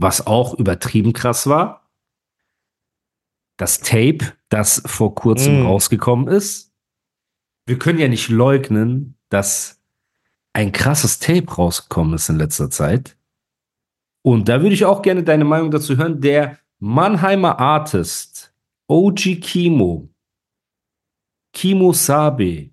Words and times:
Was 0.00 0.26
auch 0.26 0.54
übertrieben 0.54 1.12
krass 1.12 1.46
war, 1.48 1.88
das 3.56 3.80
Tape, 3.80 4.32
das 4.48 4.80
vor 4.86 5.14
kurzem 5.16 5.62
Mm. 5.62 5.66
rausgekommen 5.66 6.28
ist. 6.28 6.72
Wir 7.66 7.78
können 7.78 7.98
ja 7.98 8.06
nicht 8.06 8.28
leugnen, 8.28 9.18
dass 9.28 9.82
ein 10.52 10.70
krasses 10.72 11.18
Tape 11.18 11.52
rausgekommen 11.52 12.14
ist 12.14 12.28
in 12.28 12.36
letzter 12.36 12.70
Zeit. 12.70 13.16
Und 14.22 14.48
da 14.48 14.62
würde 14.62 14.74
ich 14.74 14.84
auch 14.84 15.02
gerne 15.02 15.24
deine 15.24 15.44
Meinung 15.44 15.70
dazu 15.70 15.96
hören. 15.96 16.20
Der 16.20 16.58
Mannheimer 16.78 17.58
Artist 17.58 18.54
OG 18.86 19.40
Kimo, 19.40 20.08
Kimo 21.52 21.92
Sabe, 21.92 22.70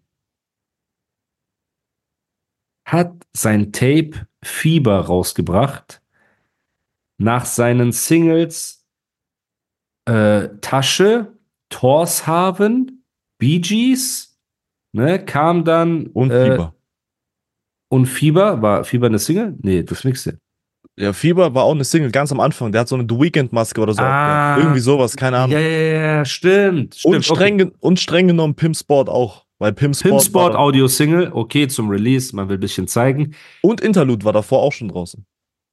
hat 2.85 3.25
sein 3.33 3.71
Tape 3.71 4.27
Fieber 4.43 4.99
rausgebracht 4.99 6.01
nach 7.17 7.45
seinen 7.45 7.91
Singles 7.91 8.85
äh, 10.05 10.49
Tasche, 10.61 11.33
Torshaven, 11.69 13.03
Bee 13.39 13.59
Gees, 13.59 14.37
ne, 14.93 15.23
kam 15.23 15.63
dann 15.65 16.07
Und 16.07 16.31
äh, 16.31 16.51
Fieber. 16.51 16.75
und 17.89 18.05
Fieber, 18.05 18.61
war 18.61 18.83
Fieber 18.83 19.07
eine 19.07 19.19
Single? 19.19 19.55
Nee, 19.61 19.83
das 19.83 20.03
nächste. 20.03 20.37
Ja, 20.97 21.11
Fieber 21.11 21.53
war 21.53 21.63
auch 21.65 21.73
eine 21.73 21.83
Single 21.83 22.11
ganz 22.11 22.31
am 22.31 22.39
Anfang. 22.39 22.71
Der 22.71 22.81
hat 22.81 22.87
so 22.87 22.95
eine 22.95 23.05
The 23.09 23.19
Weekend-Maske 23.19 23.81
oder 23.81 23.93
so. 23.93 24.01
Ah. 24.01 24.57
Irgendwie 24.57 24.79
sowas, 24.79 25.15
keine 25.17 25.37
Ahnung. 25.37 25.51
Ja, 25.51 25.59
ja, 25.59 26.15
ja, 26.17 26.25
stimmt. 26.25 26.95
stimmt. 26.95 27.15
und, 27.15 27.25
streng, 27.25 27.57
ge- 27.57 27.71
und 27.81 27.99
streng 27.99 28.27
genommen 28.27 28.55
Pimp 28.55 28.77
Sport 28.77 29.09
auch. 29.09 29.45
Weil 29.57 29.73
Pimp 29.73 29.95
Sport, 29.95 30.11
Pimp 30.11 30.21
Sport 30.21 30.55
Audio 30.55 30.87
Single, 30.87 31.31
okay, 31.33 31.67
zum 31.67 31.89
Release, 31.89 32.33
man 32.35 32.47
will 32.47 32.57
ein 32.57 32.61
bisschen 32.61 32.87
zeigen. 32.87 33.33
und 33.61 33.81
Interlude 33.81 34.23
war 34.23 34.33
davor 34.33 34.61
auch 34.61 34.71
schon 34.71 34.87
draußen. 34.89 35.25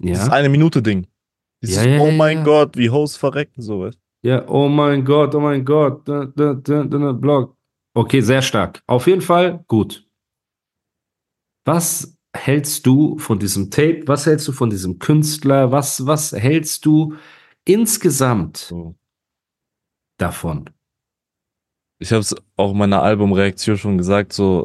Ja. 0.03 0.27
eine 0.29 0.49
Minute 0.49 0.83
Ding. 0.83 1.07
Dieses 1.63 1.77
Ja, 1.77 1.85
ja, 1.85 2.01
Oh 2.01 2.11
mein 2.11 2.39
ja. 2.39 2.45
Gott, 2.45 2.77
wie 2.77 2.91
Hosts 2.91 3.17
verrecken, 3.17 3.63
sowas. 3.63 3.97
Ja, 4.23 4.47
oh 4.49 4.69
mein 4.69 5.05
Gott, 5.05 5.35
oh 5.35 5.41
mein 5.41 5.65
Gott, 5.65 6.07
da, 6.07 6.27
da, 6.27 6.55
da, 6.55 6.85
da, 6.85 7.13
Blog. 7.13 7.57
Okay, 7.95 8.21
sehr 8.21 8.43
stark. 8.43 8.83
Auf 8.87 9.07
jeden 9.07 9.21
Fall 9.21 9.65
gut. 9.67 10.07
Was 11.65 12.17
hältst 12.35 12.87
du 12.87 13.19
von 13.19 13.39
diesem 13.39 13.71
Tape? 13.71 14.03
Was 14.07 14.27
hältst 14.27 14.49
du 14.49 14.53
von 14.53 14.71
diesem 14.71 14.99
Künstler? 14.99 15.71
Was, 15.71 16.07
was 16.07 16.33
hältst 16.33 16.87
du 16.87 17.17
insgesamt 17.65 18.73
davon? 20.19 20.71
Ich 21.99 22.11
habe 22.11 22.21
es 22.21 22.35
auch 22.57 22.73
in 22.73 22.79
meiner 22.79 23.03
Albumreaktion 23.03 23.77
schon 23.77 23.99
gesagt, 23.99 24.33
so, 24.33 24.65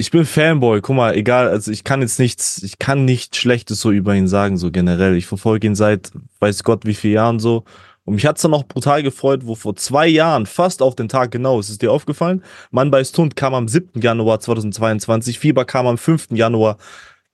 ich 0.00 0.10
bin 0.10 0.24
Fanboy, 0.24 0.80
guck 0.80 0.96
mal, 0.96 1.14
egal, 1.14 1.48
also 1.48 1.70
ich 1.70 1.84
kann 1.84 2.00
jetzt 2.00 2.18
nichts, 2.18 2.62
ich 2.62 2.78
kann 2.78 3.04
nichts 3.04 3.36
Schlechtes 3.36 3.80
so 3.82 3.90
über 3.90 4.14
ihn 4.14 4.28
sagen, 4.28 4.56
so 4.56 4.70
generell. 4.70 5.14
Ich 5.14 5.26
verfolge 5.26 5.66
ihn 5.66 5.74
seit 5.74 6.10
weiß 6.40 6.64
Gott 6.64 6.86
wie 6.86 6.94
vielen 6.94 7.14
Jahren 7.14 7.38
so. 7.38 7.64
Und 8.06 8.14
mich 8.14 8.24
hat's 8.24 8.40
dann 8.40 8.54
auch 8.54 8.64
brutal 8.64 9.02
gefreut, 9.02 9.42
wo 9.44 9.54
vor 9.54 9.76
zwei 9.76 10.08
Jahren, 10.08 10.46
fast 10.46 10.80
auf 10.80 10.96
den 10.96 11.08
Tag 11.08 11.32
genau, 11.32 11.60
ist 11.60 11.68
es 11.68 11.76
dir 11.76 11.92
aufgefallen? 11.92 12.42
Mann 12.70 12.90
beißt 12.90 13.16
Hund 13.18 13.36
kam 13.36 13.52
am 13.52 13.68
7. 13.68 14.00
Januar 14.00 14.40
2022, 14.40 15.38
Fieber 15.38 15.66
kam 15.66 15.86
am 15.86 15.98
5. 15.98 16.28
Januar 16.30 16.78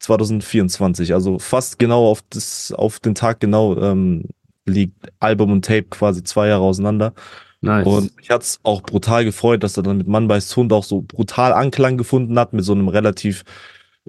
2024. 0.00 1.14
Also 1.14 1.38
fast 1.38 1.78
genau 1.78 2.10
auf, 2.10 2.22
das, 2.30 2.72
auf 2.72 2.98
den 2.98 3.14
Tag 3.14 3.38
genau 3.38 3.76
ähm, 3.80 4.24
liegt 4.66 5.12
Album 5.20 5.52
und 5.52 5.64
Tape 5.64 5.84
quasi 5.84 6.24
zwei 6.24 6.48
Jahre 6.48 6.64
auseinander. 6.64 7.14
Nice. 7.60 7.86
Und 7.86 8.16
mich 8.16 8.30
hat's 8.30 8.60
auch 8.62 8.82
brutal 8.82 9.24
gefreut, 9.24 9.62
dass 9.62 9.76
er 9.76 9.82
dann 9.82 9.98
mit 9.98 10.06
Mann 10.06 10.28
beißt 10.28 10.54
Hund 10.56 10.72
auch 10.72 10.84
so 10.84 11.00
brutal 11.02 11.52
Anklang 11.52 11.96
gefunden 11.96 12.38
hat, 12.38 12.52
mit 12.52 12.64
so 12.64 12.72
einem 12.72 12.88
relativ 12.88 13.44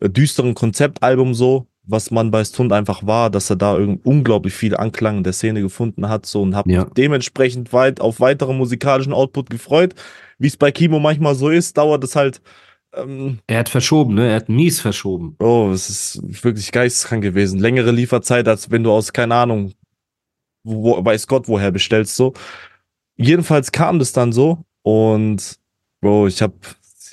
äh, 0.01 0.09
düsteren 0.09 0.53
Konzeptalbum 0.53 1.33
so, 1.33 1.67
was 1.83 2.11
Mann 2.11 2.29
beißt 2.31 2.57
Hund 2.59 2.73
einfach 2.73 3.05
war, 3.07 3.29
dass 3.29 3.49
er 3.49 3.55
da 3.55 3.77
irgend 3.77 4.05
unglaublich 4.05 4.53
viel 4.53 4.75
Anklang 4.75 5.17
in 5.19 5.23
der 5.23 5.33
Szene 5.33 5.61
gefunden 5.61 6.09
hat 6.09 6.25
so 6.25 6.41
und 6.41 6.55
habe 6.55 6.71
Ja. 6.71 6.83
mich 6.83 6.93
dementsprechend 6.93 7.71
weit 7.73 8.01
auf 8.01 8.19
weiteren 8.19 8.57
musikalischen 8.57 9.13
Output 9.13 9.49
gefreut. 9.49 9.95
Wie 10.37 10.47
es 10.47 10.57
bei 10.57 10.71
Kimo 10.71 10.99
manchmal 10.99 11.33
so 11.35 11.49
ist, 11.49 11.77
dauert 11.77 12.03
es 12.03 12.15
halt 12.15 12.41
ähm, 12.95 13.39
er 13.47 13.59
hat 13.59 13.69
verschoben, 13.69 14.15
ne? 14.15 14.29
Er 14.29 14.35
hat 14.37 14.49
mies 14.49 14.79
verschoben. 14.79 15.35
Oh, 15.39 15.69
es 15.73 15.89
ist 15.89 16.43
wirklich 16.43 16.71
geisteskrank 16.71 17.21
gewesen. 17.21 17.59
Längere 17.59 17.91
Lieferzeit, 17.91 18.47
als 18.47 18.71
wenn 18.71 18.83
du 18.83 18.91
aus, 18.91 19.11
keine 19.13 19.35
Ahnung, 19.35 19.73
wo, 20.63 21.03
weiß 21.03 21.27
Gott 21.27 21.47
woher 21.47 21.71
bestellst, 21.71 22.15
so. 22.15 22.33
Jedenfalls 23.17 23.72
kam 23.72 24.00
das 24.00 24.13
dann 24.13 24.31
so 24.31 24.63
und, 24.83 25.59
Bro, 26.01 26.28
ich 26.28 26.41
hab, 26.41 26.53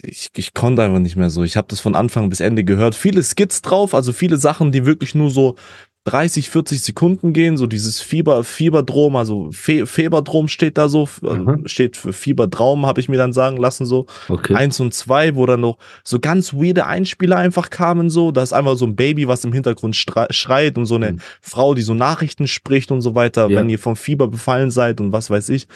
ich, 0.03 0.31
ich 0.37 0.54
konnte 0.54 0.82
einfach 0.82 0.98
nicht 0.98 1.16
mehr 1.16 1.31
so. 1.31 1.42
Ich 1.42 1.56
habe 1.56 1.69
das 1.69 1.81
von 1.81 1.94
Anfang 1.94 2.28
bis 2.28 2.41
Ende 2.41 2.62
gehört. 2.62 2.94
Viele 2.94 3.22
Skits 3.22 3.62
drauf, 3.62 3.94
also 3.94 4.12
viele 4.12 4.37
Sachen, 4.37 4.70
die 4.70 4.84
wirklich 4.84 5.14
nur 5.14 5.31
so 5.31 5.56
30, 6.04 6.50
40 6.50 6.82
Sekunden 6.82 7.32
gehen, 7.32 7.56
so 7.56 7.66
dieses 7.66 8.03
Fieber, 8.03 8.44
Fieberdrom, 8.44 9.16
also 9.16 9.50
Fe 9.53 9.87
Feberdrom 9.87 10.48
steht 10.48 10.76
da 10.76 10.88
so, 10.91 11.09
also 11.22 11.34
Mhm. 11.37 11.66
steht 11.66 11.97
für 11.97 12.12
Fiebertraum, 12.12 12.84
habe 12.84 13.00
ich 13.00 13.09
mir 13.09 13.16
dann 13.16 13.32
sagen 13.32 13.56
lassen, 13.56 13.87
so. 13.87 14.04
Okay. 14.28 14.54
Eins 14.54 14.78
und 14.81 14.93
zwei, 14.93 15.34
wo 15.34 15.47
dann 15.47 15.60
noch 15.62 15.78
so 16.04 16.20
ganz 16.20 16.53
weirde 16.53 16.84
Einspieler 16.87 17.37
einfach 17.38 17.70
kamen, 17.70 18.10
so. 18.10 18.32
Da 18.32 18.43
ist 18.43 18.53
einfach 18.53 18.76
so 18.76 18.84
ein 18.84 18.97
Baby, 18.97 19.28
was 19.28 19.44
im 19.47 19.54
Hintergrund 19.54 19.97
schreit 19.97 20.76
und 20.76 20.84
so 20.84 20.97
eine 20.97 21.12
Mhm. 21.12 21.20
Frau, 21.41 21.72
die 21.75 21.81
so 21.82 21.94
Nachrichten 21.94 22.47
spricht 22.48 22.91
und 22.91 23.00
so 23.00 23.14
weiter, 23.14 23.48
Ja. 23.48 23.56
wenn 23.56 23.70
ihr 23.70 23.78
vom 23.78 23.97
Fieber 23.97 24.28
befallen 24.28 24.70
seid 24.70 25.00
und 25.00 25.12
was 25.12 25.31
weiß 25.31 25.48
ich. 25.48 25.66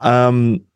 Ähm, 0.00 0.66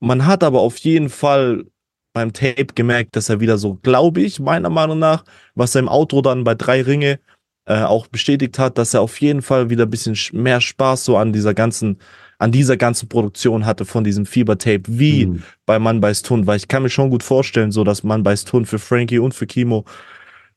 man 0.00 0.24
hat 0.24 0.42
aber 0.44 0.60
auf 0.60 0.78
jeden 0.78 1.10
Fall 1.10 1.66
beim 2.14 2.32
Tape 2.32 2.68
gemerkt, 2.74 3.16
dass 3.16 3.28
er 3.28 3.40
wieder 3.40 3.58
so, 3.58 3.74
glaube 3.82 4.22
ich, 4.22 4.40
meiner 4.40 4.70
Meinung 4.70 4.98
nach, 4.98 5.24
was 5.54 5.74
er 5.74 5.80
im 5.80 5.88
Outro 5.88 6.22
dann 6.22 6.42
bei 6.42 6.54
drei 6.54 6.80
Ringe 6.82 7.20
äh, 7.66 7.82
auch 7.82 8.06
bestätigt 8.08 8.58
hat, 8.58 8.78
dass 8.78 8.94
er 8.94 9.00
auf 9.02 9.20
jeden 9.20 9.42
Fall 9.42 9.70
wieder 9.70 9.84
ein 9.86 9.90
bisschen 9.90 10.14
sch- 10.14 10.36
mehr 10.36 10.60
Spaß 10.60 11.04
so 11.04 11.16
an 11.16 11.32
dieser 11.32 11.54
ganzen, 11.54 11.98
an 12.38 12.52
dieser 12.52 12.76
ganzen 12.76 13.08
Produktion 13.08 13.66
hatte 13.66 13.84
von 13.84 14.02
diesem 14.02 14.26
Fieber-Tape, 14.26 14.82
wie 14.86 15.26
Mhm. 15.26 15.42
bei 15.66 15.78
Mann 15.78 16.00
beißt 16.00 16.28
Hund, 16.30 16.46
weil 16.46 16.56
ich 16.56 16.68
kann 16.68 16.82
mir 16.82 16.88
schon 16.90 17.10
gut 17.10 17.22
vorstellen, 17.22 17.70
so 17.70 17.84
dass 17.84 18.02
Mann 18.02 18.22
beißt 18.22 18.52
Hund 18.52 18.66
für 18.66 18.78
Frankie 18.78 19.18
und 19.18 19.34
für 19.34 19.46
Kimo 19.46 19.84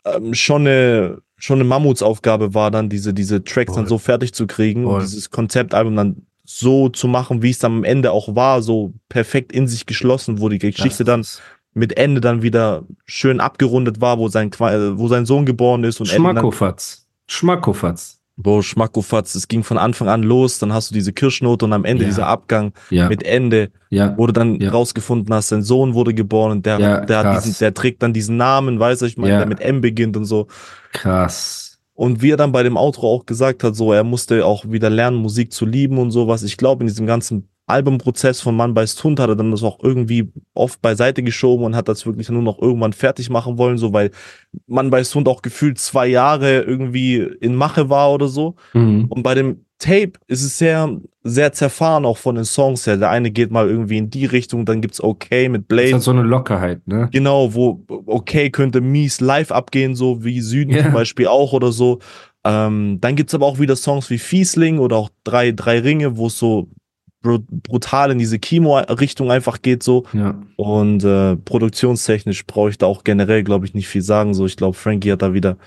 ähm, 0.05 0.33
schon 0.33 0.61
eine 0.67 1.21
schon 1.37 1.57
eine 1.59 1.65
Mammutsaufgabe 1.65 2.53
war, 2.53 2.71
dann 2.71 2.87
diese 2.87 3.13
diese 3.13 3.43
Tracks 3.43 3.73
dann 3.73 3.83
Voll. 3.83 3.89
so 3.89 3.97
fertig 3.97 4.33
zu 4.33 4.47
kriegen 4.47 4.83
Voll. 4.85 4.95
und 4.95 5.01
dieses 5.01 5.29
Konzeptalbum 5.29 5.95
dann 5.95 6.25
so 6.45 6.87
zu 6.89 7.07
machen, 7.07 7.41
wie 7.41 7.49
es 7.49 7.59
dann 7.59 7.73
am 7.73 7.83
Ende 7.83 8.11
auch 8.11 8.33
war, 8.35 8.61
so 8.61 8.93
perfekt 9.09 9.51
in 9.51 9.67
sich 9.67 9.85
geschlossen, 9.85 10.39
wo 10.39 10.47
die 10.49 10.59
Geschichte 10.59 11.03
dann 11.03 11.25
mit 11.73 11.97
Ende 11.97 12.21
dann 12.21 12.41
wieder 12.41 12.83
schön 13.05 13.39
abgerundet 13.39 13.99
war, 14.01 14.17
wo 14.19 14.27
sein 14.27 14.51
äh, 14.51 14.97
wo 14.97 15.07
sein 15.07 15.25
Sohn 15.25 15.45
geboren 15.45 15.83
ist 15.83 15.99
und 15.99 16.07
Schmackofatz. 16.07 17.05
Schmackofatz. 17.27 18.19
Boah, 18.35 18.63
Schmackofatz, 18.63 19.35
es 19.35 19.47
ging 19.47 19.63
von 19.63 19.77
Anfang 19.77 20.07
an 20.09 20.23
los, 20.23 20.57
dann 20.57 20.73
hast 20.73 20.89
du 20.89 20.95
diese 20.95 21.13
Kirschnote 21.13 21.65
und 21.65 21.73
am 21.73 21.85
Ende 21.85 22.03
Ja. 22.03 22.09
dieser 22.09 22.27
Abgang 22.27 22.73
Ja. 22.89 23.07
mit 23.07 23.21
Ende, 23.21 23.69
ja. 23.91 24.17
wo 24.17 24.25
du 24.25 24.33
dann 24.33 24.59
rausgefunden 24.61 25.31
hast, 25.33 25.49
sein 25.49 25.61
Sohn 25.61 25.93
wurde 25.93 26.15
geboren 26.15 26.51
und 26.51 26.65
der, 26.65 27.05
der, 27.05 27.33
diesen, 27.39 27.55
der 27.59 27.75
trägt 27.75 28.01
dann 28.01 28.11
diesen 28.11 28.35
Namen, 28.37 28.79
weißt 28.79 29.03
du, 29.03 29.05
ich 29.05 29.17
meine, 29.17 29.37
der 29.37 29.45
mit 29.45 29.59
M 29.61 29.81
beginnt 29.81 30.17
und 30.17 30.25
so. 30.25 30.47
Krass. 30.93 31.77
Und 31.93 32.23
wie 32.23 32.31
er 32.31 32.37
dann 32.37 32.51
bei 32.51 32.63
dem 32.63 32.75
Outro 32.75 33.07
auch 33.13 33.25
gesagt 33.27 33.63
hat, 33.63 33.75
so, 33.75 33.93
er 33.93 34.03
musste 34.03 34.43
auch 34.47 34.65
wieder 34.67 34.89
lernen, 34.89 35.17
Musik 35.17 35.51
zu 35.53 35.67
lieben 35.67 35.99
und 35.99 36.09
sowas. 36.09 36.41
Ich 36.41 36.57
glaube, 36.57 36.81
in 36.83 36.87
diesem 36.87 37.05
ganzen 37.05 37.49
Albumprozess 37.65 38.41
von 38.41 38.55
Mann 38.55 38.73
beißt 38.73 39.01
Hund 39.03 39.19
hat 39.19 39.29
er 39.29 39.35
dann 39.35 39.51
das 39.51 39.63
auch 39.63 39.79
irgendwie 39.81 40.31
oft 40.53 40.81
beiseite 40.81 41.23
geschoben 41.23 41.65
und 41.65 41.75
hat 41.75 41.87
das 41.87 42.05
wirklich 42.05 42.29
nur 42.29 42.41
noch 42.41 42.59
irgendwann 42.61 42.93
fertig 42.93 43.29
machen 43.29 43.57
wollen, 43.57 43.77
so, 43.77 43.93
weil 43.93 44.11
Mann 44.67 44.89
beißt 44.89 45.15
Hund 45.15 45.27
auch 45.27 45.41
gefühlt 45.41 45.79
zwei 45.79 46.07
Jahre 46.07 46.61
irgendwie 46.61 47.17
in 47.17 47.55
Mache 47.55 47.89
war 47.89 48.11
oder 48.11 48.27
so. 48.27 48.55
Mhm. 48.73 49.05
Und 49.09 49.23
bei 49.23 49.33
dem 49.35 49.65
Tape 49.79 50.13
ist 50.27 50.43
es 50.43 50.57
sehr, 50.57 50.97
sehr 51.23 51.51
zerfahren 51.51 52.05
auch 52.05 52.17
von 52.17 52.35
den 52.35 52.45
Songs 52.45 52.85
her. 52.87 52.97
Der 52.97 53.09
eine 53.09 53.31
geht 53.31 53.51
mal 53.51 53.67
irgendwie 53.69 53.97
in 53.97 54.09
die 54.09 54.25
Richtung, 54.25 54.65
dann 54.65 54.81
gibt's 54.81 55.01
Okay 55.03 55.49
mit 55.49 55.63
Das 55.63 55.67
Blade. 55.67 55.95
hat 55.95 56.01
so 56.01 56.11
eine 56.11 56.21
Lockerheit, 56.21 56.87
ne? 56.87 57.09
Genau, 57.11 57.53
wo 57.53 57.81
Okay 58.05 58.49
könnte 58.49 58.81
mies 58.81 59.19
live 59.19 59.51
abgehen, 59.51 59.95
so 59.95 60.23
wie 60.23 60.39
Süden 60.41 60.71
Ja. 60.71 60.83
zum 60.83 60.93
Beispiel 60.93 61.27
auch 61.27 61.53
oder 61.53 61.71
so. 61.71 61.99
Ähm, 62.45 62.99
dann 63.01 63.15
gibt's 63.15 63.33
aber 63.33 63.45
auch 63.45 63.59
wieder 63.59 63.75
Songs 63.75 64.09
wie 64.09 64.17
Fiesling 64.17 64.79
oder 64.79 64.97
auch 64.97 65.09
Drei, 65.23 65.51
drei 65.53 65.79
Ringe, 65.79 66.17
wo 66.17 66.27
es 66.27 66.37
so 66.37 66.67
brutal 67.23 68.11
in 68.11 68.19
diese 68.19 68.37
Kimo-Richtung 68.37 69.31
einfach 69.31 69.61
geht 69.61 69.81
so. 69.81 70.05
Ja. 70.13 70.39
Und 70.57 71.03
äh, 71.03 71.35
produktionstechnisch 71.37 72.45
brauche 72.45 72.69
ich 72.69 72.77
da 72.77 72.85
auch 72.85 73.03
generell, 73.03 73.43
glaube 73.43 73.65
ich, 73.65 73.73
nicht 73.73 73.87
viel 73.87 74.01
sagen. 74.01 74.33
So, 74.33 74.45
ich 74.45 74.57
glaube, 74.57 74.77
Frankie 74.77 75.11
hat 75.11 75.21
da 75.21 75.33
wieder 75.33 75.57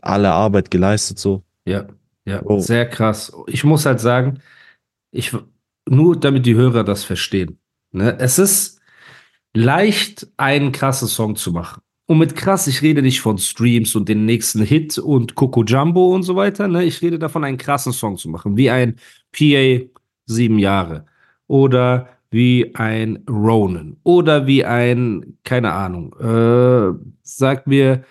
alle 0.00 0.30
Arbeit 0.30 0.70
geleistet 0.70 1.18
so. 1.18 1.42
Ja. 1.66 1.86
Ja, 2.26 2.42
Bro. 2.42 2.60
sehr 2.60 2.88
krass. 2.88 3.32
Ich 3.46 3.64
muss 3.64 3.86
halt 3.86 3.98
sagen, 3.98 4.40
ich, 5.10 5.34
nur 5.88 6.18
damit 6.18 6.46
die 6.46 6.54
Hörer 6.54 6.84
das 6.84 7.02
verstehen. 7.02 7.58
Ne? 7.92 8.16
Es 8.18 8.38
ist 8.38 8.80
leicht, 9.54 10.28
einen 10.36 10.70
krassen 10.70 11.08
Song 11.08 11.34
zu 11.36 11.50
machen. 11.50 11.82
Und 12.06 12.18
mit 12.18 12.36
krass, 12.36 12.66
ich 12.66 12.82
rede 12.82 13.02
nicht 13.02 13.20
von 13.20 13.38
Streams 13.38 13.94
und 13.94 14.08
den 14.08 14.26
nächsten 14.26 14.62
Hit 14.62 14.98
und 14.98 15.34
Coco 15.34 15.64
Jumbo 15.64 16.14
und 16.14 16.24
so 16.24 16.36
weiter. 16.36 16.68
Ne? 16.68 16.84
Ich 16.84 17.00
rede 17.02 17.18
davon, 17.18 17.44
einen 17.44 17.56
krassen 17.56 17.92
Song 17.92 18.16
zu 18.16 18.28
machen. 18.28 18.56
Wie 18.56 18.68
ein 18.68 18.96
PA 19.32 19.86
sieben 20.30 20.58
Jahre. 20.58 21.06
Oder 21.46 22.08
wie 22.30 22.74
ein 22.74 23.24
Ronan. 23.28 23.96
Oder 24.04 24.46
wie 24.46 24.64
ein, 24.64 25.38
keine 25.44 25.72
Ahnung, 25.72 26.14
äh, 26.20 26.96
sagt 27.22 27.66
mir 27.66 28.04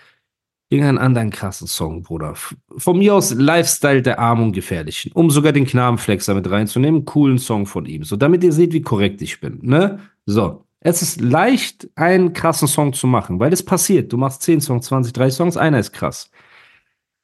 irgendeinen 0.69 0.97
anderen 0.99 1.29
krassen 1.31 1.67
Song, 1.67 2.03
Bruder. 2.03 2.35
Von 2.77 2.99
mir 2.99 3.15
aus 3.15 3.33
Lifestyle 3.33 4.01
der 4.01 4.19
Armen 4.19 4.43
und 4.43 4.51
Gefährlichen. 4.51 5.11
Um 5.13 5.29
sogar 5.31 5.51
den 5.51 5.65
Knabenflex 5.65 6.25
damit 6.25 6.49
reinzunehmen. 6.49 7.05
Coolen 7.05 7.39
Song 7.39 7.65
von 7.65 7.85
ihm. 7.85 8.03
So, 8.03 8.15
damit 8.15 8.43
ihr 8.43 8.51
seht, 8.51 8.73
wie 8.73 8.81
korrekt 8.81 9.21
ich 9.21 9.39
bin. 9.39 9.59
Ne? 9.61 9.99
So. 10.25 10.65
Es 10.81 11.01
ist 11.01 11.19
leicht, 11.19 11.89
einen 11.95 12.31
krassen 12.31 12.67
Song 12.67 12.93
zu 12.93 13.05
machen, 13.05 13.39
weil 13.39 13.51
es 13.51 13.63
passiert. 13.63 14.13
Du 14.13 14.17
machst 14.17 14.43
10 14.43 14.61
Songs, 14.61 14.85
20, 14.85 15.11
30 15.11 15.35
Songs, 15.35 15.57
einer 15.57 15.79
ist 15.79 15.91
krass. 15.91 16.31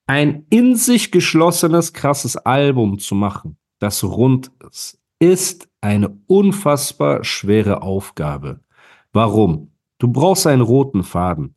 Ein 0.08 0.46
in 0.50 0.76
sich 0.76 1.10
geschlossenes, 1.10 1.94
krasses 1.94 2.36
Album 2.36 3.00
zu 3.00 3.16
machen, 3.16 3.58
das 3.86 4.04
rund 4.04 4.52
ist, 5.20 5.70
eine 5.80 6.18
unfassbar 6.26 7.24
schwere 7.24 7.84
Aufgabe. 7.84 8.60
Warum? 9.14 9.72
Du 10.00 10.08
brauchst 10.08 10.48
einen 10.48 10.64
roten 10.64 11.04
Faden. 11.04 11.56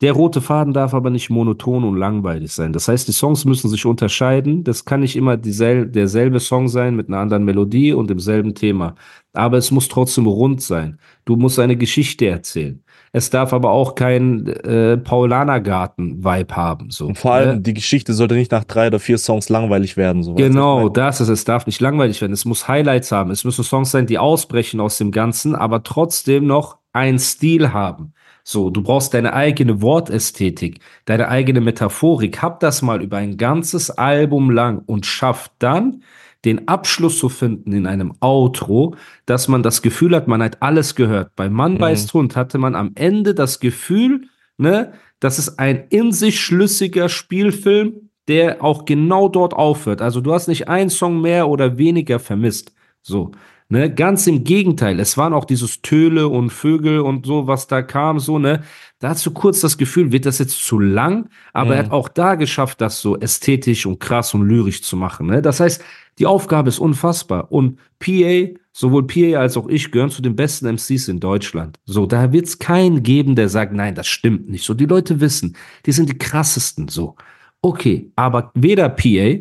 Der 0.00 0.12
rote 0.12 0.40
Faden 0.40 0.72
darf 0.72 0.94
aber 0.94 1.10
nicht 1.10 1.30
monoton 1.30 1.84
und 1.84 1.96
langweilig 1.96 2.52
sein. 2.52 2.72
Das 2.72 2.88
heißt, 2.88 3.06
die 3.08 3.12
Songs 3.12 3.44
müssen 3.44 3.68
sich 3.68 3.86
unterscheiden. 3.86 4.64
Das 4.64 4.84
kann 4.84 5.00
nicht 5.00 5.16
immer 5.16 5.36
diesel 5.36 5.88
derselbe 5.88 6.40
Song 6.40 6.68
sein 6.68 6.96
mit 6.96 7.08
einer 7.08 7.18
anderen 7.18 7.44
Melodie 7.44 7.92
und 7.92 8.10
demselben 8.10 8.54
Thema. 8.54 8.94
Aber 9.32 9.56
es 9.56 9.70
muss 9.70 9.88
trotzdem 9.88 10.26
rund 10.26 10.60
sein. 10.62 10.98
Du 11.24 11.36
musst 11.36 11.58
eine 11.58 11.76
Geschichte 11.76 12.26
erzählen. 12.26 12.82
Es 13.12 13.30
darf 13.30 13.52
aber 13.52 13.70
auch 13.70 13.94
kein 13.94 14.46
äh, 14.46 14.96
Paulanergarten-Vibe 14.98 16.56
haben. 16.56 16.90
So, 16.90 17.06
Und 17.06 17.18
vor 17.18 17.34
allem, 17.34 17.56
ne? 17.56 17.60
die 17.60 17.74
Geschichte 17.74 18.12
sollte 18.12 18.34
nicht 18.34 18.52
nach 18.52 18.64
drei 18.64 18.88
oder 18.88 18.98
vier 18.98 19.18
Songs 19.18 19.48
langweilig 19.48 19.96
werden. 19.96 20.22
So 20.22 20.34
Genau, 20.34 20.88
das 20.88 21.20
ist 21.20 21.28
es. 21.28 21.40
Es 21.40 21.44
darf 21.44 21.66
nicht 21.66 21.80
langweilig 21.80 22.20
werden. 22.20 22.32
Es 22.32 22.44
muss 22.44 22.68
Highlights 22.68 23.12
haben. 23.12 23.30
Es 23.30 23.44
müssen 23.44 23.64
Songs 23.64 23.90
sein, 23.90 24.06
die 24.06 24.18
ausbrechen 24.18 24.80
aus 24.80 24.98
dem 24.98 25.10
Ganzen, 25.10 25.54
aber 25.54 25.82
trotzdem 25.82 26.46
noch 26.46 26.78
einen 26.92 27.18
Stil 27.18 27.72
haben. 27.72 28.12
So, 28.44 28.70
du 28.70 28.82
brauchst 28.82 29.12
deine 29.12 29.34
eigene 29.34 29.82
Wortästhetik, 29.82 30.80
deine 31.04 31.28
eigene 31.28 31.60
Metaphorik. 31.60 32.40
Hab 32.40 32.60
das 32.60 32.80
mal 32.80 33.02
über 33.02 33.18
ein 33.18 33.36
ganzes 33.36 33.90
Album 33.90 34.50
lang 34.50 34.82
und 34.86 35.04
schaff 35.04 35.50
dann 35.58 36.02
den 36.44 36.68
Abschluss 36.68 37.18
zu 37.18 37.28
finden 37.28 37.72
in 37.72 37.86
einem 37.86 38.14
Outro, 38.20 38.94
dass 39.26 39.48
man 39.48 39.62
das 39.62 39.82
Gefühl 39.82 40.14
hat, 40.14 40.28
man 40.28 40.42
hat 40.42 40.62
alles 40.62 40.94
gehört. 40.94 41.34
Bei 41.36 41.48
Mann 41.48 41.74
Mhm. 41.74 41.78
beißt 41.78 42.14
Hund 42.14 42.36
hatte 42.36 42.58
man 42.58 42.74
am 42.74 42.92
Ende 42.94 43.34
das 43.34 43.60
Gefühl, 43.60 44.28
ne, 44.56 44.92
das 45.20 45.38
ist 45.38 45.58
ein 45.58 45.86
in 45.90 46.12
sich 46.12 46.40
schlüssiger 46.40 47.08
Spielfilm, 47.08 48.10
der 48.28 48.62
auch 48.62 48.84
genau 48.84 49.28
dort 49.28 49.54
aufhört. 49.54 50.00
Also 50.02 50.20
du 50.20 50.32
hast 50.32 50.48
nicht 50.48 50.68
einen 50.68 50.90
Song 50.90 51.20
mehr 51.20 51.48
oder 51.48 51.78
weniger 51.78 52.18
vermisst. 52.20 52.72
So. 53.02 53.32
Ne, 53.70 53.92
ganz 53.94 54.26
im 54.26 54.44
Gegenteil. 54.44 54.98
Es 54.98 55.18
waren 55.18 55.34
auch 55.34 55.44
dieses 55.44 55.82
Töle 55.82 56.28
und 56.28 56.48
Vögel 56.50 57.00
und 57.00 57.26
so, 57.26 57.46
was 57.46 57.66
da 57.66 57.82
kam, 57.82 58.18
so, 58.18 58.38
ne. 58.38 58.62
Da 58.98 59.10
hast 59.10 59.26
du 59.26 59.30
kurz 59.30 59.60
das 59.60 59.76
Gefühl, 59.76 60.10
wird 60.10 60.24
das 60.24 60.38
jetzt 60.38 60.64
zu 60.64 60.78
lang? 60.78 61.28
Aber 61.52 61.74
er 61.76 61.82
Mhm. 61.82 61.86
hat 61.86 61.92
auch 61.92 62.08
da 62.08 62.34
geschafft, 62.36 62.80
das 62.80 63.02
so 63.02 63.18
ästhetisch 63.18 63.84
und 63.84 64.00
krass 64.00 64.32
und 64.32 64.48
lyrisch 64.48 64.80
zu 64.82 64.96
machen, 64.96 65.26
ne. 65.26 65.42
Das 65.42 65.60
heißt, 65.60 65.84
die 66.18 66.24
Aufgabe 66.24 66.70
ist 66.70 66.78
unfassbar. 66.78 67.52
Und 67.52 67.78
PA, 67.98 68.48
sowohl 68.72 69.06
PA 69.06 69.38
als 69.40 69.58
auch 69.58 69.68
ich 69.68 69.90
gehören 69.92 70.10
zu 70.10 70.22
den 70.22 70.34
besten 70.34 70.66
MCs 70.66 71.08
in 71.08 71.20
Deutschland. 71.20 71.78
So, 71.84 72.06
da 72.06 72.32
wird 72.32 72.46
es 72.46 72.58
keinen 72.58 73.02
geben, 73.02 73.36
der 73.36 73.50
sagt, 73.50 73.74
nein, 73.74 73.94
das 73.94 74.06
stimmt 74.08 74.48
nicht. 74.48 74.64
So, 74.64 74.72
die 74.72 74.86
Leute 74.86 75.20
wissen, 75.20 75.54
die 75.84 75.92
sind 75.92 76.08
die 76.08 76.16
krassesten. 76.16 76.88
So, 76.88 77.16
okay, 77.60 78.10
aber 78.16 78.50
weder 78.54 78.88
PA, 78.88 79.36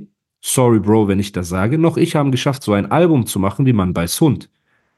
sorry 0.48 0.80
Bro, 0.80 1.08
wenn 1.08 1.20
ich 1.20 1.32
das 1.32 1.50
sage, 1.50 1.78
noch 1.78 1.98
ich 1.98 2.16
haben 2.16 2.32
geschafft, 2.32 2.64
so 2.64 2.74
ein 2.74 2.92
Album 2.92 3.26
zu 3.26 3.40
machen 3.40 3.66
wie 3.66 3.74
man 3.74 3.94
bei 3.94 4.08
Hund. 4.08 4.50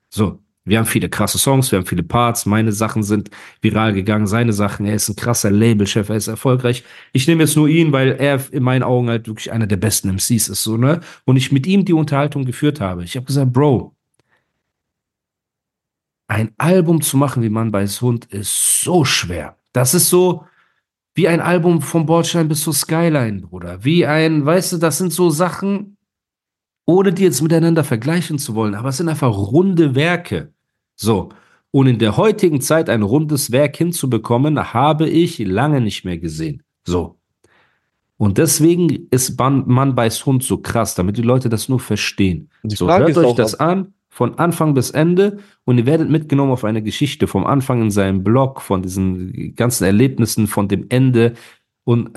So, 0.09 0.39
wir 0.63 0.77
haben 0.77 0.85
viele 0.85 1.09
krasse 1.09 1.39
Songs, 1.39 1.71
wir 1.71 1.79
haben 1.79 1.85
viele 1.85 2.03
Parts, 2.03 2.45
meine 2.45 2.71
Sachen 2.71 3.01
sind 3.01 3.31
viral 3.61 3.93
gegangen, 3.93 4.27
seine 4.27 4.53
Sachen, 4.53 4.85
er 4.85 4.95
ist 4.95 5.09
ein 5.09 5.15
krasser 5.15 5.49
Labelchef, 5.49 6.09
er 6.09 6.15
ist 6.15 6.27
erfolgreich. 6.27 6.83
Ich 7.13 7.27
nehme 7.27 7.43
jetzt 7.43 7.55
nur 7.55 7.67
ihn, 7.67 7.91
weil 7.91 8.11
er 8.11 8.39
in 8.51 8.63
meinen 8.63 8.83
Augen 8.83 9.09
halt 9.09 9.27
wirklich 9.27 9.51
einer 9.51 9.67
der 9.67 9.77
besten 9.77 10.09
MCs 10.09 10.49
ist, 10.49 10.63
so, 10.63 10.77
ne? 10.77 11.01
Und 11.25 11.37
ich 11.37 11.51
mit 11.51 11.65
ihm 11.65 11.85
die 11.85 11.93
Unterhaltung 11.93 12.45
geführt 12.45 12.79
habe. 12.79 13.03
Ich 13.03 13.15
habe 13.15 13.25
gesagt, 13.25 13.51
Bro, 13.51 13.95
ein 16.27 16.51
Album 16.59 17.01
zu 17.01 17.17
machen 17.17 17.41
wie 17.41 17.49
Mann 17.49 17.71
bei 17.71 17.87
Hund 17.87 18.25
ist 18.25 18.81
so 18.81 19.03
schwer. 19.03 19.57
Das 19.73 19.95
ist 19.95 20.09
so 20.09 20.45
wie 21.15 21.27
ein 21.27 21.41
Album 21.41 21.81
vom 21.81 22.05
Bordstein 22.05 22.47
bis 22.47 22.61
zur 22.61 22.73
Skyline, 22.73 23.41
Bruder. 23.41 23.83
Wie 23.83 24.05
ein, 24.05 24.45
weißt 24.45 24.73
du, 24.73 24.77
das 24.77 24.97
sind 24.97 25.11
so 25.11 25.29
Sachen, 25.29 25.97
ohne 26.85 27.13
die 27.13 27.23
jetzt 27.23 27.41
miteinander 27.41 27.83
vergleichen 27.83 28.39
zu 28.39 28.55
wollen, 28.55 28.75
aber 28.75 28.89
es 28.89 28.97
sind 28.97 29.09
einfach 29.09 29.35
runde 29.35 29.95
Werke. 29.95 30.53
So. 30.95 31.29
Und 31.71 31.87
in 31.87 31.99
der 31.99 32.17
heutigen 32.17 32.61
Zeit 32.61 32.89
ein 32.89 33.03
rundes 33.03 33.51
Werk 33.51 33.77
hinzubekommen, 33.77 34.73
habe 34.73 35.07
ich 35.07 35.37
lange 35.39 35.81
nicht 35.81 36.03
mehr 36.03 36.17
gesehen. 36.17 36.63
So. 36.83 37.19
Und 38.17 38.37
deswegen 38.37 39.07
ist 39.11 39.37
Mann, 39.37 39.63
Mann 39.67 39.95
beißt 39.95 40.25
Hund 40.25 40.43
so 40.43 40.57
krass, 40.57 40.95
damit 40.95 41.17
die 41.17 41.21
Leute 41.21 41.47
das 41.47 41.69
nur 41.69 41.79
verstehen. 41.79 42.49
Die 42.63 42.75
So, 42.75 42.85
Frage 42.85 43.13
hört 43.13 43.17
euch 43.17 43.35
das 43.35 43.55
an, 43.55 43.93
von 44.19 44.37
Anfang 44.37 44.73
bis 44.73 44.91
Ende, 44.91 45.37
und 45.63 45.77
ihr 45.77 45.85
werdet 45.85 46.09
mitgenommen 46.09 46.51
auf 46.51 46.65
eine 46.65 46.81
Geschichte, 46.83 47.25
vom 47.25 47.45
Anfang 47.45 47.81
in 47.83 47.89
seinem 47.89 48.21
Blog, 48.21 48.59
von 48.59 48.81
diesen 48.81 49.55
ganzen 49.55 49.85
Erlebnissen, 49.85 50.47
von 50.47 50.67
dem 50.67 50.87
Ende. 50.89 51.35
Und 51.85 52.09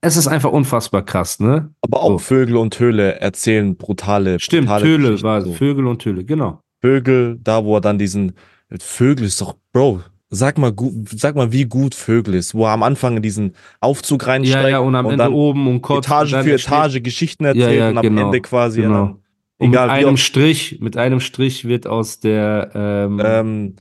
es 0.00 0.16
ist 0.16 0.26
einfach 0.26 0.50
unfassbar 0.52 1.02
krass, 1.04 1.38
ne? 1.38 1.68
Aber 1.82 2.02
auch 2.02 2.12
So. 2.12 2.18
Vögel 2.18 2.56
und 2.56 2.72
Töle 2.72 3.20
erzählen 3.20 3.76
brutale, 3.76 4.40
Stimmt, 4.40 4.68
brutale 4.68 4.96
Geschichten 4.96 5.22
war 5.22 5.42
so. 5.42 5.52
Vögel 5.52 5.86
und 5.86 6.00
Töle, 6.00 6.24
genau. 6.24 6.62
Vögel, 6.80 7.38
da 7.44 7.62
wo 7.62 7.76
er 7.76 7.82
dann 7.82 7.98
diesen 7.98 8.32
Vögel 8.78 9.26
ist 9.26 9.38
doch, 9.42 9.54
Bro, 9.74 10.00
sag 10.30 10.56
mal 10.56 10.72
gut, 10.72 11.10
sag 11.10 11.36
mal, 11.36 11.52
wie 11.52 11.66
gut 11.66 11.94
Vögel 11.94 12.36
ist, 12.36 12.54
wo 12.54 12.64
er 12.64 12.70
am 12.70 12.82
Anfang 12.82 13.18
in 13.18 13.22
diesen 13.22 13.52
Aufzug 13.80 14.22
Ja, 14.22 14.28
reinsteigt 14.28 14.70
ja, 14.70 14.78
und 14.78 14.94
am 14.94 15.04
Ende 15.04 15.18
dann 15.18 15.34
oben 15.34 15.68
und 15.68 15.82
kotzt 15.82 16.08
Etage 16.08 16.32
und 16.32 16.42
für 16.44 16.52
er 16.52 16.58
steht- 16.58 16.72
Etage 16.72 17.02
Geschichten 17.02 17.44
erzählt 17.44 17.78
ja, 17.78 17.90
und 17.90 17.98
am 17.98 18.02
genau, 18.02 18.24
Ende 18.28 18.40
quasi 18.40 18.80
genau. 18.80 19.18
Und 19.60 19.68
egal 19.70 19.88
mit 19.88 19.96
wie 20.00 20.06
einem 20.06 20.16
Strich, 20.16 20.78
mit 20.80 20.96
einem 20.96 21.20
Strich 21.20 21.66
wird 21.66 21.86
aus 21.86 22.20
der, 22.20 22.70
ähm, 22.74 23.20
ähm, 23.24 23.76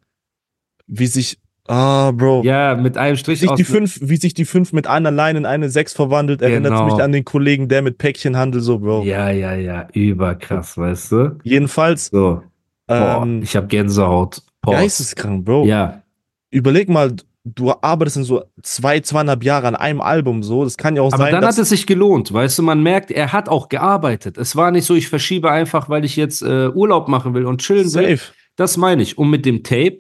wie 0.88 1.08
sich, 1.08 1.40
ah, 1.68 2.12
Bro, 2.12 2.44
ja, 2.44 2.76
mit 2.76 2.98
einem 2.98 3.16
wie 3.16 3.20
Strich 3.20 3.40
sich 3.40 3.50
aus 3.50 3.58
die 3.58 3.64
fünf, 3.64 3.98
wie 4.02 4.18
sich 4.18 4.34
die 4.34 4.46
fünf 4.46 4.74
mit 4.74 4.88
einer 4.88 5.12
Line 5.12 5.40
in 5.40 5.46
eine 5.46 5.70
sechs 5.70 5.94
verwandelt, 5.94 6.42
erinnert 6.42 6.74
Genau. 6.74 6.86
mich 6.86 7.02
an 7.02 7.12
den 7.12 7.24
Kollegen, 7.26 7.70
der 7.70 7.82
mit 7.82 7.98
Päckchenhandel 7.98 8.62
so, 8.62 8.80
Bro. 8.80 9.04
Ja, 9.04 9.30
ja, 9.30 9.56
ja, 9.56 9.88
überkrass, 9.94 10.78
weißt 10.78 11.12
du? 11.14 11.40
Jedenfalls, 11.44 12.08
So, 12.08 12.44
boah, 12.88 13.22
ähm, 13.24 13.42
ich 13.42 13.56
habe 13.56 13.68
Gänsehaut. 13.68 14.42
Boah. 14.62 14.74
geisteskrank, 14.74 15.46
Bro. 15.46 15.66
Ja, 15.66 16.04
Überleg 16.52 16.90
mal, 16.90 17.16
du 17.56 17.74
arbeitest 17.82 18.18
in 18.18 18.24
so 18.24 18.44
zwei, 18.64 19.00
zweieinhalb 19.00 19.44
Jahre 19.44 19.68
an 19.68 19.76
einem 19.76 20.02
Album 20.02 20.44
so. 20.44 20.64
Das 20.64 20.78
kann 20.78 20.96
ja 20.96 21.02
auch 21.02 21.14
aber 21.14 21.24
sein, 21.24 21.32
dann 21.34 21.42
dass 21.42 21.58
hat 21.58 21.64
es 21.64 21.70
sich 21.70 21.88
gelohnt, 21.88 22.34
weißt 22.34 22.60
du, 22.60 22.64
man 22.64 22.82
merkt, 22.84 23.12
er 23.12 23.32
hat 23.34 23.50
auch 23.50 23.70
gearbeitet. 23.70 24.38
Es 24.38 24.56
war 24.56 24.72
nicht 24.72 24.86
so, 24.86 24.96
ich 24.96 25.08
verschiebe 25.10 25.50
einfach, 25.52 25.90
weil 25.90 26.06
ich 26.06 26.16
jetzt 26.16 26.42
äh, 26.42 26.70
Urlaub 26.70 27.08
machen 27.08 27.34
will 27.34 27.46
und 27.46 27.62
chillen 27.62 27.86
will. 27.94 28.18
safe. 28.18 28.34
Das 28.56 28.78
meine 28.78 29.02
ich. 29.02 29.18
Und 29.18 29.30
mit 29.30 29.46
dem 29.46 29.64
Tape, 29.64 30.00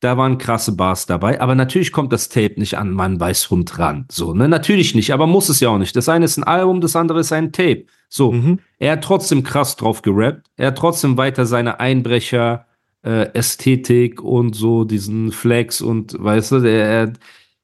da 0.00 0.18
waren 0.18 0.36
krasse 0.36 0.72
Bars 0.76 1.06
dabei, 1.06 1.40
aber 1.40 1.54
natürlich 1.54 1.90
kommt 1.90 2.12
das 2.12 2.28
Tape 2.28 2.54
nicht 2.58 2.76
an 2.76 2.90
Mann 2.92 3.18
weiß 3.18 3.48
Hund 3.50 3.78
ran. 3.78 4.04
So, 4.12 4.34
ne? 4.34 4.46
Natürlich 4.48 4.94
nicht, 4.94 5.12
aber 5.14 5.26
muss 5.26 5.48
es 5.48 5.60
ja 5.60 5.70
auch 5.70 5.78
nicht. 5.78 5.96
Das 5.96 6.08
eine 6.10 6.26
ist 6.26 6.36
ein 6.36 6.44
Album, 6.44 6.82
das 6.82 6.94
andere 6.96 7.20
ist 7.20 7.32
ein 7.32 7.52
Tape. 7.52 7.86
So, 8.10 8.30
Mhm. 8.32 8.58
er 8.78 8.92
hat 8.92 9.02
trotzdem 9.04 9.42
krass 9.42 9.74
drauf 9.76 10.02
gerappt. 10.02 10.46
Er 10.56 10.68
hat 10.68 10.78
trotzdem 10.78 11.16
weiter 11.16 11.46
seine 11.46 11.80
Einbrecher, 11.80 12.65
äh, 13.06 13.30
Ästhetik 13.34 14.22
und 14.22 14.54
so 14.56 14.84
diesen 14.84 15.30
Flex 15.32 15.80
und 15.80 16.16
weißt 16.18 16.52
du, 16.52 16.60
der, 16.60 16.84
er, 16.86 17.12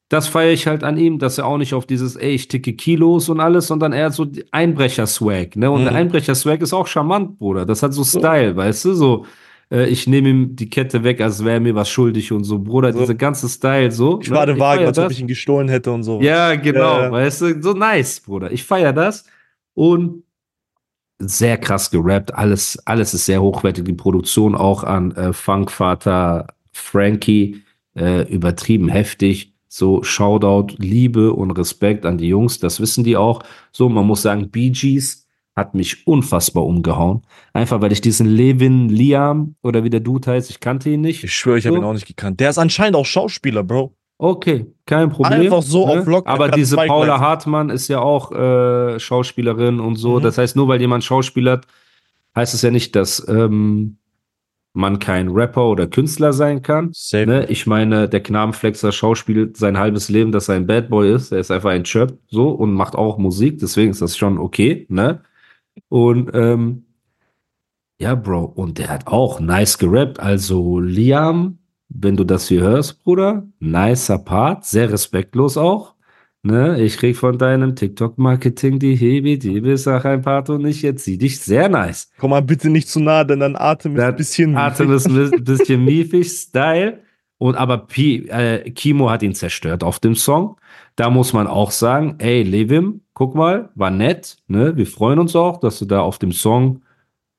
das 0.09 0.29
feiere 0.29 0.53
ich 0.53 0.67
halt 0.67 0.85
an 0.85 0.97
ihm, 0.99 1.19
dass 1.19 1.39
er 1.39 1.47
auch 1.47 1.59
nicht 1.59 1.75
auf 1.75 1.85
dieses, 1.87 2.17
ey, 2.17 2.31
ich 2.33 2.47
ticke 2.49 2.75
Kilos 2.75 3.29
und 3.29 3.41
alles, 3.41 3.67
sondern 3.67 3.93
er 3.93 4.07
hat 4.07 4.15
so 4.15 4.27
Einbrecher-Swag, 4.53 5.57
ne? 5.57 5.71
Und 5.71 5.81
Mhm. 5.81 5.85
der 5.87 5.95
Einbrecher-Swag 5.95 6.61
ist 6.63 6.73
auch 6.73 6.87
charmant, 6.87 7.39
Bruder. 7.39 7.65
Das 7.67 7.83
hat 7.83 7.93
so 7.95 8.05
Style, 8.05 8.55
weißt 8.57 8.85
du, 8.85 8.95
so. 8.95 9.27
äh, 9.71 9.89
Ich 9.89 10.07
nehme 10.07 10.29
ihm 10.29 10.55
die 10.55 10.69
Kette 10.69 11.03
weg, 11.03 11.21
als 11.23 11.43
wäre 11.43 11.55
er 11.55 11.61
mir 11.61 11.75
was 11.75 11.89
schuldig 11.89 12.31
und 12.31 12.45
so, 12.45 12.59
Bruder. 12.59 12.93
So. 12.93 13.01
Diese 13.01 13.17
ganze 13.17 13.49
Style, 13.49 13.91
so. 13.91 14.21
Ich 14.23 14.31
war 14.31 14.47
ne? 14.47 14.53
den 14.53 14.61
Wagen, 14.61 14.85
als 14.87 14.99
ob 14.99 15.11
ich 15.11 15.19
ihn 15.21 15.27
gestohlen 15.29 15.69
hätte 15.69 15.91
und 15.93 16.03
so. 16.03 16.21
Ja, 16.21 16.55
genau, 16.57 16.99
Ja, 16.99 17.03
ja. 17.05 17.11
weißt 17.13 17.41
du, 17.43 17.63
so 17.63 17.73
nice, 17.73 18.21
Bruder. 18.21 18.53
Ich 18.53 18.65
feiere 18.65 18.93
das 18.93 19.25
und 19.75 20.25
sehr 21.29 21.59
krass 21.59 21.91
gerappt. 21.91 22.35
Alles, 22.35 22.79
alles 22.87 23.15
ist 23.15 23.27
sehr 23.27 23.43
hochwertig. 23.43 23.85
Die 23.85 23.93
Produktion 23.93 24.55
auch 24.55 24.85
an 24.85 25.13
äh, 25.13 25.33
Funkvater 25.33 26.47
Frankie 26.73 27.63
äh, 27.97 28.23
übertrieben 28.33 28.89
heftig. 28.89 29.55
So, 29.69 30.03
Shoutout, 30.03 30.75
Liebe 30.77 31.33
und 31.33 31.51
Respekt 31.53 32.05
an 32.05 32.19
die 32.19 32.29
Jungs, 32.29 32.59
das 32.59 32.79
wissen 32.79 33.05
die 33.05 33.17
auch. 33.17 33.43
So, 33.73 33.89
man 33.89 34.07
muss 34.07 34.21
sagen, 34.21 34.51
Bee 34.51 34.69
Gees 34.71 35.27
hat 35.57 35.75
mich 35.75 36.07
unfassbar 36.07 36.65
umgehauen. 36.65 37.23
Einfach, 37.55 37.81
weil 37.81 37.93
ich 37.93 38.01
diesen 38.03 38.27
Levin 38.27 38.89
Liam 38.91 39.55
oder 39.63 39.83
wie 39.85 39.91
der 39.91 40.01
Dude 40.01 40.31
heißt, 40.31 40.51
ich 40.51 40.61
kannte 40.61 40.91
ihn 40.91 41.01
nicht. 41.01 41.25
Ich 41.25 41.35
schwöre, 41.35 41.59
ich 41.59 41.67
habe 41.67 41.77
So. 41.77 41.83
ihn 41.83 41.85
auch 41.87 41.93
nicht 41.95 42.07
gekannt. 42.07 42.41
Der 42.41 42.51
ist 42.51 42.59
anscheinend 42.59 42.97
auch 42.97 43.07
Schauspieler, 43.07 43.63
Bro. 43.63 43.95
Okay, 44.23 44.67
kein 44.87 45.11
Problem. 45.11 45.41
ne? 45.41 45.45
Einfach 45.47 45.63
so 45.63 45.85
auf 45.85 46.07
Lock, 46.07 46.29
Aber 46.29 46.49
diese 46.49 46.77
Paula. 46.77 47.19
Hartmann 47.19 47.71
ist 47.71 47.89
ja 47.89 47.99
auch 47.99 48.31
äh, 48.31 49.01
Schauspielerin 49.01 49.81
und 49.81 49.97
so. 49.97 50.21
Mhm. 50.21 50.23
Das 50.23 50.39
heißt, 50.39 50.55
nur 50.55 50.69
weil 50.69 50.81
jemand 50.81 51.03
schauspielert, 51.03 51.67
heißt 52.37 52.55
es 52.55 52.63
ja 52.63 52.71
nicht, 52.71 52.95
dass 52.95 53.27
ähm, 53.27 53.97
man 54.75 55.01
kein 55.01 55.27
Rapper 55.27 55.67
oder 55.67 55.89
Künstler 55.89 56.33
sein 56.33 56.63
kann. 56.63 56.93
Ne? 57.13 57.47
Ich 57.49 57.67
meine, 57.67 58.09
der 58.09 58.23
Knabenflexer 58.23 58.93
schauspielt 58.93 59.57
sein 59.57 59.77
halbes 59.77 60.09
Leben, 60.09 60.31
dass 60.31 60.49
er 60.49 60.55
ein 60.55 60.69
Bad 60.69 60.89
Boy 60.89 61.13
ist. 61.13 61.33
Er 61.33 61.41
ist 61.41 61.51
einfach 61.51 61.71
ein 61.71 61.83
Chöp 61.83 62.17
so 62.29 62.51
und 62.51 62.75
macht 62.75 62.95
auch 62.95 63.19
Musik. 63.19 63.59
Deswegen 63.59 63.91
ist 63.91 64.03
das 64.03 64.17
schon 64.17 64.39
okay. 64.39 64.87
Ne? 64.89 65.21
Und 65.89 66.31
ähm, 66.33 66.85
ja, 67.99 68.15
Bro, 68.15 68.53
und 68.55 68.79
der 68.79 68.89
hat 68.89 69.09
auch 69.09 69.41
nice 69.41 69.79
gerappt. 69.79 70.21
Also 70.21 70.79
Liam, 70.79 71.59
wenn 71.95 72.17
du 72.17 72.25
das 72.25 72.49
hier 72.49 72.63
hörst, 72.63 73.03
Bruder, 73.03 73.47
nicer 73.61 74.19
Part, 74.19 74.65
sehr 74.65 74.91
respektlos 74.91 75.57
auch. 75.57 75.95
Ne? 76.45 76.81
Ich 76.83 76.97
krieg 76.97 77.17
von 77.17 77.39
deinem 77.39 77.77
TikTok-Marketing 77.77 78.81
die 78.81 78.97
Hebi, 78.97 79.39
die 79.39 79.61
nach 79.61 80.05
ein 80.05 80.23
Part 80.23 80.51
und 80.51 80.67
ich 80.67 80.83
jetzt 80.83 81.05
sieh 81.05 81.17
dich 81.17 81.41
sehr 81.41 81.69
nice. 81.69 82.11
Komm 82.19 82.31
mal 82.31 82.43
bitte 82.43 82.69
nicht 82.69 82.89
zu 82.89 82.99
nah, 82.99 83.23
denn 83.23 83.41
dein 83.41 83.57
Atem 83.57 83.97
ist 83.97 84.03
ein 84.03 84.17
bisschen. 84.17 84.57
Atem 84.57 84.93
ist 84.93 85.07
ein 85.07 85.45
bisschen 85.45 85.85
miefig-Style. 85.85 87.01
Und 87.39 87.57
aber 87.57 87.79
Pi, 87.79 88.29
äh, 88.29 88.71
Kimo 88.71 89.11
hat 89.11 89.23
ihn 89.23 89.35
zerstört 89.35 89.83
auf 89.83 89.99
dem 89.99 90.15
Song. 90.15 90.57
Da 90.95 91.11
muss 91.11 91.33
man 91.33 91.49
auch 91.49 91.73
sagen, 91.73 92.15
ey, 92.19 92.45
Levim, 92.45 93.01
guck 93.15 93.35
mal, 93.35 93.71
war 93.75 93.91
nett, 93.91 94.37
ne? 94.47 94.77
Wir 94.77 94.87
freuen 94.87 95.19
uns 95.19 95.35
auch, 95.35 95.59
dass 95.59 95.81
du 95.81 95.85
da 95.85 96.01
auf 96.03 96.19
dem 96.19 96.31
Song 96.31 96.83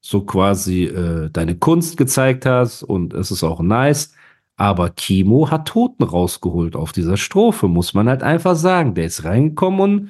so 0.02 0.22
quasi 0.22 0.84
äh, 0.84 1.30
deine 1.30 1.56
Kunst 1.56 1.96
gezeigt 1.96 2.46
hast 2.46 2.84
und 2.84 3.14
es 3.14 3.32
ist 3.32 3.44
auch 3.44 3.62
nice. 3.62 4.14
Aber 4.56 4.90
Kimo 4.92 5.50
hat 5.50 5.68
Toten 5.68 6.04
rausgeholt 6.04 6.76
auf 6.76 6.92
dieser 6.92 7.18
Strophe, 7.18 7.68
muss 7.68 7.94
man 7.94 8.08
halt 8.08 8.22
einfach 8.24 8.56
sagen. 8.56 8.94
Der 8.94 9.06
ist 9.06 9.24
reingekommen 9.24 9.80
und 9.82 10.10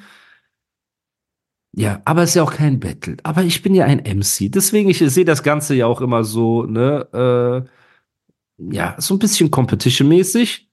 ja, 1.75 2.01
aber 2.05 2.21
es 2.23 2.29
ist 2.31 2.35
ja 2.35 2.43
auch 2.43 2.53
kein 2.53 2.79
Battle. 2.79 3.17
Aber 3.23 3.41
ich 3.43 3.61
bin 3.63 3.73
ja 3.73 3.85
ein 3.85 3.99
MC. 4.05 4.51
Deswegen, 4.51 4.89
ich 4.89 4.99
sehe 4.99 5.25
das 5.25 5.41
Ganze 5.41 5.73
ja 5.73 5.87
auch 5.87 6.01
immer 6.01 6.23
so, 6.23 6.65
ne, 6.65 7.65
äh, 8.59 8.73
ja, 8.75 8.95
so 8.99 9.15
ein 9.15 9.19
bisschen 9.19 9.49
Competition-mäßig. 9.49 10.69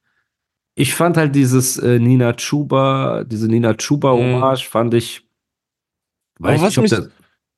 Ich 0.75 0.95
fand 0.95 1.17
halt 1.17 1.35
dieses 1.35 1.79
äh, 1.79 1.99
Nina 1.99 2.35
Chuba, 2.35 3.25
diese 3.25 3.49
Nina 3.49 3.73
Chuba-Hommage, 3.75 4.69
fand 4.69 4.93
ich, 4.95 5.27
weiß 6.39 6.61
Mhm. 6.61 6.65
was 6.65 6.69
nicht, 6.71 6.79
ob 6.79 6.83
mich- 6.83 6.91
der 6.91 7.09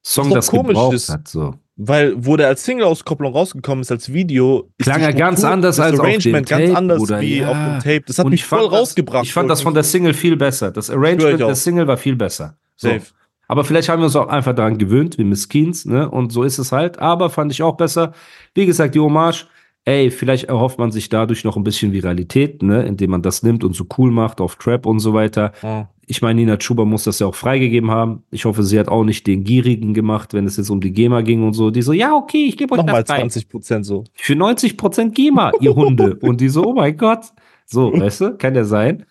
Song 0.05 0.31
das 0.31 0.47
komisch 0.49 0.69
gebraucht 0.69 0.95
ist, 0.95 1.09
hat, 1.09 1.27
so. 1.29 1.55
Weil, 1.85 2.15
wo 2.17 2.37
der 2.37 2.49
als 2.49 2.65
Single-Auskopplung 2.65 3.33
rausgekommen 3.33 3.83
ist, 3.83 3.91
als 3.91 4.13
Video, 4.13 4.71
Klang 4.79 5.01
er 5.01 5.13
ganz 5.13 5.41
Struktur, 5.41 5.55
anders 5.55 5.81
als 5.81 5.99
auf 5.99 6.07
dem 6.07 6.11
Arrangement 6.11 6.49
Tape, 6.49 6.63
ganz 6.63 6.77
anders 6.77 6.99
Bruder, 6.99 7.21
wie 7.21 7.39
ja. 7.39 7.49
auf 7.49 7.57
dem 7.57 7.79
Tape. 7.81 8.05
Das 8.07 8.19
hat 8.19 8.25
Und 8.27 8.31
mich 8.31 8.45
voll 8.45 8.69
das, 8.71 8.73
rausgebracht. 8.73 9.25
Ich 9.25 9.33
fand 9.33 9.51
das 9.51 9.63
von 9.63 9.75
der 9.75 9.83
Single 9.83 10.15
viel 10.15 10.37
besser. 10.37 10.71
Das 10.71 10.91
Arrangement 10.91 11.41
der 11.41 11.55
Single 11.57 11.87
war 11.87 11.97
viel 11.97 12.15
besser. 12.15 12.57
So. 12.77 12.89
Safe. 12.89 13.07
Aber 13.49 13.65
vielleicht 13.65 13.89
haben 13.89 14.01
wir 14.01 14.07
uns 14.07 14.17
auch 14.17 14.29
einfach 14.29 14.55
daran 14.55 14.79
gewöhnt, 14.79 15.19
wie 15.19 15.25
Miss 15.25 15.49
Keens, 15.49 15.85
ne? 15.85 16.09
Und 16.09 16.33
so 16.33 16.43
ist 16.43 16.59
es 16.59 16.73
halt. 16.73 16.99
Aber 17.01 17.29
fand 17.31 17.53
ich 17.53 17.63
auch 17.63 17.77
besser. 17.77 18.13
Wie 18.55 18.65
gesagt, 18.65 18.95
die 18.95 19.01
Hommage, 19.01 19.47
ey, 19.85 20.11
vielleicht 20.11 20.45
erhofft 20.45 20.79
man 20.79 20.91
sich 20.91 21.09
dadurch 21.09 21.45
noch 21.45 21.57
ein 21.57 21.65
bisschen 21.65 21.93
Viralität, 21.93 22.63
ne? 22.63 22.83
Indem 22.85 23.11
man 23.11 23.23
das 23.23 23.43
nimmt 23.43 23.65
und 23.65 23.75
so 23.75 23.85
cool 23.99 24.11
macht 24.11 24.41
auf 24.41 24.57
Trap 24.57 24.87
und 24.87 25.01
so 25.01 25.13
weiter. 25.15 25.53
Ja. 25.63 25.89
Ich 26.07 26.21
meine, 26.21 26.41
Nina 26.41 26.57
Chuba 26.57 26.85
muss 26.85 27.05
das 27.05 27.21
ja 27.21 27.27
auch 27.27 27.35
freigegeben 27.35 27.91
haben. 27.91 28.25
Ich 28.31 28.45
hoffe, 28.45 28.63
sie 28.65 28.79
hat 28.79 28.89
auch 28.89 29.05
nicht 29.05 29.27
den 29.27 29.45
Gierigen 29.45 29.95
gemacht, 29.95 30.35
wenn 30.35 30.47
es 30.47 30.57
jetzt 30.57 30.69
um 30.69 30.81
die 30.81 30.93
GEMA 30.93 31.23
ging 31.23 31.43
und 31.45 31.55
so. 31.55 31.71
Die 31.71 31.83
so, 31.83 31.93
ja, 31.93 32.15
okay, 32.15 32.45
ich 32.47 32.57
gebe 32.57 32.73
euch 32.75 32.79
Nochmal 32.79 33.03
das 33.03 33.11
frei. 33.11 33.21
20 33.21 33.49
Prozent 33.49 33.87
so. 33.87 34.05
Für 34.15 34.35
90% 34.35 35.11
GEMA, 35.11 35.53
ihr 35.61 35.75
Hunde. 35.75 36.17
und 36.21 36.41
die 36.41 36.49
so, 36.49 36.67
oh 36.67 36.75
mein 36.75 36.97
Gott. 36.97 37.27
So, 37.67 37.93
weißt 37.93 38.21
du, 38.21 38.37
kann 38.37 38.55
ja 38.55 38.65
sein. 38.65 39.07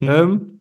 Mhm. 0.00 0.08
Ähm, 0.08 0.60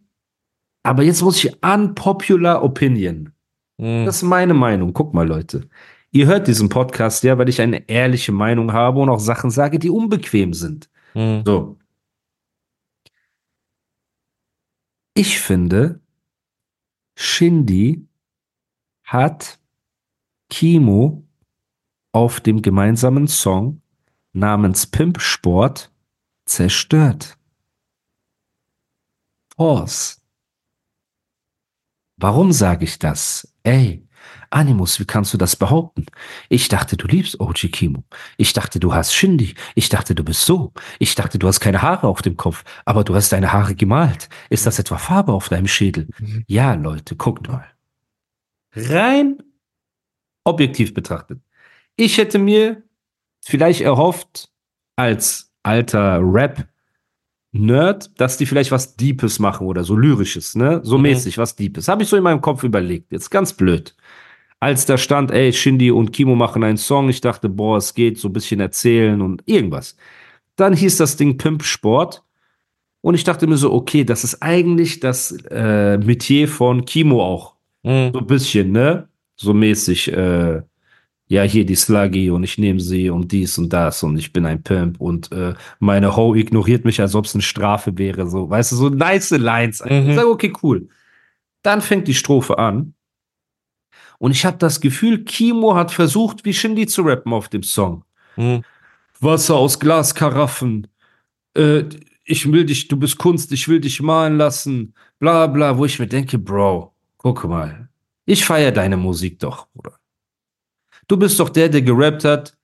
aber 0.83 1.03
jetzt 1.03 1.21
muss 1.21 1.43
ich 1.43 1.53
unpopular 1.63 2.63
opinion. 2.63 3.31
Mhm. 3.77 4.05
Das 4.05 4.17
ist 4.17 4.23
meine 4.23 4.53
Meinung. 4.53 4.93
Guck 4.93 5.13
mal, 5.13 5.27
Leute. 5.27 5.67
Ihr 6.15 6.27
hört 6.27 6.47
diesen 6.47 6.69
Podcast 6.69 7.23
ja, 7.23 7.39
weil 7.39 7.49
ich 7.49 7.59
eine 7.59 7.89
ehrliche 7.89 8.31
Meinung 8.31 8.71
habe 8.71 8.99
und 8.99 9.09
auch 9.09 9.19
Sachen 9.19 9.49
sage, 9.49 9.79
die 9.79 9.89
unbequem 9.89 10.53
sind. 10.53 10.87
Mhm. 11.15 11.41
So. 11.43 11.79
Ich 15.15 15.39
finde, 15.39 16.01
Shindy 17.17 18.07
hat 19.03 19.59
Kimo 20.49 21.27
auf 22.11 22.39
dem 22.41 22.61
gemeinsamen 22.61 23.27
Song 23.27 23.81
namens 24.33 24.85
Pimp 24.85 25.19
Sport 25.19 25.91
zerstört. 26.45 27.39
Pause. 29.55 30.17
Warum 32.17 32.51
sage 32.51 32.85
ich 32.85 32.99
das? 32.99 33.51
Ey, 33.63 34.07
Animus, 34.53 34.99
wie 34.99 35.05
kannst 35.05 35.33
du 35.33 35.37
das 35.37 35.55
behaupten? 35.55 36.05
Ich 36.47 36.67
dachte, 36.67 36.95
du 36.95 37.07
liebst 37.07 37.39
OG 37.39 37.69
Kimo. 37.71 38.03
Ich 38.37 38.53
dachte, 38.53 38.79
du 38.79 38.93
hast 38.93 39.13
Shindy. 39.13 39.55
Ich 39.75 39.89
dachte, 39.89 40.13
du 40.13 40.23
bist 40.23 40.45
so. 40.45 40.73
Ich 40.99 41.15
dachte, 41.15 41.39
du 41.39 41.47
hast 41.47 41.59
keine 41.59 41.81
Haare 41.81 42.07
auf 42.07 42.21
dem 42.21 42.37
Kopf, 42.37 42.63
aber 42.85 43.03
du 43.03 43.15
hast 43.15 43.31
deine 43.31 43.51
Haare 43.51 43.73
gemalt. 43.75 44.29
Ist 44.49 44.65
das 44.65 44.77
etwa 44.79 44.97
Farbe 44.97 45.33
auf 45.33 45.49
deinem 45.49 45.67
Schädel? 45.67 46.07
Mhm. 46.19 46.43
Ja, 46.47 46.73
Leute, 46.75 47.15
guckt 47.15 47.47
mal. 47.47 47.65
Rein 48.75 49.41
objektiv 50.45 50.93
betrachtet. 50.93 51.39
Ich 51.95 52.17
hätte 52.17 52.37
mir 52.37 52.83
vielleicht 53.41 53.81
erhofft, 53.81 54.49
als 54.95 55.51
alter 55.63 56.19
Rap-Nerd, 56.21 58.19
dass 58.19 58.37
die 58.37 58.45
vielleicht 58.45 58.71
was 58.71 58.95
Deepes 58.95 59.39
machen 59.39 59.65
oder 59.67 59.83
so 59.83 59.95
Lyrisches, 59.95 60.55
ne? 60.55 60.81
So 60.83 60.97
Mhm. 60.97 61.03
mäßig, 61.03 61.37
was 61.37 61.55
Deepes. 61.55 61.87
Habe 61.87 62.03
ich 62.03 62.09
so 62.09 62.17
in 62.17 62.23
meinem 62.23 62.41
Kopf 62.41 62.63
überlegt. 62.63 63.11
Jetzt 63.11 63.29
ganz 63.31 63.53
blöd. 63.53 63.95
Als 64.63 64.85
da 64.85 64.97
stand, 64.97 65.29
ey, 65.31 65.51
Shindy 65.51 65.91
und 65.91 66.13
Kimo 66.13 66.35
machen 66.35 66.63
einen 66.63 66.77
Song, 66.77 67.09
ich 67.09 67.19
dachte, 67.19 67.49
boah, 67.49 67.75
es 67.75 67.93
geht 67.93 68.17
so 68.17 68.29
ein 68.29 68.33
bisschen 68.33 68.61
erzählen 68.61 69.21
und 69.21 69.43
irgendwas. 69.45 69.97
Dann 70.55 70.73
hieß 70.73 70.95
das 70.95 71.17
Ding 71.17 71.37
Pimp 71.37 71.63
Sport. 71.63 72.23
Und 73.01 73.15
ich 73.15 73.25
dachte 73.25 73.45
mir 73.45 73.57
so, 73.57 73.73
okay, 73.73 74.05
das 74.05 74.23
ist 74.23 74.41
eigentlich 74.41 75.01
das 75.01 75.33
äh, 75.51 75.97
Metier 75.97 76.47
von 76.47 76.85
Kimo 76.85 77.21
auch. 77.21 77.55
Mhm. 77.83 78.11
So 78.13 78.19
ein 78.19 78.27
bisschen, 78.27 78.71
ne? 78.71 79.09
So 79.35 79.53
mäßig, 79.53 80.13
äh, 80.13 80.61
ja, 81.27 81.43
hier 81.43 81.65
die 81.65 81.75
Sluggy 81.75 82.29
und 82.29 82.45
ich 82.45 82.57
nehme 82.57 82.79
sie 82.79 83.09
und 83.09 83.33
dies 83.33 83.57
und 83.57 83.73
das 83.73 84.01
und 84.01 84.17
ich 84.17 84.31
bin 84.31 84.45
ein 84.45 84.63
Pimp 84.63 85.01
und 85.01 85.29
äh, 85.33 85.55
meine 85.79 86.15
Ho 86.15 86.35
ignoriert 86.35 86.85
mich, 86.85 87.01
als 87.01 87.15
ob 87.15 87.25
es 87.25 87.35
eine 87.35 87.41
Strafe 87.41 87.97
wäre. 87.97 88.29
So, 88.29 88.49
weißt 88.49 88.71
du, 88.71 88.75
so 88.77 88.87
nice 88.87 89.31
Lines. 89.31 89.83
Mhm. 89.83 90.11
Ich 90.11 90.15
sage, 90.15 90.29
okay, 90.29 90.53
cool. 90.63 90.87
Dann 91.63 91.81
fängt 91.81 92.07
die 92.07 92.13
Strophe 92.13 92.57
an. 92.57 92.93
Und 94.23 94.31
ich 94.31 94.45
habe 94.45 94.57
das 94.57 94.79
Gefühl, 94.79 95.25
Kimo 95.25 95.75
hat 95.75 95.91
versucht, 95.91 96.45
wie 96.45 96.53
Shindy 96.53 96.87
zu 96.87 97.01
rappen 97.01 97.33
auf 97.33 97.49
dem 97.49 97.61
Song. 97.61 98.05
Mhm. 98.37 98.63
Wasser 99.19 99.55
aus 99.55 99.77
Glaskaraffen. 99.81 100.87
Äh, 101.57 101.83
ich 102.23 102.49
will 102.49 102.63
dich, 102.65 102.87
du 102.87 102.95
bist 102.95 103.17
Kunst, 103.17 103.51
ich 103.51 103.67
will 103.67 103.81
dich 103.81 104.01
malen 104.01 104.37
lassen. 104.37 104.93
Bla 105.19 105.47
bla, 105.47 105.77
wo 105.77 105.83
ich 105.83 105.99
mir 105.99 106.07
denke, 106.07 106.39
Bro, 106.39 106.93
guck 107.17 107.43
mal. 107.43 107.89
Ich 108.25 108.45
feiere 108.45 108.71
deine 108.71 108.95
Musik 108.95 109.39
doch, 109.39 109.67
Bruder. 109.73 109.97
Du 111.09 111.17
bist 111.17 111.37
doch 111.41 111.49
der, 111.49 111.67
der 111.67 111.81
gerappt 111.81 112.23
hat. 112.23 112.55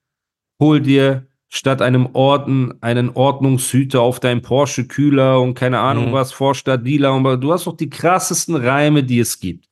Hol 0.61 0.79
dir 0.79 1.27
statt 1.49 1.81
einem 1.81 2.07
Orden 2.13 2.81
einen 2.81 3.09
Ordnungshüter 3.09 3.99
auf 3.99 4.21
deinem 4.21 4.41
Porsche 4.41 4.87
Kühler 4.87 5.41
und 5.41 5.55
keine 5.55 5.79
Ahnung 5.79 6.11
Mhm. 6.11 6.13
was, 6.13 6.31
Vorstadt 6.31 6.87
Dealer. 6.87 7.13
Und 7.13 7.41
du 7.41 7.51
hast 7.51 7.67
doch 7.67 7.75
die 7.75 7.89
krassesten 7.89 8.55
Reime, 8.55 9.03
die 9.03 9.19
es 9.19 9.41
gibt. 9.41 9.68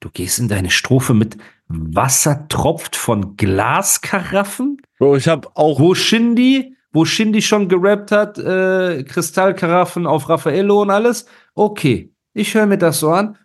Du 0.00 0.08
gehst 0.10 0.38
in 0.38 0.48
deine 0.48 0.70
Strophe 0.70 1.12
mit 1.14 1.36
Wasser 1.68 2.48
tropft 2.48 2.96
von 2.96 3.36
Glaskaraffen? 3.36 4.78
Bro, 4.98 5.16
ich 5.16 5.28
habe 5.28 5.48
auch. 5.54 5.78
Wo 5.78 5.94
Shindy, 5.94 6.74
wo 6.90 7.04
Shindy 7.04 7.42
schon 7.42 7.68
gerappt 7.68 8.10
hat, 8.10 8.38
äh, 8.38 9.04
Kristallkaraffen 9.04 10.06
auf 10.06 10.28
Raffaello 10.28 10.82
und 10.82 10.90
alles. 10.90 11.26
Okay, 11.54 12.12
ich 12.32 12.54
höre 12.54 12.66
mir 12.66 12.78
das 12.78 13.00
so 13.00 13.10
an. 13.10 13.36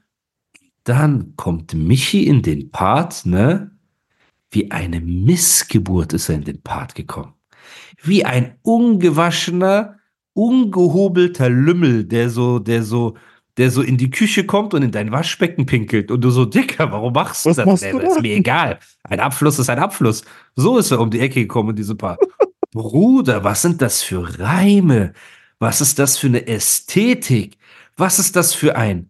Dann 0.86 1.34
kommt 1.36 1.74
Michi 1.74 2.26
in 2.26 2.42
den 2.42 2.72
Part, 2.72 3.26
ne? 3.26 3.72
Wie 4.50 4.72
eine 4.72 5.02
Missgeburt 5.02 6.14
ist 6.14 6.30
er 6.30 6.36
in 6.36 6.46
den 6.46 6.62
Part 6.62 6.96
gekommen. 6.96 7.34
Wie 8.02 8.24
ein 8.24 8.58
ungewaschener, 8.62 9.98
ungehobelter 10.34 11.50
Lümmel, 11.50 12.06
der 12.06 12.30
so, 12.30 12.60
der 12.60 12.84
so, 12.84 13.16
der 13.58 13.72
so 13.72 13.82
in 13.82 13.98
die 13.98 14.10
Küche 14.10 14.46
kommt 14.46 14.74
und 14.74 14.84
in 14.84 14.92
dein 14.92 15.12
Waschbecken 15.12 15.66
pinkelt. 15.66 16.12
Und 16.12 16.22
du 16.22 16.30
so, 16.30 16.46
Dicker, 16.46 16.92
warum 16.92 17.14
machst 17.14 17.46
du 17.46 17.50
Was 17.50 17.58
das? 17.58 17.66
machst 17.66 17.84
du 17.84 18.00
ist 18.00 18.22
mir 18.22 18.36
egal. 18.36 18.80
Ein 19.04 19.20
Abfluss 19.20 19.60
ist 19.60 19.70
ein 19.70 19.80
Abfluss. 19.80 20.24
So 20.56 20.78
ist 20.78 20.92
er 20.92 21.00
um 21.00 21.10
die 21.10 21.20
Ecke 21.20 21.42
gekommen 21.42 21.70
in 21.70 21.76
diesem 21.78 21.98
Part. 21.98 22.20
Bruder, 22.72 23.44
was 23.44 23.62
sind 23.62 23.82
das 23.82 24.02
für 24.02 24.40
Reime? 24.40 25.14
Was 25.60 25.80
ist 25.80 26.00
das 26.00 26.18
für 26.18 26.28
eine 26.28 26.46
Ästhetik? 26.48 27.58
Was 27.96 28.20
ist 28.20 28.36
das 28.36 28.54
für 28.54 28.76
ein 28.76 29.10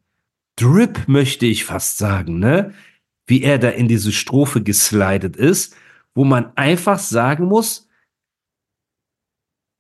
Drip, 0.58 1.08
möchte 1.08 1.46
ich 1.46 1.66
fast 1.66 1.98
sagen, 1.98 2.40
ne? 2.40 2.74
Wie 3.28 3.42
er 3.42 3.58
da 3.58 3.70
in 3.70 3.88
diese 3.88 4.12
Strophe 4.12 4.62
geslidet 4.62 5.36
ist, 5.36 5.76
wo 6.14 6.24
man 6.24 6.56
einfach 6.56 7.00
sagen 7.00 7.46
muss, 7.46 7.90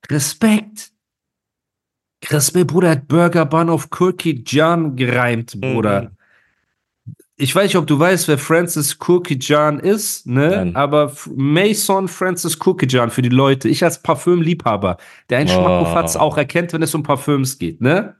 Respekt. 0.09 0.91
Respekt, 2.31 2.67
Bruder, 2.67 2.89
hat 2.91 3.07
Burger 3.07 3.45
Bun 3.45 3.69
auf 3.69 3.89
Kurki 3.89 4.43
Jan 4.45 4.95
gereimt, 4.95 5.59
Bruder. 5.59 6.01
Mhm. 6.03 6.09
Ich 7.37 7.53
weiß 7.53 7.65
nicht, 7.65 7.75
ob 7.75 7.85
du 7.85 7.99
weißt, 7.99 8.29
wer 8.29 8.37
Francis 8.37 8.97
Kurkijan 8.97 9.79
ist, 9.79 10.25
ne? 10.25 10.49
Nein. 10.49 10.75
Aber 10.75 11.11
Mason 11.35 12.07
Francis 12.07 12.57
Kurkijan 12.57 13.09
für 13.09 13.21
die 13.21 13.27
Leute. 13.29 13.67
Ich 13.67 13.83
als 13.83 14.01
Parfümliebhaber, 14.01 14.95
der 15.29 15.39
einen 15.39 15.49
Oh. 15.49 15.53
Schmackofatz 15.53 16.15
auch 16.15 16.37
erkennt, 16.37 16.71
wenn 16.71 16.81
es 16.81 16.95
um 16.95 17.03
Parfüms 17.03 17.59
geht, 17.59 17.81
ne? 17.81 18.15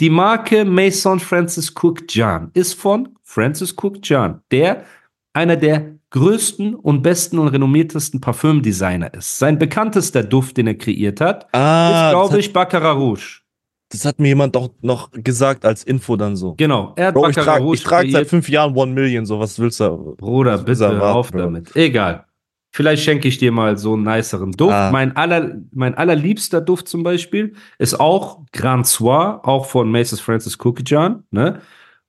Die 0.00 0.10
Marke 0.10 0.64
Mason 0.66 1.20
Francis 1.20 1.72
Kurkjan 1.72 2.50
ist 2.52 2.74
von 2.74 3.16
Francis 3.22 3.74
Kurkjan, 3.76 4.42
der 4.50 4.84
einer 5.32 5.56
der 5.56 5.94
größten 6.14 6.76
und 6.76 7.02
besten 7.02 7.40
und 7.40 7.48
renommiertesten 7.48 8.20
Parfümdesigner 8.20 9.12
ist. 9.14 9.36
Sein 9.38 9.58
bekanntester 9.58 10.22
Duft, 10.22 10.56
den 10.56 10.68
er 10.68 10.76
kreiert 10.76 11.20
hat, 11.20 11.52
Ah, 11.52 12.06
ist, 12.06 12.10
glaube 12.12 12.38
ich, 12.38 12.52
Baccarat 12.52 12.96
Rouge. 12.96 13.40
das 13.88 14.04
hat 14.04 14.20
mir 14.20 14.28
jemand 14.28 14.54
doch 14.54 14.70
noch 14.80 15.10
gesagt 15.12 15.64
als 15.64 15.82
Info 15.82 16.16
dann 16.16 16.36
so. 16.36 16.54
Genau, 16.54 16.92
er 16.94 17.08
hat 17.08 17.14
Bro, 17.14 17.30
ich 17.30 17.36
trage 17.36 17.64
Rouge 17.64 17.74
ich 17.74 17.82
trag 17.82 18.00
kreiert. 18.02 18.12
seit 18.12 18.28
fünf 18.28 18.48
Jahren 18.48 18.76
One 18.76 18.92
Million, 18.92 19.26
so 19.26 19.40
was 19.40 19.58
willst 19.58 19.80
du? 19.80 20.14
Bruder, 20.16 20.64
willst 20.64 20.80
bitte 20.80 20.84
erwarten, 20.94 21.18
auf 21.18 21.30
Bro? 21.32 21.38
damit. 21.38 21.74
Egal. 21.74 22.24
Vielleicht 22.70 23.02
schenke 23.04 23.26
ich 23.28 23.38
dir 23.38 23.50
mal 23.50 23.76
so 23.76 23.94
einen 23.94 24.04
niceren 24.04 24.52
Duft. 24.52 24.72
Ah. 24.72 24.90
Mein, 24.92 25.16
aller, 25.16 25.56
mein 25.72 25.94
allerliebster 25.96 26.60
Duft 26.60 26.86
zum 26.88 27.02
Beispiel 27.02 27.54
ist 27.78 27.98
auch 27.98 28.40
Grand 28.52 28.86
Soir, 28.86 29.40
auch 29.44 29.66
von 29.66 29.90
Mrs. 29.90 30.20
Francis 30.20 30.56
Cookiejan. 30.58 31.24
Ne? 31.32 31.60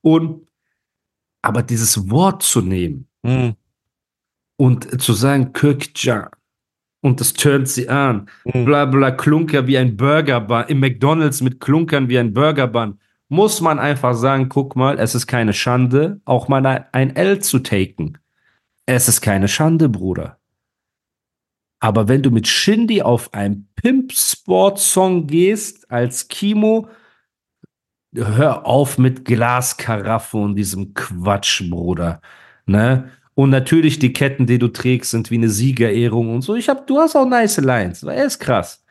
Und 0.02 0.48
aber 1.42 1.64
dieses 1.64 2.10
Wort 2.12 2.42
zu 2.44 2.62
nehmen 2.62 3.08
Hm, 3.26 3.54
und 4.58 5.02
zu 5.02 5.14
sagen 5.14 5.52
Cookiejan 5.54 6.30
und 7.02 7.20
das 7.20 7.34
turnt 7.34 7.68
sie 7.68 7.90
an, 7.90 8.30
hm. 8.44 8.66
bla 8.66 8.86
bla, 8.86 9.12
Klunker 9.12 9.68
wie 9.68 9.78
ein 9.78 9.96
Burgerbun, 9.96 10.66
im 10.68 10.80
McDonalds 10.80 11.42
mit 11.42 11.60
Klunkern 11.60 12.10
wie 12.10 12.18
ein 12.18 12.34
Burgerbun, 12.34 13.00
muss 13.30 13.62
man 13.62 13.80
einfach 13.80 14.16
sagen, 14.16 14.50
guck 14.50 14.76
mal, 14.76 15.00
es 15.00 15.16
ist 15.16 15.28
keine 15.28 15.54
Schande, 15.54 16.22
auch 16.26 16.48
mal 16.48 16.66
ein- 16.66 16.86
ein 16.92 17.16
L 17.16 17.40
zu 17.40 17.60
taken. 17.60 18.18
Es 18.86 19.08
ist 19.08 19.22
keine 19.22 19.48
Schande, 19.48 19.90
Bruder. 19.90 20.40
Aber 21.80 22.08
wenn 22.08 22.24
du 22.24 22.32
mit 22.32 22.48
Shindy 22.48 23.02
auf 23.02 23.34
einen 23.34 23.68
Pimp-Sport-Song 23.76 25.28
gehst, 25.28 25.92
als 25.92 26.28
Kimo, 26.28 26.88
hör 28.16 28.66
auf 28.66 28.98
mit 28.98 29.26
Glaskaraffe 29.26 30.38
und 30.38 30.56
diesem 30.56 30.94
Quatsch, 30.94 31.70
Bruder. 31.70 32.22
Ne? 32.66 33.12
Und 33.36 33.50
natürlich 33.50 34.00
die 34.00 34.14
Ketten, 34.14 34.48
die 34.48 34.60
du 34.60 34.70
trägst, 34.70 35.12
sind 35.12 35.30
wie 35.30 35.36
eine 35.36 35.50
Siegerehrung 35.50 36.34
und 36.34 36.42
so. 36.42 36.56
Ich 36.56 36.70
hab, 36.70 36.88
du 36.88 37.00
hast 37.00 37.16
auch 37.16 37.28
nice 37.28 37.58
Lines, 37.58 38.02
er 38.04 38.26
ist 38.26 38.40
krass. 38.40 38.84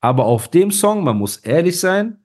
Aber 0.00 0.24
auf 0.24 0.48
dem 0.48 0.70
Song, 0.70 1.02
man 1.02 1.18
muss 1.18 1.38
ehrlich 1.38 1.78
sein, 1.78 2.18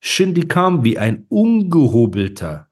Shindy 0.00 0.46
kam 0.46 0.84
wie 0.84 0.98
ein 0.98 1.24
ungehobelter. 1.30 2.68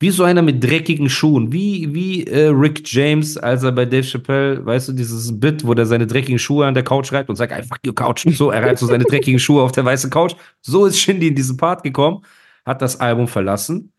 Wie 0.00 0.10
so 0.10 0.24
einer 0.24 0.42
mit 0.42 0.64
dreckigen 0.64 1.08
Schuhen. 1.08 1.52
Wie, 1.52 1.94
wie 1.94 2.24
äh, 2.24 2.48
Rick 2.48 2.82
James, 2.90 3.36
als 3.36 3.62
er 3.62 3.70
bei 3.70 3.84
Dave 3.84 4.02
Chappelle, 4.02 4.64
weißt 4.64 4.88
du, 4.88 4.92
dieses 4.94 5.38
Bit, 5.38 5.64
wo 5.64 5.74
der 5.74 5.86
seine 5.86 6.08
dreckigen 6.08 6.40
Schuhe 6.40 6.66
an 6.66 6.74
der 6.74 6.82
Couch 6.82 7.12
reibt 7.12 7.28
und 7.28 7.36
sagt, 7.36 7.52
I 7.52 7.62
fuck 7.62 7.78
your 7.86 7.94
Couch. 7.94 8.26
So, 8.34 8.50
er 8.50 8.64
reibt 8.64 8.80
so 8.80 8.86
seine 8.86 9.04
dreckigen 9.04 9.38
Schuhe 9.38 9.62
auf 9.62 9.70
der 9.70 9.84
weißen 9.84 10.10
Couch. 10.10 10.34
So 10.62 10.86
ist 10.86 10.98
Shindy 10.98 11.28
in 11.28 11.36
diesen 11.36 11.56
Part 11.56 11.84
gekommen, 11.84 12.24
hat 12.64 12.82
das 12.82 12.98
Album 12.98 13.28
verlassen. 13.28 13.91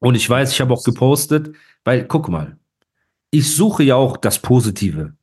Und 0.00 0.14
ich 0.16 0.28
weiß, 0.28 0.52
ich 0.52 0.60
habe 0.60 0.74
auch 0.74 0.84
gepostet, 0.84 1.54
weil, 1.84 2.04
guck 2.06 2.28
mal, 2.28 2.56
ich 3.30 3.54
suche 3.54 3.84
ja 3.84 3.94
auch 3.96 4.16
das 4.16 4.40
Positive 4.40 5.14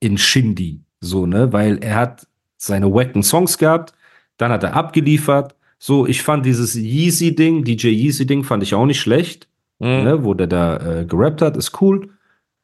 in 0.00 0.18
Shindy, 0.18 0.80
so, 1.00 1.26
ne, 1.26 1.52
weil 1.52 1.78
er 1.82 1.96
hat 1.96 2.26
seine 2.56 2.92
wacken 2.92 3.22
Songs 3.22 3.56
gehabt, 3.58 3.94
dann 4.36 4.50
hat 4.50 4.62
er 4.64 4.74
abgeliefert. 4.74 5.54
So, 5.78 6.06
ich 6.06 6.22
fand 6.22 6.44
dieses 6.44 6.74
Yeezy-Ding, 6.74 7.64
DJ 7.64 7.88
Yeezy-Ding, 7.88 8.44
fand 8.44 8.62
ich 8.62 8.74
auch 8.74 8.86
nicht 8.86 9.00
schlecht, 9.00 9.48
Hm. 9.80 10.04
ne, 10.04 10.24
wo 10.24 10.34
der 10.34 10.46
da 10.46 11.00
äh, 11.00 11.04
gerappt 11.06 11.40
hat, 11.40 11.56
ist 11.56 11.80
cool. 11.80 12.10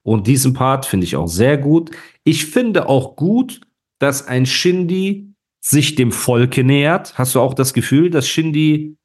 Und 0.02 0.26
diesen 0.26 0.52
Part 0.52 0.84
finde 0.86 1.04
ich 1.04 1.16
auch 1.16 1.26
sehr 1.28 1.56
gut. 1.58 1.90
Ich 2.24 2.46
finde 2.46 2.88
auch 2.88 3.16
gut, 3.16 3.60
dass 3.98 4.26
ein 4.28 4.46
Shindy 4.46 5.32
sich 5.60 5.94
dem 5.94 6.12
Volke 6.12 6.62
nähert. 6.62 7.18
Hast 7.18 7.34
du 7.34 7.40
auch 7.40 7.54
das 7.54 7.72
Gefühl, 7.72 8.10
dass 8.10 8.28
Shindy 8.28 8.96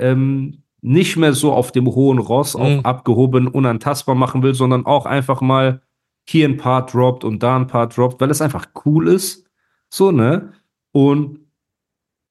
ähm, 0.00 0.62
nicht 0.82 1.16
mehr 1.16 1.32
so 1.34 1.52
auf 1.52 1.72
dem 1.72 1.86
hohen 1.86 2.18
Ross, 2.18 2.54
Mhm. 2.54 2.60
auf 2.60 2.84
abgehoben, 2.84 3.48
unantastbar 3.48 4.14
machen 4.14 4.42
will, 4.42 4.54
sondern 4.54 4.86
auch 4.86 5.06
einfach 5.06 5.40
mal 5.40 5.82
hier 6.28 6.48
ein 6.48 6.56
Part 6.56 6.94
droppt 6.94 7.24
und 7.24 7.42
da 7.42 7.56
ein 7.56 7.66
Part 7.66 7.96
droppt, 7.96 8.20
weil 8.20 8.30
es 8.30 8.40
einfach 8.40 8.66
cool 8.84 9.08
ist. 9.08 9.44
So, 9.90 10.10
ne? 10.12 10.52
Und 10.92 11.40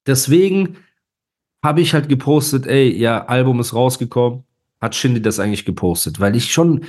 deswegen 0.08 0.78
habe 1.64 1.82
ich 1.82 1.94
halt 1.94 2.08
gepostet, 2.10 2.66
ey, 2.68 2.96
ja, 2.96 3.26
Album 3.26 3.60
ist 3.60 3.74
rausgekommen. 3.74 4.44
Hat 4.82 4.96
Shindy 4.96 5.22
das 5.22 5.40
eigentlich 5.40 5.66
gepostet? 5.66 6.20
Weil 6.22 6.36
ich 6.36 6.52
schon, 6.54 6.86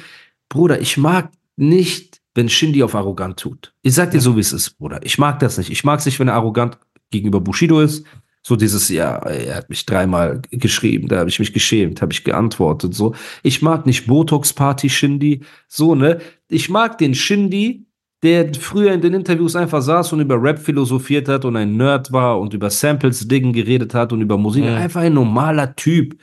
Bruder, 0.49 0.81
ich 0.81 0.97
mag 0.97 1.33
nicht, 1.57 2.21
wenn 2.35 2.49
Shindy 2.49 2.83
auf 2.85 2.95
arrogant 2.95 3.41
tut. 3.41 3.75
Ich 3.83 3.95
sag 3.95 4.13
dir 4.13 4.21
so, 4.21 4.37
wie 4.37 4.41
es 4.41 4.53
ist, 4.53 4.79
Bruder. 4.79 5.01
Ich 5.03 5.19
mag 5.19 5.41
das 5.41 5.59
nicht. 5.59 5.71
Ich 5.71 5.83
mag 5.83 5.99
es 5.99 6.07
nicht, 6.07 6.21
wenn 6.21 6.29
er 6.29 6.35
arrogant 6.35 6.79
gegenüber 7.11 7.41
Bushido 7.41 7.81
ist. 7.81 8.07
So 8.43 8.57
dieses, 8.57 8.89
ja, 8.89 9.17
er 9.19 9.57
hat 9.57 9.69
mich 9.69 9.85
dreimal 9.85 10.41
geschrieben, 10.51 11.09
da 11.09 11.19
habe 11.19 11.29
ich 11.29 11.39
mich 11.39 11.53
geschämt, 11.53 12.01
habe 12.01 12.13
ich 12.13 12.25
geantwortet, 12.25 12.95
so. 12.95 13.15
Ich 13.43 13.61
mag 13.61 13.85
nicht 13.85 14.07
Botox-Party 14.07 14.89
Shindy, 14.89 15.43
so, 15.69 15.95
ne? 15.95 16.21
Ich 16.49 16.71
mag 16.71 16.97
den 16.97 17.15
Shindy, 17.15 17.85
der 18.23 18.53
früher 18.55 18.93
in 18.93 19.01
den 19.01 19.15
Interviews 19.15 19.57
einfach 19.57 19.83
saß 19.83 20.13
und 20.13 20.21
über 20.21 20.43
Rap 20.43 20.59
philosophiert 20.59 21.29
hat 21.29 21.45
und 21.45 21.57
ein 21.57 21.77
Nerd 21.77 22.13
war 22.13 22.41
und 22.41 22.55
über 22.55 22.71
Samples, 22.71 23.27
Dingen 23.29 23.53
geredet 23.53 23.95
hat 23.95 24.13
und 24.13 24.21
über 24.21 24.37
Musik. 24.39 24.65
Mhm. 24.65 24.71
Einfach 24.71 25.03
ein 25.03 25.15
normaler 25.15 25.75
Typ. 25.77 26.17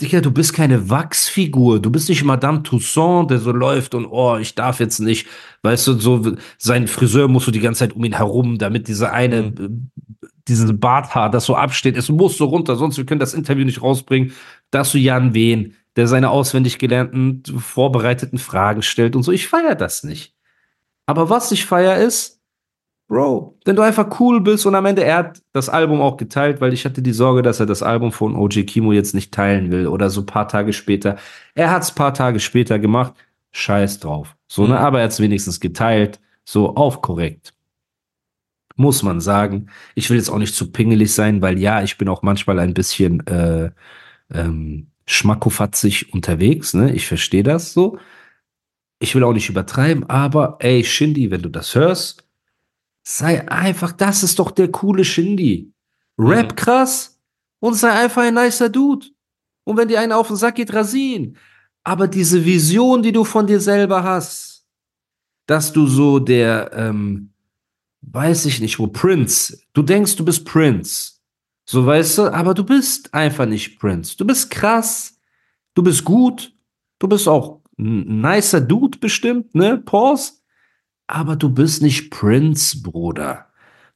Digga, 0.00 0.20
du 0.20 0.30
bist 0.30 0.52
keine 0.54 0.90
Wachsfigur. 0.90 1.80
Du 1.80 1.90
bist 1.90 2.08
nicht 2.08 2.24
Madame 2.24 2.62
Toussaint, 2.62 3.30
der 3.30 3.38
so 3.38 3.52
läuft 3.52 3.94
und, 3.94 4.06
oh, 4.06 4.36
ich 4.38 4.54
darf 4.54 4.80
jetzt 4.80 4.98
nicht. 5.00 5.26
Weißt 5.62 5.86
du, 5.86 5.92
so, 5.94 6.34
sein 6.58 6.88
Friseur 6.88 7.28
musst 7.28 7.46
du 7.46 7.50
die 7.50 7.60
ganze 7.60 7.80
Zeit 7.80 7.94
um 7.94 8.04
ihn 8.04 8.16
herum, 8.16 8.58
damit 8.58 8.88
diese 8.88 9.12
eine, 9.12 9.42
Mhm. 9.42 9.90
Dieses 10.48 10.78
Barthaar, 10.78 11.30
das 11.30 11.44
so 11.44 11.54
absteht. 11.56 11.96
Es 11.96 12.08
muss 12.08 12.36
so 12.36 12.46
runter, 12.46 12.76
sonst 12.76 12.96
wir 12.96 13.06
können 13.06 13.20
das 13.20 13.34
Interview 13.34 13.64
nicht 13.64 13.82
rausbringen. 13.82 14.32
Da 14.70 14.80
hast 14.80 14.94
du 14.94 14.98
Jan 14.98 15.34
Wehn, 15.34 15.74
der 15.96 16.06
seine 16.06 16.30
auswendig 16.30 16.78
gelernten, 16.78 17.42
vorbereiteten 17.58 18.38
Fragen 18.38 18.82
stellt 18.82 19.14
und 19.16 19.22
so. 19.22 19.32
Ich 19.32 19.48
feier 19.48 19.74
das 19.74 20.02
nicht. 20.04 20.34
Aber 21.06 21.30
was 21.30 21.52
ich 21.52 21.66
feier 21.66 21.98
ist, 21.98 22.40
Bro, 23.08 23.58
wenn 23.66 23.76
du 23.76 23.82
einfach 23.82 24.18
cool 24.20 24.40
bist 24.40 24.64
und 24.64 24.74
am 24.74 24.86
Ende, 24.86 25.04
er 25.04 25.16
hat 25.16 25.42
das 25.52 25.68
Album 25.68 26.00
auch 26.00 26.16
geteilt, 26.16 26.62
weil 26.62 26.72
ich 26.72 26.86
hatte 26.86 27.02
die 27.02 27.12
Sorge, 27.12 27.42
dass 27.42 27.60
er 27.60 27.66
das 27.66 27.82
Album 27.82 28.10
von 28.10 28.34
OG 28.34 28.64
Kimo 28.64 28.92
jetzt 28.92 29.14
nicht 29.14 29.34
teilen 29.34 29.70
will 29.70 29.86
oder 29.86 30.08
so 30.08 30.22
ein 30.22 30.26
paar 30.26 30.48
Tage 30.48 30.72
später. 30.72 31.16
Er 31.54 31.70
hat 31.70 31.82
es 31.82 31.92
paar 31.92 32.14
Tage 32.14 32.40
später 32.40 32.78
gemacht, 32.78 33.12
scheiß 33.50 34.00
drauf. 34.00 34.34
So, 34.48 34.62
ne, 34.62 34.68
Mhm. 34.70 34.74
aber 34.76 34.98
er 35.00 35.04
hat 35.04 35.10
es 35.12 35.20
wenigstens 35.20 35.60
geteilt, 35.60 36.20
so 36.46 36.74
auf 36.74 37.02
korrekt. 37.02 37.52
Muss 38.82 39.04
man 39.04 39.20
sagen. 39.20 39.68
Ich 39.94 40.10
will 40.10 40.16
jetzt 40.16 40.28
auch 40.28 40.38
nicht 40.38 40.56
zu 40.56 40.72
pingelig 40.72 41.14
sein, 41.14 41.40
weil 41.40 41.56
ja, 41.58 41.82
ich 41.84 41.98
bin 41.98 42.08
auch 42.08 42.22
manchmal 42.22 42.58
ein 42.58 42.74
bisschen 42.74 43.24
äh, 43.28 43.70
ähm, 44.34 44.88
schmackofatzig 45.06 46.12
unterwegs, 46.12 46.74
ne? 46.74 46.92
Ich 46.92 47.06
verstehe 47.06 47.44
das 47.44 47.72
so. 47.72 47.98
Ich 48.98 49.14
will 49.14 49.22
auch 49.22 49.32
nicht 49.32 49.48
übertreiben, 49.48 50.08
aber 50.10 50.56
ey, 50.58 50.82
Shindy, 50.84 51.30
wenn 51.30 51.42
du 51.42 51.48
das 51.48 51.76
hörst, 51.76 52.24
sei 53.04 53.48
einfach, 53.48 53.92
das 53.92 54.22
ist 54.24 54.38
doch 54.40 54.50
der 54.50 54.68
coole 54.68 55.04
Shindy. 55.04 55.72
Rap 56.18 56.52
Mhm. 56.52 56.56
krass 56.56 57.20
und 57.60 57.74
sei 57.74 57.90
einfach 57.90 58.22
ein 58.22 58.34
nicer 58.34 58.68
Dude. 58.68 59.06
Und 59.64 59.76
wenn 59.76 59.88
dir 59.88 60.00
einer 60.00 60.16
auf 60.16 60.26
den 60.28 60.36
Sack 60.36 60.56
geht, 60.56 60.72
rasieren. 60.74 61.36
Aber 61.84 62.08
diese 62.08 62.44
Vision, 62.44 63.02
die 63.02 63.12
du 63.12 63.24
von 63.24 63.46
dir 63.46 63.60
selber 63.60 64.02
hast, 64.02 64.64
dass 65.46 65.72
du 65.72 65.86
so 65.86 66.18
der, 66.18 66.70
ähm, 66.74 67.31
weiß 68.02 68.46
ich 68.46 68.60
nicht, 68.60 68.78
wo 68.78 68.86
Prince, 68.88 69.58
du 69.72 69.82
denkst, 69.82 70.16
du 70.16 70.24
bist 70.24 70.44
Prince. 70.44 71.12
So 71.64 71.86
weißt 71.86 72.18
du, 72.18 72.22
aber 72.32 72.54
du 72.54 72.64
bist 72.64 73.14
einfach 73.14 73.46
nicht 73.46 73.78
Prince. 73.78 74.16
Du 74.16 74.26
bist 74.26 74.50
krass, 74.50 75.18
du 75.74 75.82
bist 75.82 76.04
gut, 76.04 76.52
du 76.98 77.08
bist 77.08 77.28
auch 77.28 77.60
ein 77.78 78.20
nicer 78.20 78.60
Dude 78.60 78.98
bestimmt, 78.98 79.54
ne? 79.54 79.78
Pause. 79.78 80.32
Aber 81.06 81.36
du 81.36 81.48
bist 81.48 81.82
nicht 81.82 82.10
Prince, 82.10 82.82
Bruder. 82.82 83.46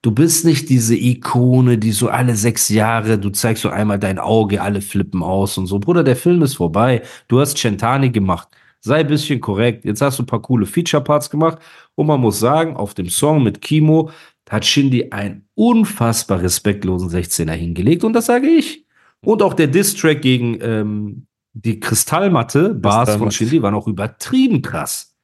Du 0.03 0.12
bist 0.12 0.45
nicht 0.45 0.69
diese 0.69 0.95
Ikone, 0.95 1.79
die 1.79 1.90
so 1.90 2.09
alle 2.09 2.37
sechs 2.37 2.69
Jahre, 2.69 3.19
du 3.19 3.31
zeigst 3.31 3.62
so 3.62 3.71
einmal 3.71 3.99
dein 3.99 4.19
Auge, 4.19 4.62
alle 4.62 4.81
flippen 4.81 5.23
aus 5.23 5.59
und 5.59 5.66
so. 5.66 5.79
Bruder, 5.79 6.05
der 6.05 6.16
Film 6.16 6.42
ist 6.42 6.55
vorbei. 6.55 7.03
Du 7.27 7.40
hast 7.40 7.59
Centani 7.59 8.11
gemacht. 8.11 8.49
Sei 8.87 9.01
ein 9.01 9.07
bisschen 9.07 9.40
korrekt. 9.40 9.85
Jetzt 9.85 10.01
hast 10.01 10.18
du 10.18 10.22
ein 10.22 10.27
paar 10.27 10.40
coole 10.40 10.64
Feature-Parts 10.64 11.29
gemacht. 11.29 11.59
Und 11.94 12.07
man 12.07 12.20
muss 12.20 12.40
sagen, 12.40 12.77
auf 12.77 12.94
dem 12.94 13.09
Song 13.09 13.42
mit 13.42 13.61
Kimo, 13.61 14.11
hat 14.49 14.64
Shindy 14.64 15.11
einen 15.11 15.49
unfassbar 15.55 16.40
respektlosen 16.40 17.11
16er 17.11 17.53
hingelegt 17.53 18.05
und 18.05 18.12
das 18.12 18.27
sage 18.27 18.46
ich. 18.46 18.87
Und 19.25 19.42
auch 19.42 19.55
der 19.55 19.66
Diss-Track 19.66 20.22
gegen 20.22 20.59
ähm, 20.61 21.27
die 21.53 21.81
Kristallmatte, 21.81 22.75
Bars 22.75 23.16
von 23.16 23.31
Shindy, 23.31 23.62
waren 23.62 23.75
auch 23.75 23.88
übertrieben 23.88 24.62
krass. 24.62 25.16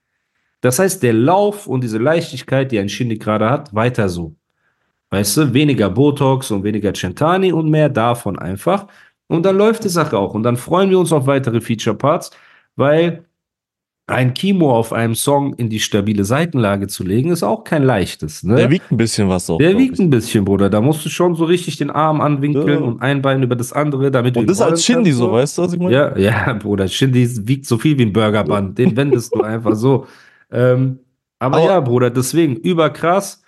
Das 0.61 0.79
heißt, 0.79 1.03
der 1.03 1.13
Lauf 1.13 1.67
und 1.67 1.83
diese 1.83 1.99
Leichtigkeit, 1.99 2.73
die 2.73 2.79
ein 2.79 2.89
Shindy 2.89 3.19
gerade 3.19 3.49
hat, 3.51 3.75
weiter 3.75 4.09
so. 4.09 4.35
Weißt 5.11 5.37
du, 5.37 5.55
weniger 5.55 5.91
Botox 5.91 6.51
und 6.51 6.65
weniger 6.65 6.95
Centani 6.95 7.53
und 7.53 7.69
mehr 7.69 7.89
davon 7.89 8.39
einfach. 8.39 8.87
Und 9.29 9.45
dann 9.45 9.57
läuft 9.57 9.85
die 9.85 9.89
Sache 9.89 10.17
auch. 10.19 10.35
Und 10.35 10.43
dann 10.43 10.57
freuen 10.57 10.91
wir 10.91 10.99
uns 10.99 11.13
auf 11.13 11.27
weitere 11.27 11.61
Feature-Parts, 11.61 12.31
weil 12.77 13.25
ein 14.07 14.35
Kimo 14.35 14.77
auf 14.77 14.93
einem 14.93 15.15
Song 15.15 15.55
in 15.55 15.71
die 15.71 15.79
stabile 15.79 16.25
Seitenlage 16.25 16.89
zu 16.89 17.05
legen, 17.05 17.31
ist 17.31 17.43
auch 17.43 17.63
kein 17.63 17.85
leichtes. 17.85 18.43
Ne? 18.43 18.57
Der 18.57 18.71
wiegt 18.71 18.91
ein 18.91 18.97
bisschen 18.97 19.29
was 19.29 19.49
auch. 19.49 19.59
Der 19.59 19.79
wiegt 19.79 19.99
ein 20.01 20.11
bisschen, 20.11 20.45
Bruder. 20.45 20.69
Da 20.69 20.81
musst 20.81 21.05
du 21.05 21.09
schon 21.09 21.37
so 21.37 21.45
richtig 21.45 21.77
den 21.77 21.91
Arm 21.91 22.21
anwinkeln 22.21 22.69
ja. 22.69 22.79
und 22.79 23.01
ein 23.01 23.23
Bein 23.23 23.43
über 23.43 23.55
das 23.55 23.73
andere, 23.73 24.11
damit 24.11 24.37
und 24.37 24.49
du. 24.49 24.51
Und 24.53 24.59
das 24.59 24.61
als 24.61 24.85
Shindy 24.85 25.13
so, 25.13 25.31
weißt 25.31 25.57
du, 25.57 25.63
was 25.63 25.73
ich 25.73 25.79
meine? 25.79 25.95
Ja, 25.95 26.19
ja, 26.19 26.53
Bruder. 26.55 26.89
Shindy 26.89 27.47
wiegt 27.47 27.67
so 27.67 27.79
viel 27.79 27.97
wie 27.97 28.03
ein 28.03 28.13
Burgerband. 28.13 28.77
Den 28.77 28.97
wendest 28.97 29.35
du 29.35 29.43
einfach 29.43 29.77
so. 29.77 30.07
Ähm, 30.51 30.99
aber, 31.39 31.59
aber, 31.59 31.67
ja, 31.67 31.81
Bruder, 31.81 32.11
deswegen 32.11 32.57
überkrass. 32.57 33.41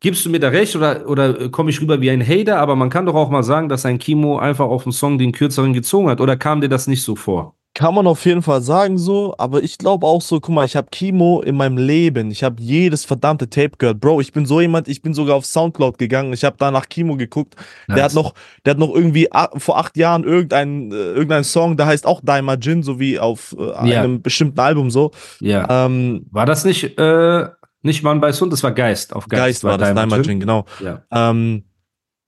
Gibst 0.00 0.26
du 0.26 0.30
mir 0.30 0.40
da 0.40 0.48
recht 0.48 0.76
oder, 0.76 1.08
oder 1.08 1.48
komme 1.48 1.70
ich 1.70 1.80
rüber 1.80 2.00
wie 2.00 2.10
ein 2.10 2.26
Hater? 2.26 2.58
Aber 2.58 2.76
man 2.76 2.90
kann 2.90 3.06
doch 3.06 3.14
auch 3.14 3.30
mal 3.30 3.42
sagen, 3.42 3.70
dass 3.70 3.86
ein 3.86 3.98
Kimo 3.98 4.36
einfach 4.36 4.66
auf 4.66 4.82
dem 4.82 4.92
Song 4.92 5.16
den 5.16 5.32
kürzeren 5.32 5.72
gezogen 5.72 6.10
hat. 6.10 6.20
Oder 6.20 6.36
kam 6.36 6.60
dir 6.60 6.68
das 6.68 6.86
nicht 6.86 7.02
so 7.02 7.16
vor? 7.16 7.54
Kann 7.76 7.92
man 7.92 8.06
auf 8.06 8.24
jeden 8.24 8.42
Fall 8.42 8.62
sagen 8.62 8.98
so, 8.98 9.34
aber 9.36 9.64
ich 9.64 9.78
glaube 9.78 10.06
auch 10.06 10.22
so, 10.22 10.38
guck 10.38 10.54
mal, 10.54 10.64
ich 10.64 10.76
habe 10.76 10.86
Kimo 10.92 11.40
in 11.40 11.56
meinem 11.56 11.76
Leben, 11.76 12.30
ich 12.30 12.44
habe 12.44 12.62
jedes 12.62 13.04
verdammte 13.04 13.50
Tape 13.50 13.72
gehört. 13.78 13.98
Bro, 13.98 14.20
ich 14.20 14.32
bin 14.32 14.46
so 14.46 14.60
jemand, 14.60 14.86
ich 14.86 15.02
bin 15.02 15.12
sogar 15.12 15.34
auf 15.34 15.44
Soundcloud 15.44 15.98
gegangen, 15.98 16.32
ich 16.32 16.44
habe 16.44 16.54
da 16.56 16.70
nach 16.70 16.88
Kimo 16.88 17.16
geguckt. 17.16 17.56
Nice. 17.88 17.96
Der 17.96 18.04
hat 18.04 18.14
noch, 18.14 18.34
der 18.64 18.70
hat 18.70 18.78
noch 18.78 18.94
irgendwie 18.94 19.28
vor 19.56 19.76
acht 19.76 19.96
Jahren 19.96 20.22
irgendein, 20.22 20.92
äh, 20.92 20.94
irgendein 20.94 21.42
Song, 21.42 21.76
der 21.76 21.86
heißt 21.86 22.06
auch 22.06 22.20
Daima 22.22 22.54
Jin, 22.54 22.84
so 22.84 23.00
wie 23.00 23.18
auf 23.18 23.56
äh, 23.58 23.72
einem 23.72 24.22
bestimmten 24.22 24.60
Album 24.60 24.92
so. 24.92 25.10
Ja. 25.40 25.86
Ähm, 25.86 26.26
war 26.30 26.46
das 26.46 26.64
nicht, 26.64 26.96
äh, 26.96 27.48
nicht 27.82 28.04
Mann 28.04 28.20
bei 28.20 28.30
Sund, 28.30 28.52
das 28.52 28.62
war 28.62 28.70
Geist. 28.70 29.12
Auf 29.12 29.26
Geist, 29.26 29.42
Geist 29.42 29.64
war, 29.64 29.72
war 29.72 29.78
das, 29.78 29.94
Daima 29.94 30.16
Jin, 30.18 30.24
Jin 30.24 30.40
genau. 30.40 30.64
Ja. 30.80 31.02
Ähm, 31.10 31.64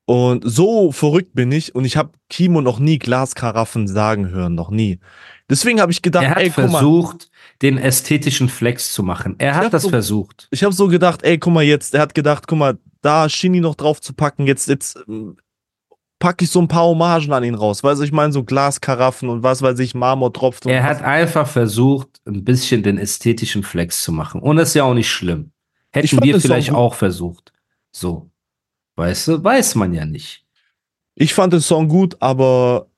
und 0.06 0.42
so 0.44 0.92
verrückt 0.92 1.34
bin 1.34 1.50
ich 1.50 1.74
und 1.74 1.84
ich 1.84 1.96
habe 1.96 2.10
Kimo 2.30 2.60
noch 2.60 2.78
nie 2.78 2.98
Glaskaraffen 2.98 3.88
sagen 3.88 4.30
hören, 4.30 4.54
noch 4.54 4.70
nie. 4.70 5.00
Deswegen 5.48 5.80
habe 5.80 5.92
ich 5.92 6.02
gedacht, 6.02 6.24
er 6.24 6.30
hat 6.30 6.38
ey, 6.38 6.50
versucht, 6.50 7.30
den 7.62 7.78
ästhetischen 7.78 8.48
Flex 8.48 8.92
zu 8.92 9.02
machen. 9.02 9.36
Er 9.38 9.54
hat 9.54 9.72
das 9.72 9.82
so, 9.82 9.88
versucht. 9.88 10.48
Ich 10.50 10.64
habe 10.64 10.74
so 10.74 10.88
gedacht, 10.88 11.22
ey, 11.22 11.38
guck 11.38 11.52
mal 11.52 11.62
jetzt, 11.62 11.94
er 11.94 12.02
hat 12.02 12.14
gedacht, 12.14 12.46
guck 12.48 12.58
mal, 12.58 12.78
da 13.02 13.28
Shinny 13.28 13.60
noch 13.60 13.76
drauf 13.76 14.00
zu 14.00 14.12
packen, 14.12 14.46
jetzt, 14.46 14.66
jetzt 14.68 14.98
ähm, 15.08 15.36
packe 16.18 16.44
ich 16.44 16.50
so 16.50 16.60
ein 16.60 16.68
paar 16.68 16.84
Hommagen 16.84 17.32
an 17.32 17.44
ihn 17.44 17.54
raus. 17.54 17.84
Weißt 17.84 18.00
du, 18.00 18.04
ich 18.04 18.12
meine, 18.12 18.32
so 18.32 18.42
Glaskaraffen 18.42 19.28
und 19.28 19.42
was 19.42 19.62
weiß 19.62 19.78
ich, 19.78 19.94
Marmortropfen. 19.94 20.70
Er 20.70 20.82
hat 20.82 21.02
einfach 21.02 21.46
versucht, 21.46 22.08
ein 22.24 22.44
bisschen 22.44 22.82
den 22.82 22.98
ästhetischen 22.98 23.62
Flex 23.62 24.02
zu 24.02 24.12
machen. 24.12 24.40
Und 24.40 24.56
das 24.56 24.70
ist 24.70 24.74
ja 24.74 24.84
auch 24.84 24.94
nicht 24.94 25.10
schlimm. 25.10 25.52
Hätten 25.92 26.22
wir 26.22 26.40
vielleicht 26.40 26.72
auch 26.72 26.94
versucht. 26.94 27.52
So. 27.92 28.30
Weißt 28.96 29.28
du, 29.28 29.44
weiß 29.44 29.74
man 29.76 29.92
ja 29.92 30.04
nicht. 30.04 30.44
Ich 31.14 31.34
fand 31.34 31.52
den 31.52 31.60
Song 31.60 31.88
gut, 31.88 32.16
aber 32.20 32.88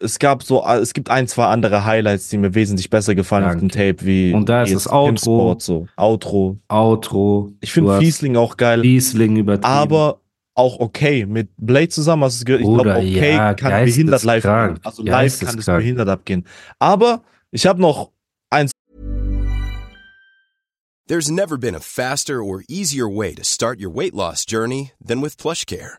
es 0.00 0.18
gab 0.18 0.42
so, 0.42 0.64
es 0.66 0.94
gibt 0.94 1.10
ein, 1.10 1.28
zwei 1.28 1.46
andere 1.46 1.84
Highlights, 1.84 2.28
die 2.30 2.38
mir 2.38 2.54
wesentlich 2.54 2.90
besser 2.90 3.14
gefallen 3.14 3.44
Danke. 3.44 3.56
auf 3.56 3.60
dem 3.60 3.68
Tape, 3.68 4.06
wie 4.06 4.32
und 4.32 4.48
da 4.48 4.62
ist 4.62 4.74
das 4.74 4.88
Outro, 4.90 5.56
so. 5.58 5.86
Outro, 5.96 6.58
Outro. 6.68 7.52
Ich 7.60 7.72
finde 7.72 7.98
Fiesling 7.98 8.36
auch 8.36 8.56
geil. 8.56 8.80
Fiesling 8.80 9.36
übertrieben. 9.36 9.64
Aber 9.64 10.20
auch 10.54 10.80
okay 10.80 11.26
mit 11.26 11.50
Blade 11.58 11.90
zusammen. 11.90 12.24
Hast 12.24 12.40
du 12.40 12.44
gehört? 12.46 12.62
Ich 12.62 12.66
glaube, 12.66 12.96
okay 12.96 13.34
ja, 13.34 13.54
kann 13.54 13.84
behindert 13.84 14.24
live 14.24 14.42
gehen. 14.42 14.80
Also 14.82 15.02
live 15.02 15.40
kann 15.40 15.58
es 15.58 15.66
behindert 15.66 16.08
abgehen. 16.08 16.46
Aber 16.78 17.22
ich 17.50 17.66
habe 17.66 17.80
noch 17.80 18.10
eins. 18.50 18.72
There's 21.06 21.28
never 21.28 21.58
been 21.58 21.74
a 21.74 21.80
faster 21.80 22.40
or 22.40 22.62
easier 22.68 23.08
way 23.08 23.34
to 23.34 23.42
start 23.42 23.80
your 23.80 23.92
weight 23.92 24.14
loss 24.14 24.44
journey 24.46 24.92
than 25.04 25.20
with 25.20 25.36
PlushCare. 25.36 25.98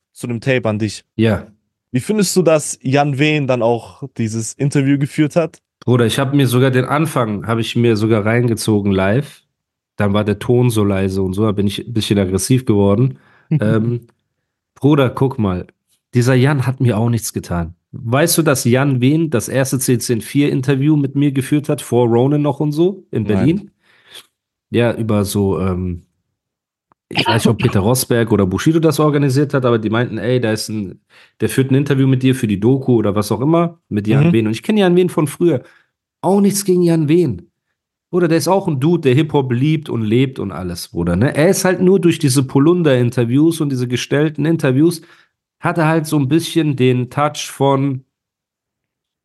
Zu 0.21 0.27
dem 0.27 0.39
Tape 0.39 0.69
an 0.69 0.79
dich. 0.79 1.03
Ja. 1.15 1.47
Wie 1.91 1.99
findest 1.99 2.35
du, 2.35 2.41
dass 2.41 2.79
Jan 2.81 3.19
Wehn 3.19 3.47
dann 3.47 3.61
auch 3.61 4.03
dieses 4.17 4.53
Interview 4.53 4.97
geführt 4.97 5.35
hat? 5.35 5.59
Bruder, 5.81 6.05
ich 6.05 6.19
habe 6.19 6.35
mir 6.35 6.47
sogar 6.47 6.71
den 6.71 6.85
Anfang, 6.85 7.47
habe 7.47 7.61
ich 7.61 7.75
mir 7.75 7.97
sogar 7.97 8.25
reingezogen 8.25 8.91
live. 8.91 9.41
Dann 9.97 10.13
war 10.13 10.23
der 10.23 10.39
Ton 10.39 10.69
so 10.69 10.83
leise 10.83 11.21
und 11.21 11.33
so, 11.33 11.43
da 11.43 11.51
bin 11.51 11.67
ich 11.67 11.85
ein 11.85 11.93
bisschen 11.93 12.17
aggressiv 12.17 12.65
geworden. 12.65 13.17
ähm, 13.49 14.01
Bruder, 14.75 15.09
guck 15.09 15.37
mal, 15.37 15.67
dieser 16.13 16.35
Jan 16.35 16.65
hat 16.65 16.79
mir 16.79 16.97
auch 16.97 17.09
nichts 17.09 17.33
getan. 17.33 17.75
Weißt 17.91 18.37
du, 18.37 18.41
dass 18.41 18.63
Jan 18.63 19.01
Wehn 19.01 19.29
das 19.29 19.49
erste 19.49 19.77
CCN4-Interview 19.77 20.95
mit 20.95 21.15
mir 21.15 21.31
geführt 21.31 21.67
hat, 21.67 21.81
vor 21.81 22.07
Ronan 22.07 22.41
noch 22.41 22.61
und 22.61 22.71
so, 22.71 23.05
in 23.11 23.25
Berlin? 23.25 23.57
Nein. 23.57 23.71
Ja, 24.69 24.93
über 24.93 25.25
so 25.25 25.59
ähm, 25.59 26.03
ich 27.11 27.25
weiß 27.25 27.45
nicht, 27.45 27.51
ob 27.51 27.57
Peter 27.57 27.79
Rosberg 27.79 28.31
oder 28.31 28.45
Bushido 28.45 28.79
das 28.79 28.99
organisiert 28.99 29.53
hat, 29.53 29.65
aber 29.65 29.79
die 29.79 29.89
meinten, 29.89 30.17
ey, 30.17 30.39
da 30.39 30.51
ist 30.51 30.69
ein, 30.69 31.01
der 31.39 31.49
führt 31.49 31.71
ein 31.71 31.75
Interview 31.75 32.07
mit 32.07 32.23
dir 32.23 32.35
für 32.35 32.47
die 32.47 32.59
Doku 32.59 32.95
oder 32.95 33.15
was 33.15 33.31
auch 33.31 33.41
immer, 33.41 33.79
mit 33.89 34.07
Jan 34.07 34.27
mhm. 34.27 34.33
Wehn. 34.33 34.47
Und 34.47 34.53
ich 34.53 34.63
kenne 34.63 34.81
Jan 34.81 34.95
Wehn 34.95 35.09
von 35.09 35.27
früher. 35.27 35.63
Auch 36.21 36.41
nichts 36.41 36.65
gegen 36.65 36.81
Jan 36.81 37.07
Wehn. 37.07 37.51
Oder 38.11 38.27
der 38.27 38.37
ist 38.37 38.47
auch 38.47 38.67
ein 38.67 38.79
Dude, 38.79 39.01
der 39.01 39.15
Hip-Hop 39.15 39.51
liebt 39.53 39.89
und 39.89 40.01
lebt 40.01 40.37
und 40.37 40.51
alles, 40.51 40.89
Bruder. 40.89 41.15
Ne? 41.15 41.35
Er 41.35 41.49
ist 41.49 41.63
halt 41.63 41.81
nur 41.81 41.99
durch 41.99 42.19
diese 42.19 42.43
Polunder-Interviews 42.43 43.61
und 43.61 43.69
diese 43.69 43.87
gestellten 43.87 44.45
Interviews, 44.45 45.01
hat 45.61 45.77
er 45.77 45.87
halt 45.87 46.07
so 46.07 46.17
ein 46.17 46.27
bisschen 46.27 46.75
den 46.75 47.09
Touch 47.09 47.49
von 47.49 48.03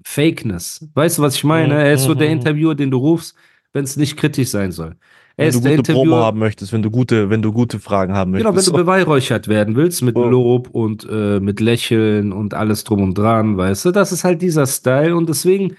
Fakeness. 0.04 0.88
Weißt 0.94 1.18
du, 1.18 1.22
was 1.22 1.34
ich 1.34 1.44
meine? 1.44 1.74
Mhm. 1.74 1.80
Er 1.80 1.92
ist 1.94 2.04
so 2.04 2.14
der 2.14 2.28
mhm. 2.28 2.34
Interviewer, 2.34 2.74
den 2.74 2.90
du 2.90 2.98
rufst, 2.98 3.34
wenn 3.72 3.84
es 3.84 3.96
nicht 3.96 4.16
kritisch 4.16 4.50
sein 4.50 4.70
soll. 4.70 4.96
Wenn 5.36 5.52
du 5.52 5.60
gute 5.60 5.92
Promo 5.92 6.16
haben 6.16 6.38
möchtest, 6.38 6.72
wenn 6.72 6.82
du 6.82 6.90
gute, 6.90 7.28
wenn 7.28 7.42
du 7.42 7.52
gute 7.52 7.78
Fragen 7.78 8.14
haben 8.14 8.30
möchtest. 8.30 8.46
Genau, 8.46 8.56
wenn 8.56 8.64
du 8.64 8.84
beweihräuchert 8.84 9.48
werden 9.48 9.76
willst 9.76 10.02
mit 10.02 10.16
oh. 10.16 10.26
Lob 10.26 10.70
und 10.70 11.06
äh, 11.10 11.40
mit 11.40 11.60
Lächeln 11.60 12.32
und 12.32 12.54
alles 12.54 12.84
drum 12.84 13.02
und 13.02 13.18
dran, 13.18 13.56
weißt 13.56 13.84
du, 13.84 13.90
das 13.90 14.12
ist 14.12 14.24
halt 14.24 14.40
dieser 14.40 14.66
Style 14.66 15.14
und 15.14 15.28
deswegen, 15.28 15.76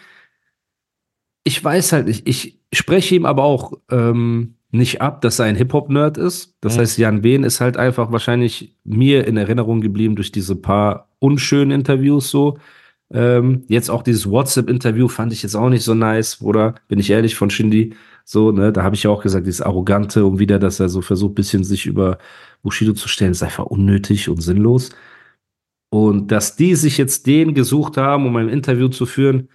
ich 1.44 1.64
weiß 1.64 1.92
halt 1.92 2.08
nicht, 2.08 2.28
ich 2.28 2.60
spreche 2.72 3.16
ihm 3.16 3.26
aber 3.26 3.44
auch 3.44 3.74
ähm, 3.90 4.58
nicht 4.72 5.02
ab, 5.02 5.22
dass 5.22 5.40
er 5.40 5.46
ein 5.46 5.56
Hip-Hop-Nerd 5.56 6.18
ist. 6.18 6.56
Das 6.62 6.76
mhm. 6.76 6.82
heißt, 6.82 6.98
Jan 6.98 7.22
Behn 7.22 7.44
ist 7.44 7.62
halt 7.62 7.78
einfach 7.78 8.12
wahrscheinlich 8.12 8.76
mir 8.84 9.26
in 9.26 9.38
Erinnerung 9.38 9.82
geblieben 9.82 10.16
durch 10.16 10.32
diese 10.32 10.56
paar 10.56 11.10
unschönen 11.20 11.72
Interviews 11.72 12.30
so. 12.30 12.58
Ähm, 13.12 13.64
jetzt 13.70 13.90
auch 13.90 14.04
dieses 14.04 14.30
WhatsApp-Interview 14.30 15.08
fand 15.08 15.32
ich 15.32 15.42
jetzt 15.42 15.56
auch 15.56 15.70
nicht 15.70 15.84
so 15.84 15.94
nice, 15.94 16.42
oder? 16.42 16.76
Bin 16.90 17.00
ich 17.00 17.10
ehrlich 17.10 17.36
von 17.36 17.50
Shindy. 17.50 17.96
So, 18.30 18.52
ne, 18.52 18.74
da 18.74 18.84
habe 18.84 18.94
ich 18.94 19.04
ja 19.04 19.10
auch 19.10 19.24
gesagt, 19.24 19.48
dieses 19.48 19.62
Arrogante 19.62 20.26
und 20.26 20.38
wieder, 20.38 20.60
dass 20.60 20.82
er 20.82 20.90
so 20.90 21.02
versucht, 21.02 21.36
bisschen 21.36 21.64
sich 21.64 21.86
über 21.86 22.18
Bushido 22.62 22.92
zu 22.92 23.08
stellen, 23.08 23.32
ist 23.32 23.42
einfach 23.42 23.66
unnötig 23.68 24.28
und 24.28 24.42
sinnlos. 24.42 24.90
Und 25.90 26.30
dass 26.30 26.58
die 26.58 26.76
sich 26.76 26.98
jetzt 26.98 27.26
den 27.26 27.54
gesucht 27.54 27.96
haben, 27.96 28.26
um 28.26 28.36
ein 28.36 28.50
Interview 28.50 28.90
zu 28.90 29.06
führen, 29.06 29.48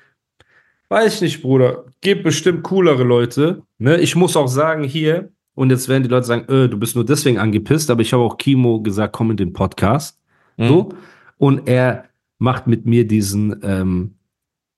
weiß 0.89 1.17
ich 1.17 1.21
nicht, 1.21 1.43
Bruder. 1.43 1.85
Gibt 2.01 2.25
bestimmt 2.25 2.63
coolere 2.63 3.05
Leute. 3.05 3.63
Ne? 3.77 4.01
Ich 4.01 4.17
muss 4.17 4.37
auch 4.37 4.49
sagen, 4.49 4.85
hier, 4.85 5.31
Und 5.55 5.71
jetzt 5.71 5.89
werden 5.89 6.03
die 6.03 6.09
Leute 6.09 6.27
sagen, 6.27 6.49
äh, 6.53 6.69
du 6.69 6.79
bist 6.79 6.95
nur 6.95 7.05
deswegen 7.05 7.39
angepisst, 7.39 7.91
aber 7.91 8.01
ich 8.01 8.13
habe 8.13 8.23
auch 8.23 8.39
Kimo 8.39 8.81
gesagt, 8.81 9.13
komm 9.13 9.33
in 9.33 9.37
den 9.37 9.53
Podcast. 9.53 10.19
Mhm. 10.57 10.69
So. 10.69 10.89
Und 11.37 11.69
er 11.69 12.07
macht 12.39 12.67
mit 12.67 12.87
mir 12.87 13.07
diesen, 13.07 13.61
ähm, 13.63 14.15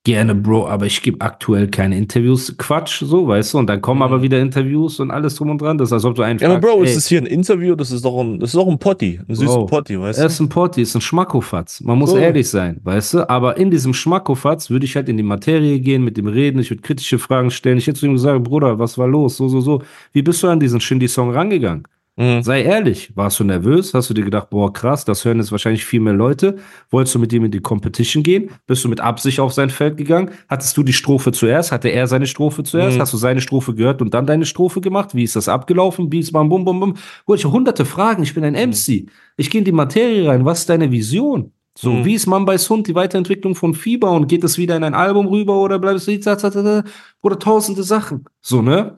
gerne, 0.05 0.35
Bro, 0.35 0.69
aber 0.69 0.87
ich 0.87 1.01
gebe 1.03 1.21
aktuell 1.23 1.67
keine 1.69 1.97
Interviews. 1.97 2.55
Quatsch, 2.59 3.03
so, 3.05 3.27
weißt 3.27 3.55
du? 3.55 3.59
Und 3.59 3.67
dann 3.69 3.81
kommen 3.81 4.03
aber 4.03 4.21
wieder 4.23 4.39
Interviews 4.39 5.01
und 5.01 5.11
alles 5.11 5.35
drum 5.37 5.51
und 5.51 5.61
dran. 5.63 5.79
Das 5.79 5.89
ist, 5.89 5.93
als 5.95 6.05
ob 6.05 6.15
du 6.15 6.23
einen 6.23 6.37
Mhm. 6.37 6.43
Ja, 6.43 6.49
aber 6.51 6.61
fragst, 6.61 6.75
Bro, 6.77 6.83
ey, 6.85 6.89
ist 6.91 6.97
das 6.97 7.07
hier 7.09 7.21
ein 7.23 7.27
Interview? 7.27 7.75
Das 7.75 7.91
ist 7.91 8.05
doch 8.05 8.21
ein, 8.21 8.39
das 8.39 8.51
ist 8.51 8.57
doch 8.57 8.69
ein 8.69 8.79
Potti. 8.79 9.19
Ein 9.27 9.35
süßer 9.35 9.47
Bro, 9.55 9.67
Potti, 9.67 9.99
weißt 9.99 10.19
Er 10.19 10.27
du? 10.27 10.27
ist 10.33 10.41
ein 10.41 10.49
Potti, 10.51 10.83
ist 10.83 10.95
ein 10.95 11.01
Schmackofatz. 11.01 11.81
Man 11.81 11.99
muss 11.99 12.11
So. 12.11 12.19
ehrlich 12.19 12.49
sein, 12.49 12.81
weißt 12.85 13.15
du? 13.15 13.31
Aber 13.31 13.57
in 13.57 13.71
diesem 13.71 13.95
Schmackofatz 13.95 14.69
würde 14.71 14.85
ich 14.85 14.95
halt 14.95 15.09
in 15.09 15.17
die 15.17 15.23
Materie 15.23 15.81
gehen, 15.81 16.05
mit 16.05 16.17
dem 16.19 16.27
reden, 16.27 16.59
ich 16.61 16.71
würde 16.71 16.83
kritische 16.83 17.19
Fragen 17.19 17.51
stellen. 17.51 17.79
Ich 17.79 17.87
hätte 17.87 17.99
zu 18.01 18.07
ihm 18.07 18.13
gesagt, 18.13 18.45
Bruder, 18.45 18.79
was 18.79 18.99
war 18.99 19.09
los? 19.09 19.39
So, 19.39 19.49
so, 19.49 19.61
so. 19.61 19.83
Wie 20.13 20.23
bist 20.23 20.43
du 20.43 20.49
an 20.49 20.61
diesen 20.61 20.81
Shindy-Song 20.81 21.31
rangegangen? 21.31 21.85
Mhm. 22.17 22.43
Sei 22.45 22.63
ehrlich, 22.63 23.11
warst 23.17 23.41
du 23.41 23.45
nervös? 23.45 23.93
Hast 23.93 24.09
du 24.09 24.15
dir 24.15 24.25
gedacht, 24.25 24.49
boah, 24.51 24.73
krass, 24.73 25.05
das 25.05 25.25
hören 25.25 25.39
jetzt 25.39 25.51
wahrscheinlich 25.51 25.85
viel 25.85 25.99
mehr 25.99 26.13
Leute? 26.13 26.59
Wolltest 26.91 27.17
du 27.17 27.19
mit 27.19 27.33
ihm 27.33 27.45
in 27.45 27.51
die 27.51 27.59
Competition 27.61 28.23
gehen? 28.23 28.51
Bist 28.69 28.85
du 28.85 28.89
mit 28.89 29.01
Absicht 29.01 29.41
auf 29.41 29.53
sein 29.53 29.69
Feld 29.69 29.97
gegangen? 29.97 30.31
Hattest 30.49 30.77
du 30.77 30.85
die 30.85 30.93
Strophe 30.93 31.33
zuerst? 31.33 31.73
Hatte 31.73 31.89
er 31.89 32.07
seine 32.07 32.29
Strophe 32.29 32.63
zuerst? 32.63 32.97
Mhm. 32.97 33.01
Hast 33.01 33.13
du 33.13 33.17
seine 33.17 33.41
Strophe 33.41 33.75
gehört 33.75 34.01
und 34.01 34.15
dann 34.15 34.27
deine 34.27 34.47
Strophe 34.47 34.81
gemacht? 34.81 35.15
Wie 35.17 35.25
ist 35.25 35.35
das 35.35 35.49
abgelaufen? 35.49 36.09
Beats, 36.09 36.31
bam, 36.31 36.49
bum, 36.49 36.65
bum, 36.65 36.79
bum. 36.79 36.95
Gut, 37.27 37.39
ich 37.39 37.45
habe 37.45 37.55
hunderte 37.55 37.85
Fragen. 37.85 38.23
Ich 38.23 38.33
bin 38.33 38.45
ein 38.45 38.55
MC. 38.55 39.07
Ich 39.37 39.51
gehe 39.51 39.59
in 39.61 39.65
die 39.65 39.73
Materie 39.73 40.29
rein. 40.29 40.45
Was 40.45 40.61
ist 40.61 40.69
deine 40.69 40.93
Vision? 40.93 41.51
So, 41.77 41.91
Mhm. 41.91 42.05
wie 42.05 42.15
ist 42.15 42.27
Man 42.29 42.45
bei 42.45 42.57
Hund 42.57 42.87
die 42.87 42.95
Weiterentwicklung 42.95 43.57
von 43.57 43.75
Fieber 43.75 44.13
und 44.13 44.29
geht 44.29 44.45
es 44.45 44.57
wieder 44.57 44.77
in 44.77 44.85
ein 44.85 44.95
Album 44.95 45.27
rüber 45.27 45.61
oder 45.61 45.81
bleibst 45.81 46.07
du 46.07 46.85
oder 47.23 47.39
tausende 47.41 47.83
Sachen? 47.83 48.25
So, 48.41 48.63
ne? 48.63 48.95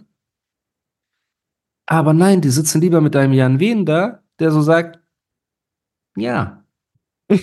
Aber 1.87 2.13
nein, 2.13 2.41
die 2.41 2.51
sitzen 2.51 2.81
lieber 2.81 3.01
mit 3.01 3.15
einem 3.17 3.33
Jan 3.33 3.61
Wehn 3.61 3.87
da, 3.87 4.21
der 4.41 4.51
so 4.51 4.61
sagt, 4.63 4.99
ja. 6.17 6.63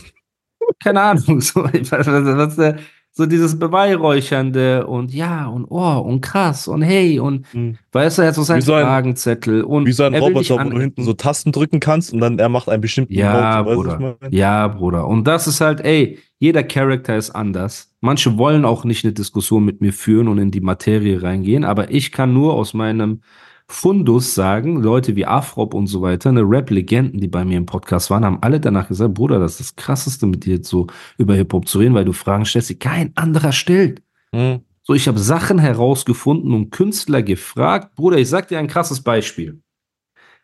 Keine 0.84 1.02
Ahnung, 1.02 1.42
so, 1.42 1.64
was, 1.64 1.92
was, 1.92 2.58
was, 2.58 2.76
so 3.16 3.26
dieses 3.28 3.60
Beweihräuchernde 3.60 4.88
und 4.88 5.14
ja 5.14 5.46
und 5.46 5.66
oh 5.70 6.00
und 6.00 6.22
krass 6.22 6.68
und 6.68 6.82
hey 6.82 7.20
und 7.20 7.46
Mhm. 7.54 7.78
weißt 7.92 8.18
du, 8.18 8.22
er 8.24 8.30
hat 8.30 8.36
so 8.36 8.42
seinen 8.42 8.62
so 8.62 8.74
ein- 8.74 8.86
Fragenzettel 8.86 9.64
und 9.64 9.86
Wie 9.86 9.92
so 9.92 10.04
ein 10.04 10.14
er 10.16 10.22
Roboter, 10.22 10.66
wo 10.66 10.70
du 10.70 10.80
hinten 10.80 11.04
so 11.04 11.14
Tasten 11.14 11.52
drücken 11.52 11.80
kannst 11.80 12.12
und 12.12 12.20
dann 12.22 12.40
er 12.40 12.50
macht 12.50 12.70
einen 12.70 12.82
bestimmten 12.82 13.14
Ja, 13.14 13.62
du, 13.62 13.76
Bruder. 13.76 13.94
ich 13.94 14.00
meine? 14.00 14.18
Ja, 14.36 14.68
Bruder. 14.68 15.08
Und 15.08 15.26
das 15.28 15.46
ist 15.48 15.62
halt, 15.62 15.82
ey, 15.82 16.18
jeder 16.40 16.64
Charakter 16.64 17.16
ist 17.16 17.30
anders. 17.32 17.94
Manche 18.02 18.36
wollen 18.40 18.66
auch 18.66 18.84
nicht 18.84 19.04
eine 19.06 19.14
Diskussion 19.14 19.64
mit 19.64 19.80
mir 19.80 19.94
führen 19.94 20.28
und 20.28 20.40
in 20.40 20.50
die 20.50 20.62
Materie 20.62 21.22
reingehen, 21.22 21.66
aber 21.66 21.92
ich 21.92 22.12
kann 22.12 22.34
nur 22.34 22.56
aus 22.56 22.74
meinem 22.74 23.22
Fundus 23.68 24.36
sagen, 24.36 24.82
Leute 24.82 25.16
wie 25.16 25.26
Afrop 25.26 25.74
und 25.74 25.88
so 25.88 26.02
weiter, 26.02 26.30
eine 26.30 26.42
Rap-Legenden, 26.42 27.20
die 27.20 27.28
bei 27.28 27.46
mir 27.46 27.58
im 27.58 27.66
Podcast 27.66 28.10
waren, 28.10 28.26
haben 28.26 28.40
alle 28.42 28.60
danach 28.60 28.88
gesagt, 28.88 29.14
Bruder, 29.14 29.40
das 29.40 29.60
ist 29.60 29.60
das 29.60 29.76
Krasseste 29.76 30.26
mit 30.26 30.46
dir 30.46 30.64
so 30.64 30.88
über 31.18 31.36
Hip-Hop 31.36 31.68
zu 31.68 31.80
reden, 31.80 31.94
weil 31.94 32.06
du 32.06 32.14
Fragen 32.14 32.46
stellst, 32.46 32.70
die 32.70 32.80
kein 32.80 33.12
anderer 33.16 33.52
stellt. 33.52 34.02
Mhm. 34.32 34.62
So, 34.84 34.94
ich 34.94 35.08
habe 35.08 35.18
Sachen 35.18 35.60
herausgefunden 35.60 36.54
und 36.54 36.72
Künstler 36.72 37.24
gefragt. 37.24 37.96
Bruder, 37.96 38.18
ich 38.18 38.30
sag 38.30 38.50
dir 38.50 38.60
ein 38.60 38.68
krasses 38.68 39.02
Beispiel. 39.02 39.62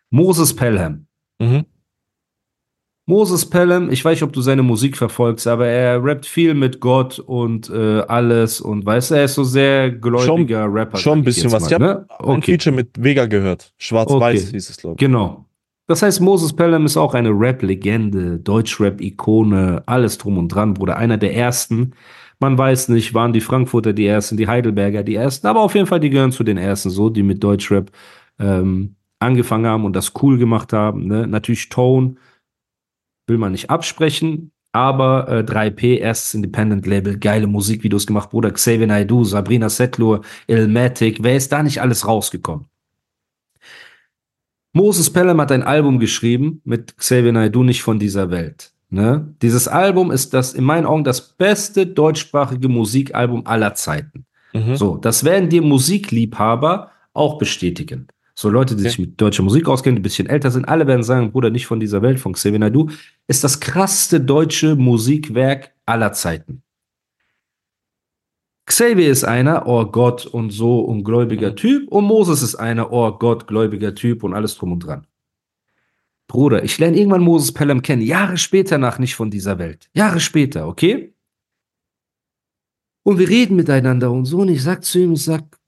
Moses 0.09 0.55
Pelham. 0.55 1.07
Mhm. 1.39 1.65
Moses 3.09 3.49
Pelham, 3.49 3.89
ich 3.89 4.05
weiß 4.05 4.17
nicht, 4.17 4.23
ob 4.23 4.33
du 4.33 4.41
seine 4.41 4.61
Musik 4.61 4.95
verfolgst, 4.95 5.47
aber 5.47 5.65
er 5.65 6.03
rappt 6.03 6.27
viel 6.27 6.53
mit 6.53 6.79
Gott 6.79 7.17
und 7.17 7.67
äh, 7.71 8.01
alles 8.01 8.61
und 8.61 8.85
weißt 8.85 9.09
du, 9.09 9.15
er 9.15 9.23
ist 9.23 9.33
so 9.33 9.43
sehr 9.43 9.89
gläubiger 9.89 10.71
Rapper. 10.71 10.97
Schon 10.99 11.17
ein 11.19 11.23
bisschen 11.23 11.51
was. 11.51 11.63
mal, 11.63 11.67
Ich 11.69 11.73
habe 11.73 11.83
ne? 11.85 12.05
ein 12.19 12.25
Okay, 12.37 12.51
Feature 12.51 12.75
mit 12.75 12.89
Vega 13.03 13.25
gehört. 13.25 13.73
Schwarz-Weiß 13.79 14.41
Okay. 14.43 14.51
hieß 14.51 14.69
es, 14.69 14.77
glaube 14.77 14.93
ich. 14.93 14.99
genau. 14.99 15.45
Das 15.87 16.03
heißt, 16.03 16.21
Moses 16.21 16.53
Pelham 16.53 16.85
ist 16.85 16.97
auch 16.97 17.15
eine 17.15 17.31
Rap-Legende, 17.31 18.37
Deutsch-Rap-Ikone, 18.37 19.81
alles 19.87 20.19
drum 20.19 20.37
und 20.37 20.49
dran, 20.49 20.75
Bruder. 20.75 20.97
Einer 20.97 21.17
der 21.17 21.35
ersten. 21.35 21.93
Man 22.39 22.59
weiß 22.59 22.89
nicht, 22.89 23.15
waren 23.15 23.33
die 23.33 23.41
Frankfurter 23.41 23.91
die 23.91 24.05
ersten, 24.05 24.37
die 24.37 24.47
Heidelberger 24.47 25.01
die 25.01 25.15
ersten, 25.15 25.47
aber 25.47 25.61
auf 25.61 25.73
jeden 25.73 25.87
Fall, 25.87 25.99
die 25.99 26.11
gehören 26.11 26.31
zu 26.31 26.43
den 26.43 26.57
ersten, 26.57 26.91
so, 26.91 27.09
die 27.09 27.23
mit 27.23 27.43
Deutschrap 27.43 27.91
ähm, 28.39 28.95
angefangen 29.17 29.65
haben 29.65 29.83
und 29.83 29.95
das 29.95 30.13
cool 30.21 30.37
gemacht 30.37 30.71
haben. 30.73 31.07
Ne? 31.07 31.25
Natürlich 31.27 31.69
Tone, 31.69 32.15
will 33.29 33.37
man 33.37 33.51
nicht 33.51 33.69
absprechen, 33.69 34.51
aber 34.71 35.27
äh, 35.29 35.39
3P, 35.41 35.97
erstes 35.97 36.33
Independent 36.33 36.85
Label, 36.85 37.17
geile 37.17 37.47
Musikvideos 37.47 38.05
gemacht, 38.05 38.29
Bruder 38.29 38.51
Xavier 38.51 38.87
Naidoo, 38.87 39.23
Sabrina 39.23 39.69
Setlur, 39.69 40.21
Ilmatic, 40.47 41.23
wer 41.23 41.35
ist 41.35 41.51
da 41.51 41.63
nicht 41.63 41.81
alles 41.81 42.07
rausgekommen? 42.07 42.65
Moses 44.73 45.11
Pelham 45.11 45.41
hat 45.41 45.51
ein 45.51 45.63
Album 45.63 45.99
geschrieben 45.99 46.61
mit 46.63 46.97
Xavier 46.97 47.31
Naidoo, 47.31 47.63
nicht 47.63 47.81
von 47.81 47.97
dieser 47.97 48.29
Welt. 48.29 48.71
Ne? 48.91 49.35
Dieses 49.41 49.67
Album 49.67 50.11
ist 50.11 50.33
das 50.33 50.53
in 50.53 50.63
meinen 50.63 50.85
Augen 50.85 51.03
das 51.03 51.35
beste 51.35 51.87
deutschsprachige 51.87 52.69
Musikalbum 52.69 53.45
aller 53.45 53.73
Zeiten. 53.75 54.25
Mhm. 54.53 54.75
So, 54.75 54.97
das 54.97 55.23
werden 55.23 55.49
dir 55.49 55.61
Musikliebhaber 55.61 56.91
auch 57.13 57.37
bestätigen. 57.37 58.07
So 58.39 58.47
Leute, 58.47 58.73
die 58.77 58.83
Okay. 58.83 58.89
sich 58.91 58.99
mit 58.99 59.19
deutscher 59.19 59.43
Musik 59.43 59.67
auskennen, 59.67 59.97
die 59.97 59.99
ein 59.99 60.03
bisschen 60.03 60.29
älter 60.29 60.49
sind, 60.49 60.63
alle 60.63 60.87
werden 60.87 61.03
sagen, 61.03 61.33
Bruder, 61.33 61.49
nicht 61.49 61.67
von 61.67 61.81
dieser 61.81 62.01
Welt, 62.01 62.21
von 62.21 62.31
Xavier 62.31 62.59
Naidoo, 62.59 62.89
ist 63.27 63.43
das 63.43 63.59
krasseste 63.59 64.21
deutsche 64.21 64.77
Musikwerk 64.77 65.73
aller 65.85 66.13
Zeiten. 66.13 66.63
Xavier 68.65 69.09
ist 69.11 69.25
einer, 69.25 69.67
oh 69.67 69.83
Gott 69.83 70.25
und 70.25 70.51
so 70.51 70.79
und 70.79 71.03
gläubiger 71.03 71.49
Mhm. 71.51 71.55
Typ 71.57 71.91
und 71.91 72.05
Moses 72.05 72.41
ist 72.41 72.55
einer, 72.55 72.93
oh 72.93 73.11
Gott, 73.11 73.45
gläubiger 73.45 73.93
Typ 73.93 74.23
und 74.23 74.33
alles 74.33 74.55
drum 74.55 74.71
und 74.71 74.79
dran. 74.79 75.05
Bruder, 76.29 76.63
ich 76.63 76.77
lerne 76.77 76.95
irgendwann 76.97 77.23
Moses 77.23 77.51
Pelham 77.51 77.81
kennen, 77.81 78.01
Jahre 78.03 78.37
später 78.37 78.77
nach 78.77 78.99
nicht 78.99 79.15
von 79.15 79.29
dieser 79.29 79.59
Welt. 79.59 79.89
Jahre 79.93 80.21
später, 80.21 80.65
okay? 80.69 81.13
Und 83.03 83.19
wir 83.19 83.27
reden 83.27 83.57
miteinander 83.57 84.09
und 84.09 84.23
so 84.23 84.37
und 84.37 84.47
ich 84.47 84.63
sag 84.63 84.85
zu 84.85 84.97
ihm, 84.97 85.11
ich 85.11 85.25
sag, 85.25 85.59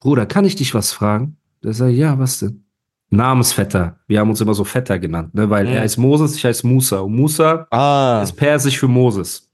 Bruder, 0.00 0.26
kann 0.26 0.44
ich 0.44 0.56
dich 0.56 0.74
was 0.74 0.92
fragen? 0.92 1.36
Der 1.64 1.72
sagt, 1.72 1.92
ja, 1.94 2.18
was 2.18 2.38
denn? 2.38 2.64
Namensvetter. 3.10 3.98
Wir 4.06 4.20
haben 4.20 4.30
uns 4.30 4.40
immer 4.40 4.54
so 4.54 4.64
Vetter 4.64 4.98
genannt, 4.98 5.34
ne? 5.34 5.48
weil 5.50 5.64
Mhm. 5.66 5.72
er 5.72 5.80
heißt 5.82 5.98
Moses, 5.98 6.36
ich 6.36 6.44
heiße 6.44 6.66
Musa. 6.66 7.00
Und 7.00 7.14
Musa 7.14 7.66
Ah. 7.70 8.20
ist 8.22 8.32
persisch 8.34 8.78
für 8.78 8.88
Moses. 8.88 9.50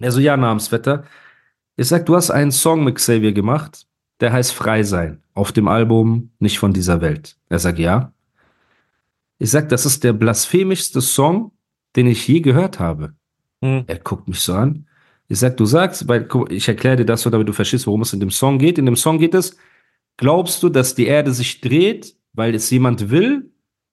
Er 0.00 0.10
so, 0.12 0.20
ja, 0.20 0.36
Namensvetter. 0.36 1.04
Ich 1.76 1.88
sag, 1.88 2.06
du 2.06 2.16
hast 2.16 2.30
einen 2.30 2.52
Song 2.52 2.84
mit 2.84 2.96
Xavier 2.96 3.32
gemacht, 3.32 3.86
der 4.20 4.32
heißt 4.32 4.52
Frei 4.52 4.82
sein. 4.82 5.22
Auf 5.34 5.52
dem 5.52 5.68
Album 5.68 6.30
Nicht 6.38 6.58
von 6.58 6.72
dieser 6.72 7.00
Welt. 7.00 7.36
Er 7.48 7.58
sagt, 7.58 7.78
ja. 7.78 8.12
Ich 9.38 9.50
sag, 9.50 9.68
das 9.68 9.86
ist 9.86 10.04
der 10.04 10.12
blasphemischste 10.12 11.00
Song, 11.00 11.52
den 11.96 12.06
ich 12.06 12.26
je 12.28 12.40
gehört 12.40 12.78
habe. 12.80 13.14
Mhm. 13.60 13.84
Er 13.86 13.98
guckt 13.98 14.28
mich 14.28 14.40
so 14.40 14.54
an. 14.54 14.86
Ich 15.28 15.38
sag, 15.38 15.56
du 15.56 15.64
sagst, 15.64 16.06
weil 16.08 16.28
ich 16.50 16.68
erkläre 16.68 16.96
dir 16.96 17.06
das 17.06 17.22
so, 17.22 17.30
damit 17.30 17.48
du 17.48 17.52
verstehst, 17.52 17.86
worum 17.86 18.02
es 18.02 18.12
in 18.12 18.20
dem 18.20 18.30
Song 18.30 18.58
geht. 18.58 18.78
In 18.78 18.86
dem 18.86 18.96
Song 18.96 19.18
geht 19.18 19.34
es, 19.34 19.56
glaubst 20.16 20.62
du, 20.62 20.68
dass 20.68 20.94
die 20.94 21.06
Erde 21.06 21.32
sich 21.32 21.60
dreht, 21.60 22.14
weil 22.32 22.54
es 22.54 22.70
jemand 22.70 23.10
will, 23.10 23.50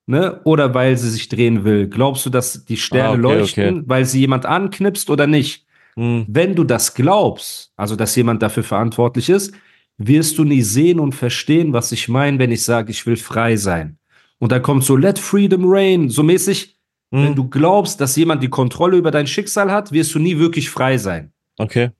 ne, 0.07 0.41
oder 0.43 0.73
weil 0.73 0.97
sie 0.97 1.09
sich 1.09 1.29
drehen 1.29 1.63
will? 1.63 1.87
Glaubst 1.87 2.25
du, 2.25 2.29
dass 2.29 2.65
die 2.65 2.77
Sterne 2.77 3.09
Ah, 3.09 3.11
okay, 3.13 3.21
leuchten, 3.21 3.77
okay. 3.79 3.83
weil 3.87 4.05
sie 4.05 4.19
jemand 4.19 4.45
anknipst 4.45 5.09
oder 5.09 5.27
nicht? 5.27 5.65
Mhm. 5.95 6.25
Wenn 6.27 6.55
du 6.55 6.63
das 6.63 6.93
glaubst, 6.93 7.71
also 7.75 7.95
dass 7.95 8.15
jemand 8.15 8.41
dafür 8.41 8.63
verantwortlich 8.63 9.29
ist, 9.29 9.53
wirst 9.97 10.37
du 10.37 10.43
nie 10.43 10.61
sehen 10.61 10.99
und 10.99 11.13
verstehen, 11.13 11.73
was 11.73 11.91
ich 11.91 12.07
meine, 12.07 12.39
wenn 12.39 12.51
ich 12.51 12.63
sage, 12.63 12.91
ich 12.91 13.05
will 13.05 13.17
frei 13.17 13.55
sein. 13.55 13.97
Und 14.39 14.51
dann 14.51 14.61
kommt 14.63 14.83
so, 14.83 14.95
let 14.95 15.19
freedom 15.19 15.63
reign, 15.65 16.09
so 16.09 16.23
mäßig, 16.23 16.75
wenn 17.11 17.31
Mhm. 17.31 17.35
du 17.35 17.49
glaubst, 17.49 17.99
dass 17.99 18.15
jemand 18.15 18.41
die 18.41 18.49
Kontrolle 18.49 18.97
über 18.97 19.11
dein 19.11 19.27
Schicksal 19.27 19.69
hat, 19.69 19.91
wirst 19.91 20.15
du 20.15 20.19
nie 20.19 20.39
wirklich 20.39 20.69
frei 20.69 20.97
sein. 20.97 21.33
Okay. 21.57 21.91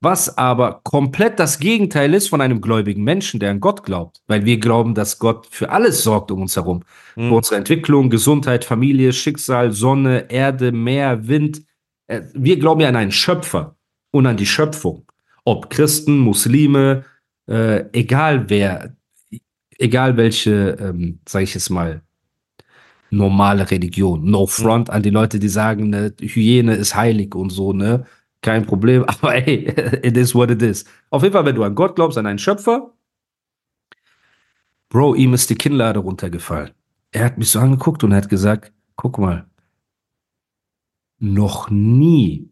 Was 0.00 0.36
aber 0.36 0.80
komplett 0.84 1.38
das 1.38 1.58
Gegenteil 1.58 2.12
ist 2.12 2.28
von 2.28 2.40
einem 2.40 2.60
gläubigen 2.60 3.02
Menschen, 3.02 3.40
der 3.40 3.50
an 3.50 3.60
Gott 3.60 3.82
glaubt. 3.82 4.20
Weil 4.26 4.44
wir 4.44 4.58
glauben, 4.58 4.94
dass 4.94 5.18
Gott 5.18 5.46
für 5.50 5.70
alles 5.70 6.02
sorgt 6.02 6.30
um 6.30 6.42
uns 6.42 6.56
herum. 6.56 6.82
Mhm. 7.16 7.28
Für 7.28 7.34
unsere 7.34 7.56
Entwicklung, 7.56 8.10
Gesundheit, 8.10 8.64
Familie, 8.64 9.12
Schicksal, 9.12 9.72
Sonne, 9.72 10.30
Erde, 10.30 10.70
Meer, 10.70 11.26
Wind. 11.26 11.62
Äh, 12.08 12.22
Wir 12.34 12.58
glauben 12.58 12.80
ja 12.82 12.88
an 12.88 12.96
einen 12.96 13.12
Schöpfer 13.12 13.76
und 14.10 14.26
an 14.26 14.36
die 14.36 14.46
Schöpfung. 14.46 15.06
Ob 15.44 15.70
Christen, 15.70 16.18
Muslime, 16.18 17.04
äh, 17.48 17.84
egal 17.92 18.50
wer, 18.50 18.94
egal 19.78 20.16
welche, 20.16 20.76
ähm, 20.80 21.20
sage 21.26 21.44
ich 21.44 21.54
jetzt 21.54 21.70
mal, 21.70 22.02
normale 23.10 23.70
Religion. 23.70 24.24
No 24.30 24.46
front 24.46 24.90
an 24.90 25.02
die 25.02 25.10
Leute, 25.10 25.38
die 25.38 25.48
sagen, 25.48 25.90
ne, 25.90 26.12
Hyäne 26.20 26.74
ist 26.74 26.94
heilig 26.94 27.34
und 27.34 27.50
so, 27.50 27.72
ne? 27.72 28.04
Kein 28.46 28.64
Problem, 28.64 29.02
aber 29.08 29.34
ey, 29.34 29.66
it 30.04 30.16
is 30.16 30.32
what 30.32 30.52
it 30.52 30.62
is. 30.62 30.84
Auf 31.10 31.24
jeden 31.24 31.32
Fall, 31.32 31.44
wenn 31.44 31.56
du 31.56 31.64
an 31.64 31.74
Gott 31.74 31.96
glaubst, 31.96 32.16
an 32.16 32.26
einen 32.26 32.38
Schöpfer, 32.38 32.92
Bro, 34.88 35.16
ihm 35.16 35.34
ist 35.34 35.50
die 35.50 35.56
Kinnlade 35.56 35.98
runtergefallen. 35.98 36.70
Er 37.10 37.24
hat 37.24 37.38
mich 37.38 37.50
so 37.50 37.58
angeguckt 37.58 38.04
und 38.04 38.14
hat 38.14 38.28
gesagt, 38.28 38.72
guck 38.94 39.18
mal, 39.18 39.50
noch 41.18 41.70
nie 41.70 42.48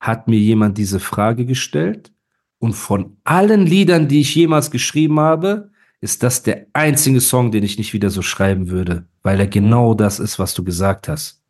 hat 0.00 0.26
mir 0.26 0.38
jemand 0.38 0.78
diese 0.78 1.00
Frage 1.00 1.44
gestellt 1.44 2.10
und 2.58 2.72
von 2.72 3.18
allen 3.24 3.66
Liedern, 3.66 4.08
die 4.08 4.22
ich 4.22 4.34
jemals 4.34 4.70
geschrieben 4.70 5.20
habe, 5.20 5.70
ist 6.00 6.22
das 6.22 6.42
der 6.44 6.66
einzige 6.72 7.20
Song, 7.20 7.50
den 7.50 7.62
ich 7.62 7.76
nicht 7.76 7.92
wieder 7.92 8.08
so 8.08 8.22
schreiben 8.22 8.70
würde, 8.70 9.06
weil 9.22 9.38
er 9.38 9.48
genau 9.48 9.92
das 9.92 10.18
ist, 10.18 10.38
was 10.38 10.54
du 10.54 10.64
gesagt 10.64 11.08
hast. 11.08 11.44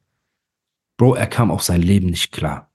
Bro, 0.96 1.14
er 1.14 1.28
kam 1.28 1.52
auf 1.52 1.62
sein 1.62 1.82
Leben 1.82 2.08
nicht 2.08 2.32
klar. 2.32 2.67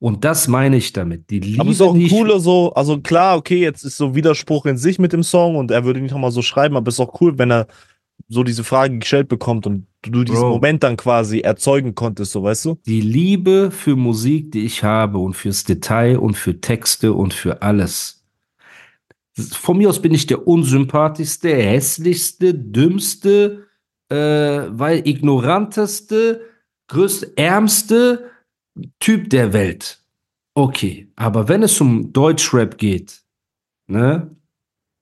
Und 0.00 0.24
das 0.24 0.48
meine 0.48 0.78
ich 0.78 0.94
damit. 0.94 1.28
Die 1.28 1.40
Liebe, 1.40 1.60
Aber 1.60 1.70
ist 1.70 1.82
auch 1.82 1.94
ein 1.94 2.08
cooler 2.08 2.40
so, 2.40 2.72
also 2.72 3.00
klar, 3.00 3.36
okay, 3.36 3.60
jetzt 3.60 3.84
ist 3.84 3.98
so 3.98 4.14
Widerspruch 4.14 4.64
in 4.64 4.78
sich 4.78 4.98
mit 4.98 5.12
dem 5.12 5.22
Song 5.22 5.56
und 5.56 5.70
er 5.70 5.84
würde 5.84 6.00
nicht 6.00 6.12
nochmal 6.12 6.32
so 6.32 6.40
schreiben, 6.40 6.76
aber 6.76 6.88
ist 6.88 7.00
auch 7.00 7.20
cool, 7.20 7.38
wenn 7.38 7.52
er 7.52 7.66
so 8.28 8.42
diese 8.42 8.64
Frage 8.64 8.98
gestellt 8.98 9.28
bekommt 9.28 9.66
und 9.66 9.86
du 10.02 10.24
diesen 10.24 10.40
Bro. 10.40 10.50
Moment 10.54 10.82
dann 10.82 10.96
quasi 10.96 11.40
erzeugen 11.40 11.94
konntest, 11.94 12.32
so 12.32 12.42
weißt 12.42 12.64
du? 12.64 12.78
die 12.86 13.02
Liebe 13.02 13.70
für 13.70 13.94
Musik, 13.94 14.52
die 14.52 14.64
ich 14.64 14.82
habe 14.82 15.18
und 15.18 15.34
fürs 15.34 15.64
Detail 15.64 16.18
und 16.18 16.34
für 16.34 16.60
Texte 16.60 17.12
und 17.12 17.34
für 17.34 17.60
alles. 17.60 18.24
Von 19.34 19.78
mir 19.78 19.90
aus 19.90 20.00
bin 20.00 20.14
ich 20.14 20.26
der 20.26 20.46
unsympathischste, 20.46 21.54
hässlichste, 21.54 22.54
dümmste, 22.54 23.66
äh, 24.08 24.16
weil 24.16 25.06
ignoranteste, 25.06 26.40
größte, 26.88 27.36
ärmste 27.36 28.30
Typ 29.00 29.30
der 29.30 29.52
Welt. 29.52 30.02
Okay, 30.54 31.08
aber 31.16 31.48
wenn 31.48 31.62
es 31.62 31.80
um 31.80 32.12
Deutschrap 32.12 32.78
geht, 32.78 33.22
ne, 33.88 34.36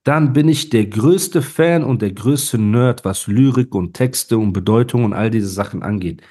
dann 0.05 0.33
bin 0.33 0.49
ich 0.49 0.71
der 0.71 0.87
größte 0.87 1.43
Fan 1.43 1.85
und 1.85 2.03
der 2.03 2.13
größte 2.13 2.59
Nerd, 2.59 3.05
was 3.05 3.27
Lyrik 3.27 3.75
und 3.75 3.95
Texte 3.95 4.39
und 4.39 4.53
Bedeutung 4.53 5.05
und 5.05 5.13
all 5.13 5.31
diese 5.31 5.49
Sachen 5.49 5.83
angeht 5.83 6.23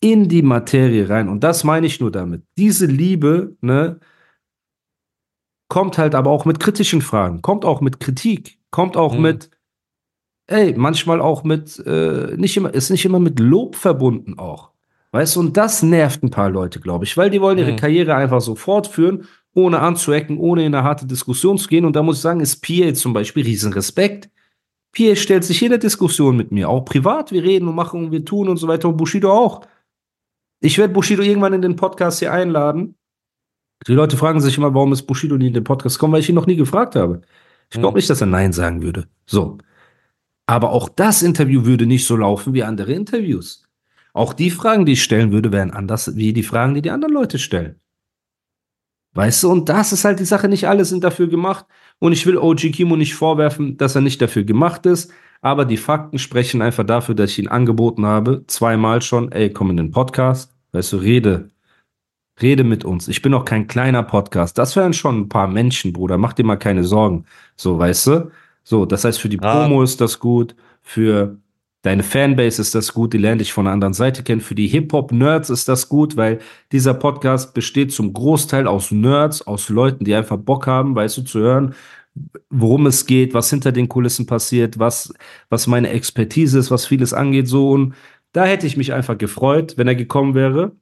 in 0.00 0.28
die 0.28 0.42
Materie 0.42 1.08
rein. 1.08 1.30
Und 1.30 1.42
das 1.44 1.64
meine 1.64 1.86
ich 1.86 1.98
nur 1.98 2.10
damit. 2.10 2.42
Diese 2.58 2.84
Liebe, 2.84 3.56
ne, 3.62 4.00
kommt 5.68 5.96
halt 5.96 6.14
aber 6.14 6.30
auch 6.30 6.44
mit 6.44 6.60
kritischen 6.60 7.00
Fragen, 7.00 7.40
kommt 7.40 7.64
auch 7.64 7.80
mit 7.80 8.00
Kritik, 8.00 8.58
kommt 8.70 8.98
auch 8.98 9.14
Mhm. 9.14 9.22
mit, 9.22 9.50
ey, 10.46 10.74
manchmal 10.76 11.22
auch 11.22 11.42
mit, 11.44 11.78
äh, 11.86 12.36
nicht 12.36 12.56
immer, 12.58 12.74
ist 12.74 12.90
nicht 12.90 13.06
immer 13.06 13.18
mit 13.18 13.40
Lob 13.40 13.76
verbunden 13.76 14.38
auch. 14.38 14.73
Weißt 15.14 15.36
du, 15.36 15.40
und 15.40 15.56
das 15.56 15.84
nervt 15.84 16.24
ein 16.24 16.30
paar 16.30 16.50
Leute, 16.50 16.80
glaube 16.80 17.04
ich, 17.04 17.16
weil 17.16 17.30
die 17.30 17.40
wollen 17.40 17.56
ihre 17.58 17.70
Mhm. 17.70 17.76
Karriere 17.76 18.16
einfach 18.16 18.40
so 18.40 18.56
fortführen, 18.56 19.28
ohne 19.54 19.78
anzuecken, 19.78 20.38
ohne 20.38 20.66
in 20.66 20.74
eine 20.74 20.82
harte 20.82 21.06
Diskussion 21.06 21.56
zu 21.56 21.68
gehen. 21.68 21.84
Und 21.84 21.94
da 21.94 22.02
muss 22.02 22.16
ich 22.16 22.22
sagen, 22.22 22.40
ist 22.40 22.60
PA 22.60 22.92
zum 22.94 23.12
Beispiel 23.12 23.44
Riesenrespekt. 23.44 24.28
PA 24.90 25.14
stellt 25.14 25.44
sich 25.44 25.60
jede 25.60 25.78
Diskussion 25.78 26.36
mit 26.36 26.50
mir, 26.50 26.68
auch 26.68 26.84
privat. 26.84 27.30
Wir 27.30 27.44
reden 27.44 27.68
und 27.68 27.76
machen 27.76 28.06
und 28.06 28.10
wir 28.10 28.24
tun 28.24 28.48
und 28.48 28.56
so 28.56 28.66
weiter. 28.66 28.88
Und 28.88 28.96
Bushido 28.96 29.30
auch. 29.32 29.60
Ich 30.60 30.78
werde 30.78 30.92
Bushido 30.92 31.22
irgendwann 31.22 31.52
in 31.52 31.62
den 31.62 31.76
Podcast 31.76 32.18
hier 32.18 32.32
einladen. 32.32 32.96
Die 33.86 33.92
Leute 33.92 34.16
fragen 34.16 34.40
sich 34.40 34.58
immer, 34.58 34.74
warum 34.74 34.92
ist 34.92 35.02
Bushido 35.02 35.36
nie 35.36 35.46
in 35.48 35.54
den 35.54 35.62
Podcast 35.64 35.96
gekommen, 35.96 36.14
weil 36.14 36.20
ich 36.22 36.28
ihn 36.28 36.34
noch 36.34 36.46
nie 36.46 36.56
gefragt 36.56 36.96
habe. 36.96 37.20
Ich 37.70 37.78
glaube 37.78 37.90
Mhm. 37.94 37.96
nicht, 37.98 38.10
dass 38.10 38.20
er 38.20 38.26
Nein 38.26 38.52
sagen 38.52 38.82
würde. 38.82 39.06
So. 39.26 39.58
Aber 40.46 40.70
auch 40.72 40.88
das 40.88 41.22
Interview 41.22 41.64
würde 41.64 41.86
nicht 41.86 42.04
so 42.04 42.16
laufen 42.16 42.52
wie 42.52 42.64
andere 42.64 42.92
Interviews. 42.92 43.63
Auch 44.14 44.32
die 44.32 44.50
Fragen, 44.50 44.86
die 44.86 44.92
ich 44.92 45.02
stellen 45.02 45.32
würde, 45.32 45.52
wären 45.52 45.72
anders 45.72 46.16
wie 46.16 46.32
die 46.32 46.44
Fragen, 46.44 46.74
die 46.74 46.82
die 46.82 46.90
anderen 46.90 47.12
Leute 47.12 47.38
stellen. 47.38 47.80
Weißt 49.14 49.42
du, 49.42 49.50
und 49.50 49.68
das 49.68 49.92
ist 49.92 50.04
halt 50.04 50.18
die 50.18 50.24
Sache, 50.24 50.48
nicht 50.48 50.66
alle 50.66 50.84
sind 50.84 51.04
dafür 51.04 51.28
gemacht. 51.28 51.66
Und 51.98 52.12
ich 52.12 52.24
will 52.26 52.36
OG 52.36 52.72
Kimo 52.72 52.96
nicht 52.96 53.14
vorwerfen, 53.14 53.76
dass 53.76 53.94
er 53.94 54.00
nicht 54.00 54.20
dafür 54.22 54.44
gemacht 54.44 54.86
ist. 54.86 55.12
Aber 55.40 55.64
die 55.64 55.76
Fakten 55.76 56.18
sprechen 56.18 56.62
einfach 56.62 56.84
dafür, 56.84 57.14
dass 57.14 57.30
ich 57.30 57.38
ihn 57.38 57.48
angeboten 57.48 58.06
habe, 58.06 58.44
zweimal 58.46 59.02
schon, 59.02 59.30
ey, 59.30 59.52
komm 59.52 59.70
in 59.70 59.76
den 59.76 59.90
Podcast. 59.90 60.52
Weißt 60.72 60.92
du, 60.92 60.96
rede. 60.96 61.50
Rede 62.42 62.64
mit 62.64 62.84
uns. 62.84 63.06
Ich 63.06 63.22
bin 63.22 63.34
auch 63.34 63.44
kein 63.44 63.68
kleiner 63.68 64.02
Podcast. 64.02 64.58
Das 64.58 64.74
wären 64.74 64.92
schon 64.92 65.20
ein 65.20 65.28
paar 65.28 65.46
Menschen, 65.46 65.92
Bruder. 65.92 66.18
Mach 66.18 66.32
dir 66.32 66.44
mal 66.44 66.56
keine 66.56 66.82
Sorgen. 66.82 67.26
So, 67.56 67.78
weißt 67.78 68.06
du? 68.08 68.30
So, 68.64 68.86
das 68.86 69.04
heißt, 69.04 69.20
für 69.20 69.28
die 69.28 69.38
Ah. 69.40 69.66
Promo 69.66 69.82
ist 69.84 70.00
das 70.00 70.18
gut. 70.18 70.56
Für 70.82 71.36
deine 71.84 72.02
Fanbase 72.02 72.60
ist 72.60 72.74
das 72.74 72.92
gut. 72.92 73.12
Die 73.12 73.18
lernen 73.18 73.38
dich 73.38 73.52
von 73.52 73.66
der 73.66 73.74
anderen 73.74 73.94
Seite 73.94 74.22
kennen. 74.24 74.40
Für 74.40 74.54
die 74.54 74.66
Hip-Hop-Nerds 74.66 75.50
ist 75.50 75.68
das 75.68 75.88
gut, 75.88 76.16
weil 76.16 76.40
dieser 76.72 76.94
Podcast 76.94 77.54
besteht 77.54 77.92
zum 77.92 78.12
Großteil 78.12 78.66
aus 78.66 78.90
Nerds, 78.90 79.46
aus 79.46 79.68
Leuten, 79.68 80.04
die 80.04 80.14
einfach 80.14 80.38
Bock 80.38 80.66
haben, 80.66 80.96
weißt 80.96 81.18
du, 81.18 81.22
zu 81.22 81.40
hören, 81.40 81.74
worum 82.50 82.86
es 82.86 83.06
geht, 83.06 83.34
was 83.34 83.50
hinter 83.50 83.70
den 83.70 83.88
Kulissen 83.88 84.26
passiert, 84.26 84.78
was, 84.78 85.12
was 85.50 85.66
meine 85.66 85.90
Expertise 85.90 86.58
ist, 86.58 86.70
was 86.70 86.86
vieles 86.86 87.12
angeht, 87.12 87.48
so. 87.48 87.70
Und 87.70 87.94
da 88.32 88.44
hätte 88.46 88.66
ich 88.66 88.76
mich 88.76 88.92
einfach 88.92 89.18
gefreut, 89.18 89.74
wenn 89.76 89.88
er 89.88 89.94
gekommen 89.94 90.34
wäre. 90.34 90.72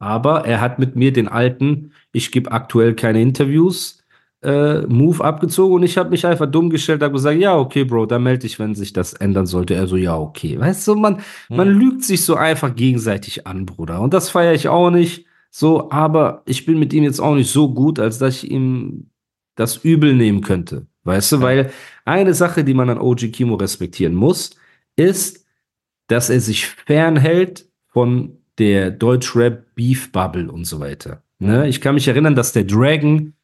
Aber 0.00 0.44
er 0.46 0.60
hat 0.60 0.80
mit 0.80 0.96
mir 0.96 1.12
den 1.12 1.28
alten, 1.28 1.92
ich 2.12 2.32
gebe 2.32 2.50
aktuell 2.50 2.94
keine 2.94 3.22
Interviews, 3.22 4.01
äh, 4.42 4.82
Move 4.86 5.24
abgezogen 5.24 5.74
und 5.76 5.82
ich 5.84 5.96
habe 5.98 6.10
mich 6.10 6.26
einfach 6.26 6.46
dumm 6.50 6.68
gestellt, 6.70 7.02
habe 7.02 7.12
gesagt, 7.14 7.38
ja, 7.38 7.56
okay, 7.56 7.84
Bro, 7.84 8.06
dann 8.06 8.22
melde 8.24 8.40
dich, 8.40 8.58
wenn 8.58 8.74
sich 8.74 8.92
das 8.92 9.12
ändern 9.12 9.46
sollte. 9.46 9.74
Er 9.74 9.86
so, 9.86 9.96
ja, 9.96 10.16
okay. 10.18 10.58
Weißt 10.58 10.86
du, 10.88 10.94
man, 10.96 11.20
man 11.48 11.72
Mhm. 11.74 11.78
lügt 11.80 12.04
sich 12.04 12.24
so 12.24 12.34
einfach 12.34 12.74
gegenseitig 12.74 13.46
an, 13.46 13.66
Bruder. 13.66 14.00
Und 14.00 14.12
das 14.14 14.30
feiere 14.30 14.54
ich 14.54 14.68
auch 14.68 14.90
nicht. 14.90 15.26
So, 15.50 15.90
aber 15.90 16.42
ich 16.46 16.64
bin 16.66 16.78
mit 16.78 16.92
ihm 16.92 17.04
jetzt 17.04 17.20
auch 17.20 17.34
nicht 17.34 17.50
so 17.50 17.72
gut, 17.72 17.98
als 17.98 18.18
dass 18.18 18.42
ich 18.42 18.50
ihm 18.50 19.10
das 19.54 19.76
übel 19.84 20.14
nehmen 20.14 20.40
könnte. 20.40 20.86
Weißt 21.04 21.32
du, 21.32 21.36
Ja. 21.36 21.42
weil 21.42 21.70
eine 22.04 22.32
Sache, 22.34 22.64
die 22.64 22.74
man 22.74 22.88
an 22.90 22.98
OG 22.98 23.28
Kimo 23.30 23.54
respektieren 23.56 24.14
muss, 24.14 24.56
ist, 24.96 25.44
dass 26.08 26.30
er 26.30 26.40
sich 26.40 26.66
fernhält 26.66 27.68
von 27.88 28.38
der 28.58 28.90
Deutschrap-Beef-Bubble 28.90 30.50
und 30.50 30.64
so 30.66 30.80
weiter. 30.80 31.22
Ne? 31.38 31.68
Ich 31.68 31.80
kann 31.80 31.94
mich 31.94 32.08
erinnern, 32.08 32.34
dass 32.34 32.52
der 32.52 32.64
Dragon 32.64 33.34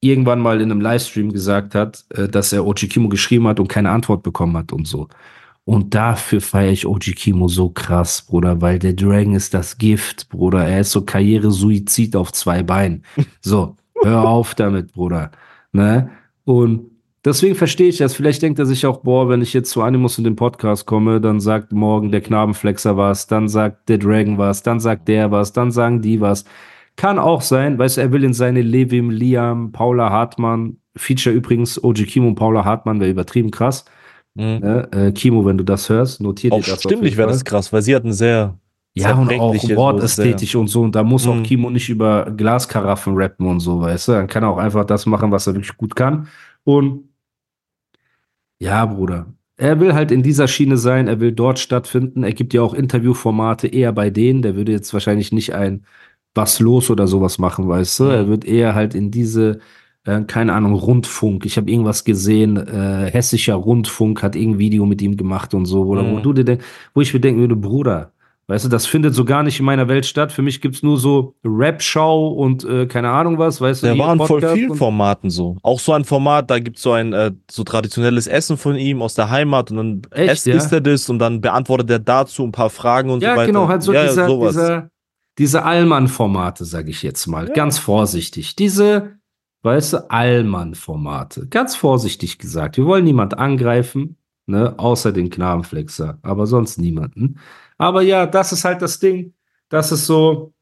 irgendwann 0.00 0.40
mal 0.40 0.60
in 0.60 0.70
einem 0.70 0.80
Livestream 0.80 1.32
gesagt 1.32 1.74
hat, 1.74 2.04
äh, 2.10 2.28
dass 2.28 2.52
er 2.52 2.66
OG 2.66 2.88
Kimo 2.88 3.08
geschrieben 3.08 3.48
hat 3.48 3.60
und 3.60 3.68
keine 3.68 3.90
Antwort 3.90 4.22
bekommen 4.22 4.56
hat 4.56 4.72
und 4.72 4.86
so. 4.86 5.08
Und 5.64 5.94
dafür 5.94 6.40
feiere 6.40 6.72
ich 6.72 6.86
OG 6.86 7.14
Kimo 7.14 7.46
so 7.46 7.68
krass, 7.68 8.22
Bruder, 8.22 8.62
weil 8.62 8.78
der 8.78 8.94
Dragon 8.94 9.34
ist 9.34 9.52
das 9.52 9.76
Gift, 9.76 10.30
Bruder. 10.30 10.66
Er 10.66 10.80
ist 10.80 10.92
so 10.92 11.02
Karriere-Suizid 11.02 12.16
auf 12.16 12.32
zwei 12.32 12.62
Beinen. 12.62 13.04
So, 13.42 13.76
hör 14.02 14.26
auf 14.26 14.54
damit, 14.54 14.92
Bruder. 14.92 15.30
Ne? 15.72 16.10
Und 16.44 16.90
deswegen 17.22 17.54
verstehe 17.54 17.88
ich 17.88 17.98
das. 17.98 18.14
Vielleicht 18.14 18.40
denkt 18.40 18.58
er 18.58 18.64
sich 18.64 18.86
auch, 18.86 19.02
boah, 19.02 19.28
wenn 19.28 19.42
ich 19.42 19.52
jetzt 19.52 19.70
zu 19.70 19.82
Animus 19.82 20.16
in 20.16 20.24
den 20.24 20.36
Podcast 20.36 20.86
komme, 20.86 21.20
dann 21.20 21.38
sagt 21.38 21.72
morgen 21.72 22.10
der 22.12 22.22
Knabenflexer 22.22 22.96
was, 22.96 23.26
dann 23.26 23.48
sagt 23.48 23.90
der 23.90 23.98
Dragon 23.98 24.38
was, 24.38 24.62
dann 24.62 24.80
sagt 24.80 25.06
der 25.08 25.30
was, 25.30 25.52
dann 25.52 25.70
sagen 25.70 26.00
die 26.00 26.20
was. 26.20 26.46
Kann 26.98 27.20
auch 27.20 27.42
sein, 27.42 27.78
weißt 27.78 27.96
du, 27.96 28.00
er 28.00 28.10
will 28.10 28.24
in 28.24 28.32
seine 28.32 28.60
Levim, 28.60 29.10
Liam, 29.10 29.70
Paula 29.70 30.10
Hartmann, 30.10 30.78
Feature 30.96 31.32
übrigens, 31.32 31.82
OG 31.82 32.04
Kimo 32.06 32.26
und 32.26 32.34
Paula 32.34 32.64
Hartmann, 32.64 32.98
wäre 32.98 33.08
übertrieben 33.12 33.52
krass. 33.52 33.84
Mhm. 34.34 34.58
Ne? 34.58 34.88
Äh, 34.90 35.12
Kimo, 35.12 35.46
wenn 35.46 35.56
du 35.56 35.62
das 35.64 35.88
hörst, 35.88 36.20
notiert 36.20 36.52
Auch 36.52 36.60
dir 36.60 36.72
das. 36.72 36.82
stimmlich 36.82 37.16
wäre 37.16 37.28
das 37.28 37.44
krass, 37.44 37.72
weil 37.72 37.82
sie 37.82 37.94
hat 37.94 38.02
einen 38.02 38.12
sehr 38.12 38.58
Ja, 38.96 39.14
und 39.14 39.32
auch 39.32 39.54
wortästhetisch 39.54 40.56
und 40.56 40.66
so. 40.66 40.82
Und 40.82 40.96
da 40.96 41.04
muss 41.04 41.24
auch 41.28 41.36
Mhm. 41.36 41.44
Kimo 41.44 41.70
nicht 41.70 41.88
über 41.88 42.32
Glaskaraffen 42.36 43.14
rappen 43.16 43.46
und 43.46 43.60
so, 43.60 43.80
weißt 43.80 44.08
du? 44.08 44.12
Dann 44.12 44.26
kann 44.26 44.42
er 44.42 44.48
auch 44.50 44.58
einfach 44.58 44.84
das 44.84 45.06
machen, 45.06 45.30
was 45.30 45.46
er 45.46 45.54
wirklich 45.54 45.76
gut 45.76 45.94
kann. 45.94 46.26
Und 46.64 47.04
ja, 48.60 48.84
Bruder. 48.86 49.26
Er 49.56 49.78
will 49.80 49.94
halt 49.94 50.10
in 50.10 50.22
dieser 50.24 50.48
Schiene 50.48 50.76
sein, 50.76 51.06
er 51.08 51.20
will 51.20 51.30
dort 51.32 51.58
stattfinden. 51.60 52.24
Er 52.24 52.32
gibt 52.32 52.54
ja 52.54 52.62
auch 52.62 52.74
Interviewformate 52.74 53.68
eher 53.68 53.92
bei 53.92 54.10
denen. 54.10 54.42
Der 54.42 54.56
würde 54.56 54.72
jetzt 54.72 54.92
wahrscheinlich 54.92 55.30
nicht 55.32 55.54
ein 55.54 55.84
Was 56.34 56.60
los 56.60 56.90
oder 56.90 57.06
sowas 57.06 57.38
machen, 57.38 57.68
weißt 57.68 58.00
du? 58.00 58.04
Er 58.04 58.28
wird 58.28 58.44
eher 58.44 58.74
halt 58.74 58.94
in 58.94 59.10
diese, 59.10 59.58
äh, 60.04 60.20
keine 60.22 60.52
Ahnung, 60.52 60.74
Rundfunk. 60.74 61.44
Ich 61.46 61.56
habe 61.56 61.70
irgendwas 61.70 62.04
gesehen, 62.04 62.56
äh, 62.56 63.10
hessischer 63.10 63.54
Rundfunk 63.54 64.22
hat 64.22 64.36
irgendein 64.36 64.58
Video 64.60 64.86
mit 64.86 65.02
ihm 65.02 65.16
gemacht 65.16 65.52
und 65.54 65.66
so. 65.66 65.82
Oder 65.84 66.04
wo 66.04 66.18
Mhm. 66.18 66.22
du 66.22 66.32
dir 66.32 66.44
denk, 66.44 66.62
wo 66.94 67.00
ich 67.00 67.12
mir 67.12 67.20
denken 67.20 67.40
würde, 67.40 67.56
Bruder, 67.56 68.12
Weißt 68.50 68.64
du, 68.64 68.70
das 68.70 68.86
findet 68.86 69.14
so 69.14 69.26
gar 69.26 69.42
nicht 69.42 69.60
in 69.60 69.66
meiner 69.66 69.88
Welt 69.88 70.06
statt. 70.06 70.32
Für 70.32 70.40
mich 70.40 70.62
gibt's 70.62 70.82
nur 70.82 70.96
so 70.96 71.34
Rap-Show 71.44 72.28
und 72.28 72.64
äh, 72.64 72.86
keine 72.86 73.10
Ahnung 73.10 73.36
was, 73.36 73.60
weißt 73.60 73.82
du? 73.82 73.88
Der 73.88 73.98
war 73.98 74.10
in 74.14 74.20
voll 74.20 74.40
vielen 74.40 74.74
Formaten 74.74 75.28
so. 75.28 75.58
Auch 75.62 75.78
so 75.78 75.92
ein 75.92 76.04
Format, 76.06 76.50
da 76.50 76.58
gibt's 76.58 76.80
so 76.80 76.92
ein 76.92 77.12
äh, 77.12 77.32
so 77.50 77.62
traditionelles 77.62 78.26
Essen 78.26 78.56
von 78.56 78.76
ihm 78.76 79.02
aus 79.02 79.12
der 79.12 79.28
Heimat 79.28 79.70
und 79.70 79.76
dann 79.76 80.02
Echt, 80.12 80.46
ja? 80.46 80.54
isst 80.54 80.72
er 80.72 80.80
das 80.80 81.10
und 81.10 81.18
dann 81.18 81.42
beantwortet 81.42 81.90
er 81.90 81.98
dazu 81.98 82.42
ein 82.42 82.52
paar 82.52 82.70
Fragen 82.70 83.10
und 83.10 83.22
Ja, 83.22 83.32
so 83.32 83.36
weiter. 83.36 83.46
genau, 83.48 83.68
halt 83.68 83.82
so 83.82 83.92
ja, 83.92 84.04
ja, 84.04 84.08
dieser, 84.08 84.26
sowas. 84.26 84.54
dieser, 84.54 84.90
diese 85.38 85.64
Allmann-Formate, 85.64 86.64
sag 86.64 86.88
ich 86.88 87.02
jetzt 87.02 87.26
mal. 87.26 87.48
Ja. 87.48 87.54
Ganz 87.54 87.78
vorsichtig. 87.78 88.56
Diese, 88.56 89.18
weißt 89.62 89.92
du, 89.92 90.10
Allmann-Formate. 90.10 91.46
Ganz 91.48 91.76
vorsichtig 91.76 92.38
gesagt. 92.38 92.76
Wir 92.76 92.84
wollen 92.86 93.04
niemand 93.04 93.38
angreifen, 93.38 94.16
ne, 94.46 94.74
außer 94.78 95.12
den 95.12 95.30
Knabenflexer, 95.30 96.18
aber 96.22 96.46
sonst 96.46 96.78
niemanden. 96.78 97.38
Aber 97.78 98.02
ja, 98.02 98.26
das 98.26 98.52
ist 98.52 98.64
halt 98.64 98.82
das 98.82 98.98
Ding. 98.98 99.34
Das 99.68 99.92
ist 99.92 100.06
so, 100.06 100.52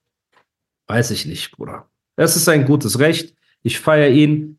weiß 0.88 1.10
ich 1.12 1.26
nicht, 1.26 1.52
Bruder. 1.52 1.88
Es 2.16 2.36
ist 2.36 2.48
ein 2.48 2.64
gutes 2.66 2.98
Recht. 2.98 3.34
Ich 3.62 3.80
feiere 3.80 4.10
ihn. 4.10 4.58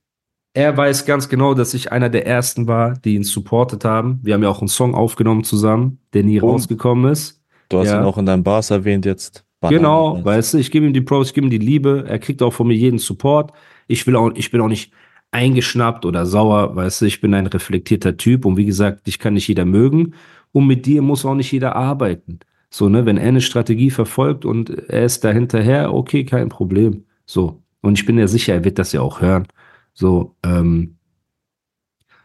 Er 0.53 0.76
weiß 0.76 1.05
ganz 1.05 1.30
genau, 1.30 1.53
dass 1.53 1.74
ich 1.74 1.91
einer 1.91 2.09
der 2.09 2.26
ersten 2.26 2.68
war, 2.68 2.93
die 2.93 3.15
ihn 3.15 3.24
supportet 3.24 3.86
haben. 3.86 4.20
Wir 4.24 4.34
haben 4.34 4.41
ja 4.43 4.49
auch 4.49 4.61
einen 4.61 4.68
Song 4.70 4.95
aufgenommen 4.95 5.43
zusammen, 5.43 5.99
der 6.13 6.24
nie 6.24 6.41
Und- 6.41 6.49
rausgekommen 6.49 7.11
ist. 7.11 7.41
Du 7.70 7.80
hast 7.80 7.88
Ja. 7.89 7.99
ihn 7.99 8.05
auch 8.05 8.18
in 8.18 8.26
deinem 8.26 8.43
Bars 8.43 8.72
erwähnt 8.72 9.05
jetzt. 9.05 9.43
Genau, 9.61 10.09
Banane. 10.11 10.25
weißt 10.25 10.53
du, 10.53 10.57
ich 10.59 10.69
gebe 10.71 10.85
ihm 10.85 10.93
die 10.93 11.01
Pros, 11.01 11.29
ich 11.29 11.33
gebe 11.33 11.47
ihm 11.47 11.51
die 11.51 11.57
Liebe, 11.57 12.05
er 12.07 12.19
kriegt 12.19 12.41
auch 12.43 12.53
von 12.53 12.67
mir 12.67 12.75
jeden 12.75 12.99
Support. 12.99 13.53
Ich 13.87 14.05
will 14.05 14.15
auch, 14.15 14.31
ich 14.35 14.51
bin 14.51 14.61
auch 14.61 14.67
nicht 14.67 14.93
eingeschnappt 15.31 16.05
oder 16.05 16.25
sauer, 16.25 16.75
weißt 16.75 17.01
du, 17.01 17.05
ich 17.05 17.21
bin 17.21 17.33
ein 17.33 17.47
reflektierter 17.47 18.17
Typ 18.17 18.45
und 18.45 18.57
wie 18.57 18.65
gesagt, 18.65 19.07
dich 19.07 19.19
kann 19.19 19.33
nicht 19.33 19.47
jeder 19.47 19.65
mögen 19.65 20.13
und 20.51 20.67
mit 20.67 20.85
dir 20.85 21.01
muss 21.01 21.25
auch 21.25 21.35
nicht 21.35 21.51
jeder 21.51 21.75
arbeiten. 21.75 22.39
So, 22.69 22.89
ne, 22.89 23.05
wenn 23.05 23.17
er 23.17 23.29
eine 23.29 23.41
Strategie 23.41 23.89
verfolgt 23.89 24.45
und 24.45 24.69
er 24.69 25.05
ist 25.05 25.23
da 25.23 25.31
hinterher, 25.31 25.93
okay, 25.93 26.25
kein 26.25 26.49
Problem. 26.49 27.05
So. 27.25 27.63
Und 27.81 27.97
ich 27.97 28.05
bin 28.05 28.17
ja 28.17 28.27
sicher, 28.27 28.53
er 28.53 28.63
wird 28.63 28.79
das 28.79 28.91
ja 28.91 29.01
auch 29.01 29.21
hören. 29.21 29.47
So, 29.93 30.35
ähm, 30.43 30.97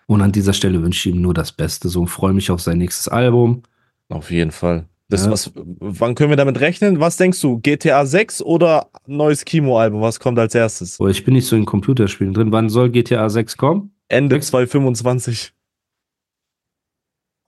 und 0.07 0.21
an 0.21 0.33
dieser 0.33 0.53
Stelle 0.53 0.83
wünsche 0.83 1.09
ich 1.09 1.15
ihm 1.15 1.23
nur 1.23 1.35
das 1.35 1.53
Beste. 1.53 1.89
So, 1.89 2.01
und 2.01 2.09
freue 2.09 2.33
mich 2.35 2.51
auf 2.51 2.61
sein 2.61 2.79
nächstes 2.79 3.09
Album. 3.09 3.63
Auf 4.09 4.31
jeden 4.31 4.51
Fall. 4.51 4.89
Das, 5.13 5.27
Ja. 5.27 5.31
was, 5.31 5.53
wann 5.55 6.15
können 6.15 6.31
wir 6.31 6.37
damit 6.39 6.59
rechnen? 6.61 6.99
Was 6.99 7.19
denkst 7.19 7.41
du? 7.43 7.59
GTA 7.59 8.07
6 8.07 8.41
oder 8.43 8.89
neues 9.07 9.45
Kimo-Album? 9.45 10.01
Was 10.01 10.19
kommt 10.19 10.39
als 10.39 10.55
erstes? 10.55 10.97
Boah, 10.97 11.11
ich 11.11 11.23
bin 11.25 11.35
nicht 11.35 11.47
so 11.47 11.55
in 11.55 11.67
Computerspielen 11.67 12.33
drin. 12.33 12.51
Wann 12.51 12.71
soll 12.71 12.89
GTA 12.91 13.29
6 13.29 13.57
kommen? 13.59 13.93
Ende 14.09 14.37
Sechs? 14.37 14.49
2025. 14.49 15.53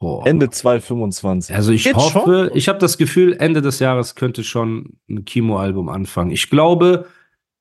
Boah. 0.01 0.27
Ende 0.27 0.51
2025. 0.51 1.55
Also 1.55 1.73
ich 1.73 1.85
Jetzt 1.85 1.97
hoffe, 1.97 2.49
schon? 2.49 2.57
ich 2.59 2.69
habe 2.69 2.79
das 2.79 2.99
Gefühl, 2.99 3.35
Ende 3.39 3.63
des 3.63 3.79
Jahres 3.79 4.15
könnte 4.15 4.45
schon 4.45 4.99
ein 5.09 5.25
Kimo-Album 5.25 5.89
anfangen. 5.89 6.31
Ich 6.31 6.51
glaube, 6.51 7.07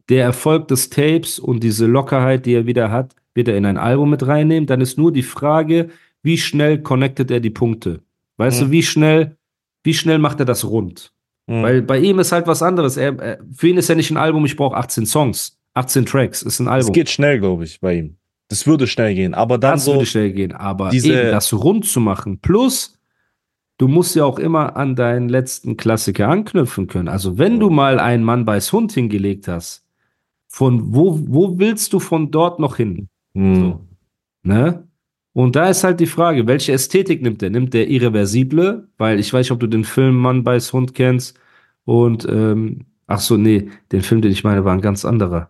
der 0.10 0.24
Erfolg 0.26 0.68
des 0.68 0.90
Tapes 0.90 1.40
und 1.40 1.64
diese 1.64 1.86
Lockerheit, 1.86 2.46
die 2.46 2.54
er 2.56 2.66
wieder 2.66 2.92
hat, 2.92 3.16
wird 3.36 3.48
er 3.48 3.56
in 3.58 3.66
ein 3.66 3.78
Album 3.78 4.10
mit 4.10 4.28
reinnehmen. 4.28 4.68
Dann 4.68 4.82
ist 4.82 4.98
nur 4.98 5.14
die 5.14 5.24
Frage, 5.24 5.90
wie 6.24 6.38
schnell 6.38 6.82
connectet 6.82 7.32
er 7.32 7.40
die 7.40 7.50
Punkte? 7.50 8.02
Weißt 8.38 8.60
Mhm. 8.62 8.66
du, 8.66 8.72
wie 8.72 8.84
schnell, 8.84 9.38
wie 9.84 9.94
schnell 9.94 10.20
macht 10.20 10.40
er 10.40 10.46
das 10.46 10.66
rund? 10.66 11.12
Hm. 11.50 11.62
Weil 11.64 11.82
bei 11.82 12.00
ihm 12.00 12.20
ist 12.20 12.32
halt 12.32 12.48
was 12.48 12.62
anderes. 12.64 12.98
Er, 12.98 13.20
er, 13.20 13.40
für 13.54 13.68
ihn 13.68 13.78
ist 13.78 13.90
ja 13.90 13.96
nicht 13.96 14.12
ein 14.12 14.18
Album, 14.18 14.46
ich 14.46 14.56
brauche 14.56 14.76
18 14.78 15.06
Songs, 15.06 15.60
18 15.74 16.06
Tracks, 16.06 16.42
ist 16.42 16.60
ein 16.60 16.68
Es 16.68 16.72
Album. 16.72 16.94
geht 16.94 17.10
schnell, 17.10 17.40
glaube 17.40 17.66
ich, 17.66 17.80
bei 17.82 17.98
ihm. 17.98 18.16
Das 18.48 18.66
würde 18.68 18.88
schnell 18.88 19.14
gehen. 19.16 19.34
Aber 19.34 19.58
dann 19.58 19.74
das 19.74 19.86
so. 19.86 19.94
würde 19.94 20.06
schnell 20.06 20.32
gehen, 20.32 20.52
aber 20.54 20.90
diese- 20.90 21.14
eben 21.14 21.32
das 21.32 21.52
rund 21.54 21.86
zu 21.86 22.00
machen. 22.00 22.40
Plus, 22.40 22.98
du 23.78 23.88
musst 23.88 24.16
ja 24.16 24.24
auch 24.26 24.40
immer 24.40 24.76
an 24.78 24.96
deinen 24.96 25.28
letzten 25.28 25.76
Klassiker 25.76 26.30
anknüpfen 26.30 26.88
können. 26.88 27.08
Also, 27.08 27.38
wenn 27.38 27.60
du 27.60 27.70
mal 27.70 28.00
einen 28.00 28.24
Mann 28.24 28.46
bei's 28.46 28.72
Hund 28.72 28.92
hingelegt 28.94 29.48
hast, 29.48 29.84
von 30.48 30.94
wo, 30.94 31.20
wo 31.28 31.58
willst 31.58 31.92
du 31.94 32.00
von 32.00 32.30
dort 32.32 32.60
noch 32.60 32.78
hin? 32.78 33.10
Hm. 33.34 33.56
So. 33.56 33.80
Ne? 34.44 34.88
Und 35.34 35.56
da 35.56 35.68
ist 35.70 35.84
halt 35.84 36.00
die 36.00 36.06
Frage, 36.06 36.46
welche 36.48 36.74
Ästhetik 36.74 37.22
nimmt 37.24 37.42
er? 37.44 37.50
Nimmt 37.50 37.74
der 37.74 37.90
irreversible? 37.90 38.88
Weil 38.98 39.20
ich 39.20 39.34
weiß 39.34 39.46
nicht, 39.46 39.52
ob 39.52 39.60
du 39.60 39.68
den 39.68 39.84
Film 39.84 40.16
Mann 40.16 40.44
bei's 40.44 40.72
Hund 40.74 40.94
kennst. 40.94 41.40
Und, 41.86 42.28
ähm, 42.30 42.86
ach 43.08 43.20
so, 43.20 43.36
nee, 43.38 43.70
den 43.92 44.02
Film, 44.02 44.22
den 44.22 44.32
ich 44.32 44.44
meine, 44.44 44.64
war 44.64 44.74
ein 44.74 44.82
ganz 44.82 45.06
anderer. 45.06 45.50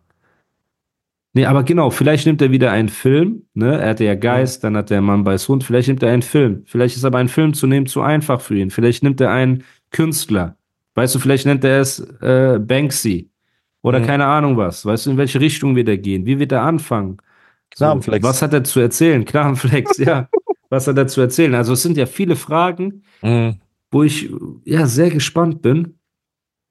Nee, 1.35 1.45
aber 1.45 1.63
genau, 1.63 1.89
vielleicht 1.89 2.27
nimmt 2.27 2.41
er 2.43 2.51
wieder 2.51 2.71
einen 2.71 2.89
Film, 2.89 3.43
ne? 3.55 3.79
Er 3.81 3.89
hatte 3.89 4.03
ja 4.05 4.13
Geist, 4.13 4.63
dann 4.63 4.77
hat 4.77 4.91
der 4.91 5.01
Mann 5.01 5.23
bei's 5.23 5.49
Hund, 5.49 5.63
vielleicht 5.63 5.87
nimmt 5.87 6.03
er 6.03 6.11
einen 6.11 6.21
Film. 6.21 6.61
Vielleicht 6.65 6.95
ist 6.95 7.05
aber 7.05 7.17
ein 7.17 7.27
Film 7.27 7.55
zu 7.55 7.65
nehmen 7.65 7.87
zu 7.87 8.01
einfach 8.01 8.39
für 8.39 8.55
ihn. 8.55 8.69
Vielleicht 8.69 9.01
nimmt 9.03 9.19
er 9.19 9.31
einen 9.31 9.63
Künstler. 9.89 10.57
Weißt 10.93 11.15
du, 11.15 11.19
vielleicht 11.19 11.47
nennt 11.47 11.63
er 11.63 11.81
es 11.81 11.99
äh, 12.21 12.59
Banksy. 12.61 13.29
Oder 13.81 13.99
Mhm. 13.99 14.05
keine 14.05 14.25
Ahnung 14.27 14.57
was. 14.57 14.85
Weißt 14.85 15.07
du, 15.07 15.11
in 15.11 15.17
welche 15.17 15.39
Richtung 15.39 15.75
wird 15.75 15.89
er 15.89 15.97
gehen? 15.97 16.25
Wie 16.27 16.37
wird 16.37 16.51
er 16.51 16.61
anfangen? 16.61 17.17
So, 17.75 17.85
Knarrenflex. 17.85 18.23
was 18.23 18.41
hat 18.41 18.53
er 18.53 18.63
zu 18.63 18.79
erzählen? 18.79 19.25
Knarrenflex, 19.25 19.97
ja. 19.99 20.29
Was 20.69 20.87
hat 20.87 20.97
er 20.97 21.07
zu 21.07 21.21
erzählen? 21.21 21.53
Also 21.55 21.73
es 21.73 21.81
sind 21.83 21.97
ja 21.97 22.05
viele 22.05 22.35
Fragen, 22.35 23.03
Hm. 23.21 23.55
wo 23.91 24.03
ich 24.03 24.29
ja 24.65 24.85
sehr 24.87 25.09
gespannt 25.09 25.61
bin. 25.61 25.95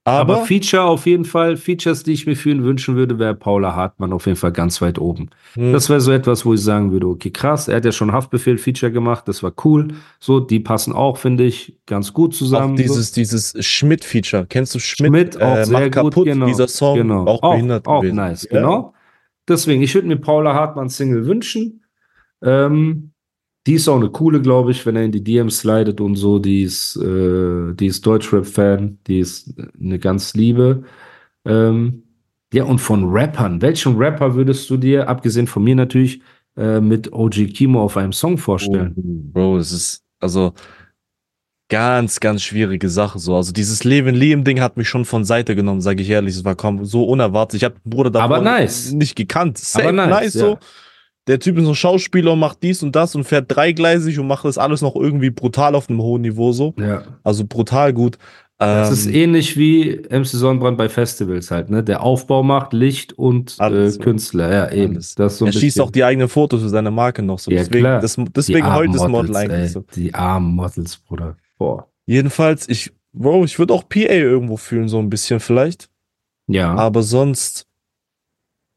Aber, 0.04 0.34
Aber, 0.38 0.44
Feature 0.46 0.82
auf 0.82 1.06
jeden 1.06 1.24
Fall, 1.24 1.56
Features, 1.56 2.02
die 2.02 2.10
ich 2.12 2.26
mir 2.26 2.34
für 2.34 2.50
ihn 2.50 2.64
wünschen 2.64 2.96
würde, 2.96 3.20
wäre 3.20 3.36
Paula 3.36 3.76
Hartmann 3.76 4.12
auf 4.12 4.26
jeden 4.26 4.36
Fall 4.36 4.50
ganz 4.50 4.82
weit 4.82 4.98
oben. 4.98 5.30
hm. 5.54 5.72
Das 5.72 5.88
wäre 5.88 6.00
so 6.00 6.10
etwas, 6.10 6.44
wo 6.44 6.54
ich 6.54 6.60
sagen 6.60 6.90
würde, 6.90 7.06
okay, 7.06 7.30
krass, 7.30 7.68
er 7.68 7.76
hat 7.76 7.84
ja 7.84 7.92
schon 7.92 8.10
Haftbefehl-Feature 8.10 8.90
gemacht, 8.90 9.28
das 9.28 9.44
war 9.44 9.52
cool. 9.64 9.88
So, 10.18 10.40
die 10.40 10.58
passen 10.58 10.92
auch, 10.92 11.18
finde 11.18 11.44
ich, 11.44 11.78
ganz 11.86 12.12
gut 12.12 12.34
zusammen. 12.34 12.72
auch 12.72 12.76
dieses, 12.76 13.12
dieses 13.12 13.54
Schmidt-Feature. 13.64 14.46
Kennst 14.48 14.74
du 14.74 14.80
Schmidt? 14.80 15.34
Schmidt 15.34 15.40
auch 15.40 15.56
äh, 15.58 15.64
sehr 15.66 15.72
macht 15.72 15.84
gut, 15.84 15.92
kaputt, 15.92 16.24
genau. 16.26 16.46
dieser 16.46 16.66
Song. 16.66 16.96
genau. 16.96 17.24
Auch 17.26 17.52
behindert 17.52 17.86
Auch, 17.86 18.00
gewesen. 18.00 18.16
nice, 18.16 18.48
Ja. 18.50 18.58
genau. 18.58 18.94
Deswegen, 19.48 19.82
ich 19.82 19.94
würde 19.94 20.08
mir 20.08 20.16
Paula 20.16 20.54
Hartmann 20.54 20.88
Single 20.88 21.26
wünschen. 21.26 21.84
Ähm, 22.42 23.12
die 23.66 23.74
ist 23.74 23.88
auch 23.88 23.96
eine 23.96 24.10
coole, 24.10 24.40
glaube 24.42 24.72
ich, 24.72 24.84
wenn 24.86 24.96
er 24.96 25.04
in 25.04 25.12
die 25.12 25.22
DMs 25.22 25.58
slidet 25.58 26.00
und 26.00 26.16
so. 26.16 26.38
Die 26.38 26.62
ist, 26.62 26.96
äh, 26.96 27.74
die 27.74 27.86
ist 27.86 28.04
Deutschrap-Fan, 28.04 28.98
die 29.06 29.20
ist 29.20 29.54
eine 29.80 29.98
ganz 29.98 30.34
liebe. 30.34 30.82
Ähm, 31.44 32.02
ja, 32.52 32.64
und 32.64 32.80
von 32.80 33.04
Rappern. 33.10 33.62
Welchen 33.62 33.96
Rapper 33.96 34.34
würdest 34.34 34.68
du 34.68 34.76
dir, 34.76 35.08
abgesehen 35.08 35.46
von 35.46 35.64
mir 35.64 35.76
natürlich, 35.76 36.20
äh, 36.56 36.80
mit 36.80 37.12
OG 37.12 37.46
Kimo 37.54 37.82
auf 37.82 37.96
einem 37.96 38.12
Song 38.12 38.36
vorstellen? 38.36 38.94
Oh, 38.96 39.02
Bro, 39.32 39.58
es 39.58 39.72
ist, 39.72 40.04
also, 40.18 40.52
ganz, 41.72 42.20
ganz 42.20 42.42
schwierige 42.42 42.88
Sache 42.88 43.18
so. 43.18 43.34
Also 43.34 43.52
dieses 43.52 43.82
Levin 43.82 44.14
Liam 44.14 44.44
Ding 44.44 44.60
hat 44.60 44.76
mich 44.76 44.88
schon 44.88 45.04
von 45.04 45.24
Seite 45.24 45.56
genommen, 45.56 45.80
sage 45.80 46.02
ich 46.02 46.10
ehrlich. 46.10 46.36
Es 46.36 46.44
war 46.44 46.54
kaum 46.54 46.84
so 46.84 47.04
unerwartet. 47.04 47.56
Ich 47.56 47.64
habe 47.64 47.74
Bruder 47.84 48.10
davon 48.10 48.32
Aber 48.32 48.40
nice. 48.44 48.92
nicht 48.92 49.16
gekannt. 49.16 49.58
Safe 49.58 49.88
Aber 49.88 49.92
nice, 50.06 50.34
so. 50.34 50.46
ja. 50.52 50.58
Der 51.28 51.38
Typ 51.38 51.56
ist 51.56 51.64
so 51.64 51.74
Schauspieler 51.74 52.32
und 52.32 52.40
macht 52.40 52.62
dies 52.62 52.82
und 52.82 52.94
das 52.94 53.14
und 53.14 53.24
fährt 53.24 53.46
dreigleisig 53.54 54.18
und 54.18 54.26
macht 54.26 54.44
das 54.44 54.58
alles 54.58 54.82
noch 54.82 54.96
irgendwie 54.96 55.30
brutal 55.30 55.74
auf 55.74 55.88
einem 55.88 56.02
hohen 56.02 56.22
Niveau 56.22 56.52
so. 56.52 56.74
Ja. 56.78 57.04
Also 57.22 57.44
brutal 57.46 57.92
gut. 57.92 58.18
Das 58.58 58.88
Ähm, 58.88 58.94
ist 58.94 59.06
ähnlich 59.06 59.56
wie 59.56 60.02
MC 60.10 60.26
Sonnenbrand 60.26 60.76
bei 60.78 60.88
Festivals 60.88 61.50
halt, 61.50 61.70
ne? 61.70 61.82
Der 61.82 62.02
Aufbau 62.02 62.42
macht 62.44 62.72
Licht 62.72 63.12
und 63.14 63.56
Alles, 63.58 63.96
äh, 63.96 64.00
Künstler, 64.00 64.52
ja, 64.52 64.70
eben. 64.70 64.94
alles. 64.94 65.14
Das 65.16 65.38
so 65.38 65.46
ein 65.46 65.52
er 65.52 65.58
schießt 65.58 65.80
auch 65.80 65.90
die 65.90 66.04
eigenen 66.04 66.28
Fotos 66.28 66.60
für 66.62 66.68
seine 66.68 66.90
Marke 66.92 67.22
noch 67.22 67.38
so. 67.40 67.50
Ja, 67.50 67.58
deswegen 67.58 67.80
klar. 67.80 68.00
das, 68.00 68.16
deswegen 68.36 68.72
heute 68.72 68.92
das 68.92 69.08
Model 69.08 69.34
eigentlich 69.34 69.72
so. 69.72 69.84
Die 69.96 70.14
armen 70.14 70.54
Models, 70.54 70.96
Bruder. 70.98 71.36
Boah. 71.62 71.88
Jedenfalls, 72.06 72.68
ich, 72.68 72.92
Bro, 73.12 73.44
ich 73.44 73.56
würde 73.60 73.72
auch 73.72 73.88
PA 73.88 73.98
irgendwo 73.98 74.56
fühlen, 74.56 74.88
so 74.88 74.98
ein 74.98 75.10
bisschen 75.10 75.38
vielleicht. 75.38 75.88
Ja. 76.48 76.74
Aber 76.74 77.04
sonst, 77.04 77.68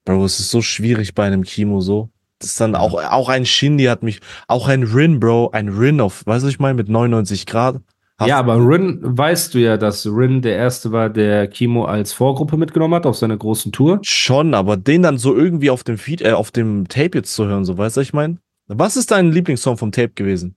Bro, 0.06 0.26
es 0.26 0.40
ist 0.40 0.52
so 0.52 0.62
schwierig 0.62 1.16
bei 1.16 1.26
einem 1.26 1.44
Kimo 1.44 1.82
so. 1.82 2.10
Das 2.38 2.52
ist 2.52 2.62
dann 2.62 2.76
auch, 2.76 2.94
auch 2.94 3.30
ein 3.30 3.48
Shindy 3.48 3.86
hat 3.86 4.04
mich, 4.04 4.20
auch 4.48 4.68
ein 4.68 4.84
Rin, 4.84 5.20
Bro, 5.20 5.50
ein 5.52 5.70
Rin 5.70 6.00
auf, 6.00 6.28
weißt 6.28 6.46
du, 6.46 6.50
ich 6.50 6.60
meine, 6.60 6.76
mit 6.76 6.88
99 6.88 7.48
Grad. 7.48 7.82
Ja, 8.24 8.38
aber 8.38 8.58
Rin, 8.58 9.00
weißt 9.02 9.56
du 9.56 9.58
ja, 9.58 9.78
dass 9.78 10.06
Rin 10.06 10.44
der 10.44 10.56
Erste 10.56 10.92
war, 10.92 11.10
der 11.10 11.48
Kimo 11.48 11.86
als 11.86 12.14
Vorgruppe 12.14 12.56
mitgenommen 12.56 12.94
hat 12.94 13.08
auf 13.08 13.18
seiner 13.18 13.36
großen 13.36 13.72
Tour. 13.72 14.00
Schon, 14.04 14.54
aber 14.54 14.78
den 14.78 15.02
dann 15.02 15.18
so 15.18 15.36
irgendwie 15.36 15.72
auf 15.72 15.84
dem 15.84 15.98
Feed, 15.98 16.22
äh, 16.22 16.34
auf 16.34 16.52
dem 16.52 16.88
Tape 16.88 17.18
jetzt 17.18 17.34
zu 17.34 17.48
hören, 17.48 17.66
so, 17.66 17.80
weißt 17.80 17.98
du, 17.98 18.02
was 18.02 18.08
ich 18.08 18.14
meine? 18.14 18.38
Was 18.68 18.96
ist 18.96 19.10
dein 19.10 19.32
Lieblingssong 19.32 19.78
vom 19.78 19.92
Tape 19.92 20.14
gewesen? 20.14 20.56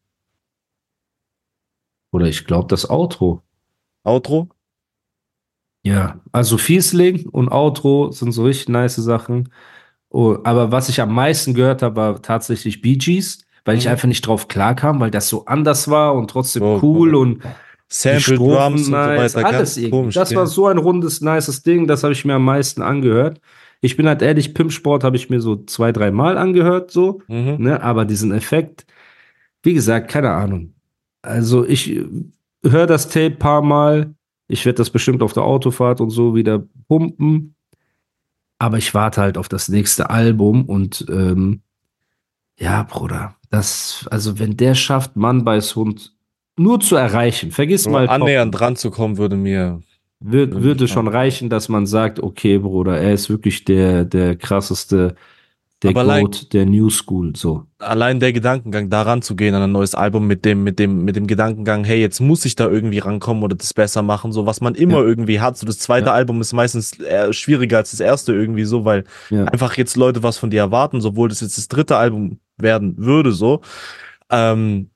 Oder 2.12 2.26
ich 2.26 2.46
glaube, 2.46 2.68
das 2.68 2.88
Outro. 2.88 3.42
Outro? 4.04 4.48
Ja, 5.84 6.20
also 6.32 6.58
Fiesling 6.58 7.28
und 7.28 7.50
Outro 7.50 8.10
sind 8.10 8.32
so 8.32 8.44
richtig 8.44 8.68
nice 8.68 8.96
Sachen. 8.96 9.50
Oh, 10.10 10.38
aber 10.44 10.72
was 10.72 10.88
ich 10.88 11.00
am 11.00 11.14
meisten 11.14 11.54
gehört 11.54 11.82
habe, 11.82 11.96
war 11.96 12.22
tatsächlich 12.22 12.80
Bee 12.80 12.96
Gees, 12.96 13.44
weil 13.64 13.78
ich 13.78 13.84
Mhm. 13.86 13.92
einfach 13.92 14.08
nicht 14.08 14.26
drauf 14.26 14.48
klarkam, 14.48 15.00
weil 15.00 15.10
das 15.10 15.28
so 15.28 15.44
anders 15.46 15.88
war 15.88 16.14
und 16.14 16.30
trotzdem 16.30 16.62
Oh, 16.62 16.78
cool 16.82 17.10
cool. 17.10 17.14
und 17.14 17.42
Sample 17.90 18.36
Drums 18.36 18.82
und 18.82 18.84
so 18.86 18.90
nice, 18.90 19.34
weiter. 19.34 19.46
alles 19.46 19.76
irgendwie. 19.76 19.90
komisch. 19.90 20.14
das 20.14 20.30
ja. 20.30 20.38
war 20.38 20.46
so 20.46 20.66
ein 20.66 20.78
rundes, 20.78 21.20
nices 21.20 21.62
Ding, 21.62 21.86
das 21.86 22.02
habe 22.02 22.12
ich 22.12 22.24
mir 22.24 22.34
am 22.34 22.44
meisten 22.44 22.82
angehört. 22.82 23.40
Ich 23.80 23.96
bin 23.96 24.06
halt 24.08 24.20
ehrlich, 24.22 24.54
Pimpsport 24.54 25.04
habe 25.04 25.16
ich 25.16 25.30
mir 25.30 25.40
so 25.40 25.56
zwei, 25.64 25.92
drei 25.92 26.10
Mal 26.10 26.36
angehört, 26.36 26.90
so, 26.90 27.22
Mhm. 27.28 27.56
ne, 27.58 27.82
aber 27.82 28.04
diesen 28.04 28.32
Effekt, 28.32 28.84
wie 29.62 29.74
gesagt, 29.74 30.10
keine 30.10 30.30
Ahnung. 30.32 30.74
Also 31.22 31.66
ich 31.66 32.00
höre 32.62 32.86
das 32.86 33.08
Tape 33.08 33.32
paar 33.32 33.62
Mal, 33.62 34.14
ich 34.46 34.64
werde 34.64 34.76
das 34.76 34.90
bestimmt 34.90 35.22
auf 35.22 35.32
der 35.32 35.44
Autofahrt 35.44 36.00
und 36.00 36.10
so 36.10 36.34
wieder 36.34 36.62
pumpen, 36.88 37.54
aber 38.58 38.78
ich 38.78 38.94
warte 38.94 39.20
halt 39.20 39.38
auf 39.38 39.48
das 39.48 39.68
nächste 39.68 40.10
Album 40.10 40.64
und 40.64 41.06
ähm, 41.08 41.62
ja, 42.58 42.82
Bruder, 42.82 43.36
das, 43.50 44.06
also 44.10 44.38
wenn 44.38 44.56
der 44.56 44.74
schafft, 44.74 45.16
Mann 45.16 45.44
beiß 45.44 45.76
Hund 45.76 46.14
nur 46.58 46.80
zu 46.80 46.96
erreichen, 46.96 47.52
vergiss 47.52 47.84
So 47.84 47.90
mal 47.90 48.08
annähernd 48.08 48.58
dran 48.58 48.76
zu 48.76 48.90
kommen, 48.90 49.16
würde 49.16 49.36
mir. 49.36 49.80
Würde 50.20 50.64
würde 50.64 50.88
schon 50.88 51.06
reichen, 51.06 51.48
dass 51.48 51.68
man 51.68 51.86
sagt, 51.86 52.18
okay, 52.18 52.58
Bruder, 52.58 52.98
er 52.98 53.12
ist 53.12 53.30
wirklich 53.30 53.64
der, 53.64 54.04
der 54.04 54.34
krasseste, 54.34 55.14
der 55.82 55.90
Aber 55.90 56.20
Goat 56.20 56.52
der 56.52 56.66
New 56.66 56.90
School, 56.90 57.36
so. 57.36 57.64
Allein 57.78 58.18
der 58.18 58.32
Gedankengang, 58.32 58.90
da 58.90 59.02
ranzugehen 59.02 59.54
an 59.54 59.62
ein 59.62 59.70
neues 59.72 59.94
Album 59.94 60.26
mit 60.26 60.44
dem, 60.44 60.64
mit 60.64 60.80
dem, 60.80 61.04
mit 61.04 61.14
dem 61.14 61.28
Gedankengang, 61.28 61.84
hey, 61.84 62.00
jetzt 62.00 62.20
muss 62.20 62.44
ich 62.44 62.56
da 62.56 62.68
irgendwie 62.68 62.98
rankommen 62.98 63.44
oder 63.44 63.54
das 63.54 63.72
besser 63.72 64.02
machen, 64.02 64.32
so 64.32 64.44
was 64.44 64.60
man 64.60 64.74
immer 64.74 64.98
Ja. 64.98 65.04
irgendwie 65.04 65.40
hat. 65.40 65.56
So 65.56 65.66
das 65.66 65.78
zweite 65.78 66.06
Ja. 66.08 66.14
Album 66.14 66.40
ist 66.40 66.52
meistens 66.52 66.92
eher 66.98 67.32
schwieriger 67.32 67.76
als 67.76 67.92
das 67.92 68.00
erste 68.00 68.32
irgendwie 68.34 68.64
so, 68.64 68.84
weil 68.84 69.04
Ja. 69.30 69.44
einfach 69.44 69.76
jetzt 69.76 69.96
Leute 69.96 70.22
was 70.24 70.36
von 70.36 70.50
dir 70.50 70.58
erwarten, 70.60 71.00
sowohl 71.00 71.28
das 71.28 71.40
jetzt 71.40 71.58
das 71.58 71.68
dritte 71.68 71.96
Album 71.96 72.40
werden 72.56 72.94
würde, 72.98 73.30
so. 73.30 73.60
Ähm, 74.30 74.90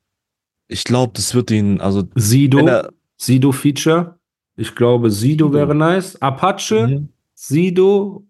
ich 0.67 0.83
glaube, 0.85 1.13
das 1.15 1.35
wird 1.35 1.51
ihn, 1.53 1.81
also 1.81 2.03
Sido, 2.17 2.67
er, 2.67 2.91
Sido-Feature. 3.19 4.17
Ich 4.57 4.75
glaube, 4.75 5.11
Sido, 5.13 5.47
Sido. 5.47 5.57
wäre 5.57 5.75
nice. 5.77 6.21
Apache. 6.21 7.07
Sido 7.35 8.25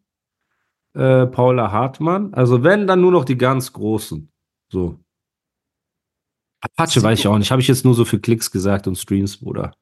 äh, 0.94 1.26
Paula 1.26 1.70
Hartmann. 1.72 2.32
Also 2.34 2.62
wenn, 2.62 2.86
dann 2.86 3.00
nur 3.00 3.12
noch 3.12 3.24
die 3.24 3.38
ganz 3.38 3.72
Großen. 3.72 4.28
So. 4.70 4.98
Apache 6.60 6.90
Sido. 6.92 7.04
weiß 7.06 7.18
ich 7.18 7.26
auch 7.26 7.38
nicht. 7.38 7.50
Habe 7.50 7.60
ich 7.62 7.68
jetzt 7.68 7.84
nur 7.84 7.94
so 7.94 8.04
für 8.04 8.20
Klicks 8.20 8.50
gesagt 8.50 8.86
und 8.86 8.96
Streams, 8.96 9.36
Bruder. 9.38 9.72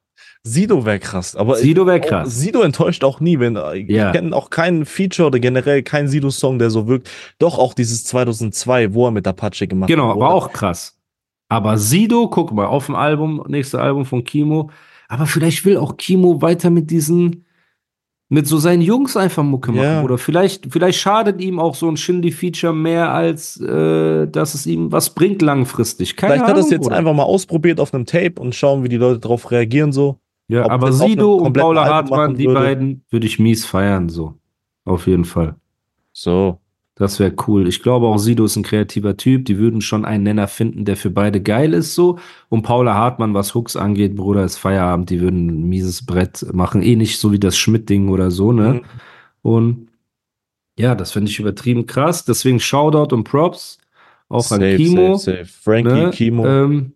Sido 0.43 0.85
wäre 0.85 0.99
krass, 0.99 1.35
aber 1.35 1.55
Sido 1.57 1.85
wäre 1.85 2.01
auch- 2.01 2.07
krass. 2.07 2.35
Sido 2.35 2.61
enttäuscht 2.61 3.03
auch 3.03 3.19
nie, 3.19 3.39
wenn 3.39 3.55
ich 3.75 3.89
Ja. 3.89 4.11
kenne 4.11 4.35
auch 4.35 4.49
keinen 4.49 4.85
Feature 4.85 5.27
oder 5.27 5.39
generell 5.39 5.83
keinen 5.83 6.07
Sido-Song, 6.07 6.57
der 6.57 6.71
so 6.71 6.87
wirkt. 6.87 7.09
Doch 7.37 7.59
auch 7.59 7.73
dieses 7.75 8.03
2002, 8.05 8.93
wo 8.93 9.05
er 9.07 9.11
mit 9.11 9.27
Apache 9.27 9.67
gemacht 9.67 9.87
Genau, 9.87 10.09
hat. 10.09 10.19
war 10.19 10.29
er- 10.31 10.35
auch 10.35 10.51
krass. 10.51 10.97
Aber 11.49 11.77
Sido, 11.77 12.27
guck 12.29 12.51
mal, 12.53 12.65
auf 12.65 12.87
dem 12.87 12.95
Album, 12.95 13.43
nächste 13.47 13.79
Album 13.81 14.05
von 14.05 14.23
Kimo. 14.23 14.71
Aber 15.09 15.25
vielleicht 15.27 15.65
will 15.65 15.77
auch 15.77 15.97
Kimo 15.97 16.41
weiter 16.41 16.69
mit 16.71 16.89
diesen, 16.89 17.45
mit 18.31 18.47
so 18.47 18.59
seinen 18.59 18.81
Jungs 18.81 19.17
einfach 19.17 19.43
Mucke 19.43 19.73
machen. 19.73 19.83
Ja. 19.83 20.03
Oder 20.03 20.17
vielleicht, 20.17 20.71
vielleicht 20.71 20.99
schadet 20.99 21.41
ihm 21.41 21.59
auch 21.59 21.75
so 21.75 21.89
ein 21.89 21.97
Shindy-Feature 21.97 22.73
mehr, 22.73 23.11
als 23.11 23.59
äh, 23.59 24.25
dass 24.25 24.53
es 24.53 24.65
ihm 24.65 24.89
was 24.89 25.09
bringt 25.09 25.41
langfristig. 25.41 26.15
Keine 26.15 26.35
Vielleicht 26.35 26.43
hat 26.43 26.51
er 26.51 26.55
Ahnung, 26.55 26.65
es 26.65 26.71
jetzt 26.71 26.83
Bruder. 26.83 26.95
einfach 26.95 27.13
mal 27.13 27.23
ausprobiert 27.23 27.81
auf 27.81 27.93
einem 27.93 28.05
Tape 28.05 28.35
und 28.39 28.55
schauen, 28.55 28.85
wie 28.85 28.89
die 28.89 28.95
Leute 28.95 29.19
darauf 29.19 29.51
reagieren 29.51 29.91
so. 29.91 30.21
Ja, 30.47 30.63
ob 30.63 30.71
aber 30.71 30.93
Sido 30.93 31.35
und 31.35 31.51
Paula 31.51 31.83
Hartmann, 31.83 32.35
die 32.35 32.45
würde. 32.45 32.59
beiden, 32.61 33.03
würde 33.09 33.27
ich 33.27 33.37
mies 33.37 33.65
feiern, 33.65 34.07
so. 34.07 34.35
Auf 34.85 35.07
jeden 35.07 35.25
Fall. 35.25 35.55
So. 36.13 36.60
Das 37.01 37.19
wäre 37.19 37.33
cool. 37.47 37.67
Ich 37.67 37.81
glaube 37.81 38.05
auch 38.05 38.19
Sido 38.19 38.45
ist 38.45 38.55
ein 38.57 38.61
kreativer 38.61 39.17
Typ. 39.17 39.45
Die 39.45 39.57
würden 39.57 39.81
schon 39.81 40.05
einen 40.05 40.23
Nenner 40.23 40.47
finden, 40.47 40.85
der 40.85 40.95
für 40.95 41.09
beide 41.09 41.41
geil 41.41 41.73
ist, 41.73 41.95
so. 41.95 42.19
Und 42.49 42.61
Paula 42.61 42.93
Hartmann, 42.93 43.33
was 43.33 43.55
Hooks 43.55 43.75
angeht, 43.75 44.15
Bruder, 44.15 44.43
ist 44.43 44.57
Feierabend. 44.57 45.09
Die 45.09 45.19
würden 45.19 45.47
ein 45.47 45.63
mieses 45.67 46.05
Brett 46.05 46.45
machen. 46.53 46.83
Eh 46.83 46.95
nicht 46.95 47.17
so 47.17 47.31
wie 47.31 47.39
das 47.39 47.57
Schmidt-Ding 47.57 48.09
oder 48.09 48.29
so, 48.29 48.51
ne? 48.51 48.73
Mhm. 48.73 48.81
Und 49.41 49.87
ja, 50.77 50.93
das 50.93 51.11
finde 51.11 51.31
ich 51.31 51.39
übertrieben 51.39 51.87
krass. 51.87 52.23
Deswegen 52.23 52.59
Shoutout 52.59 53.15
und 53.15 53.23
Props 53.23 53.79
auch 54.29 54.43
safe, 54.43 54.63
an 54.65 54.77
Kimo. 54.77 55.15
Safe, 55.17 55.37
safe. 55.37 55.45
Frankie, 55.63 55.89
ne? 55.89 56.11
Kimo. 56.11 56.45
Ähm, 56.45 56.93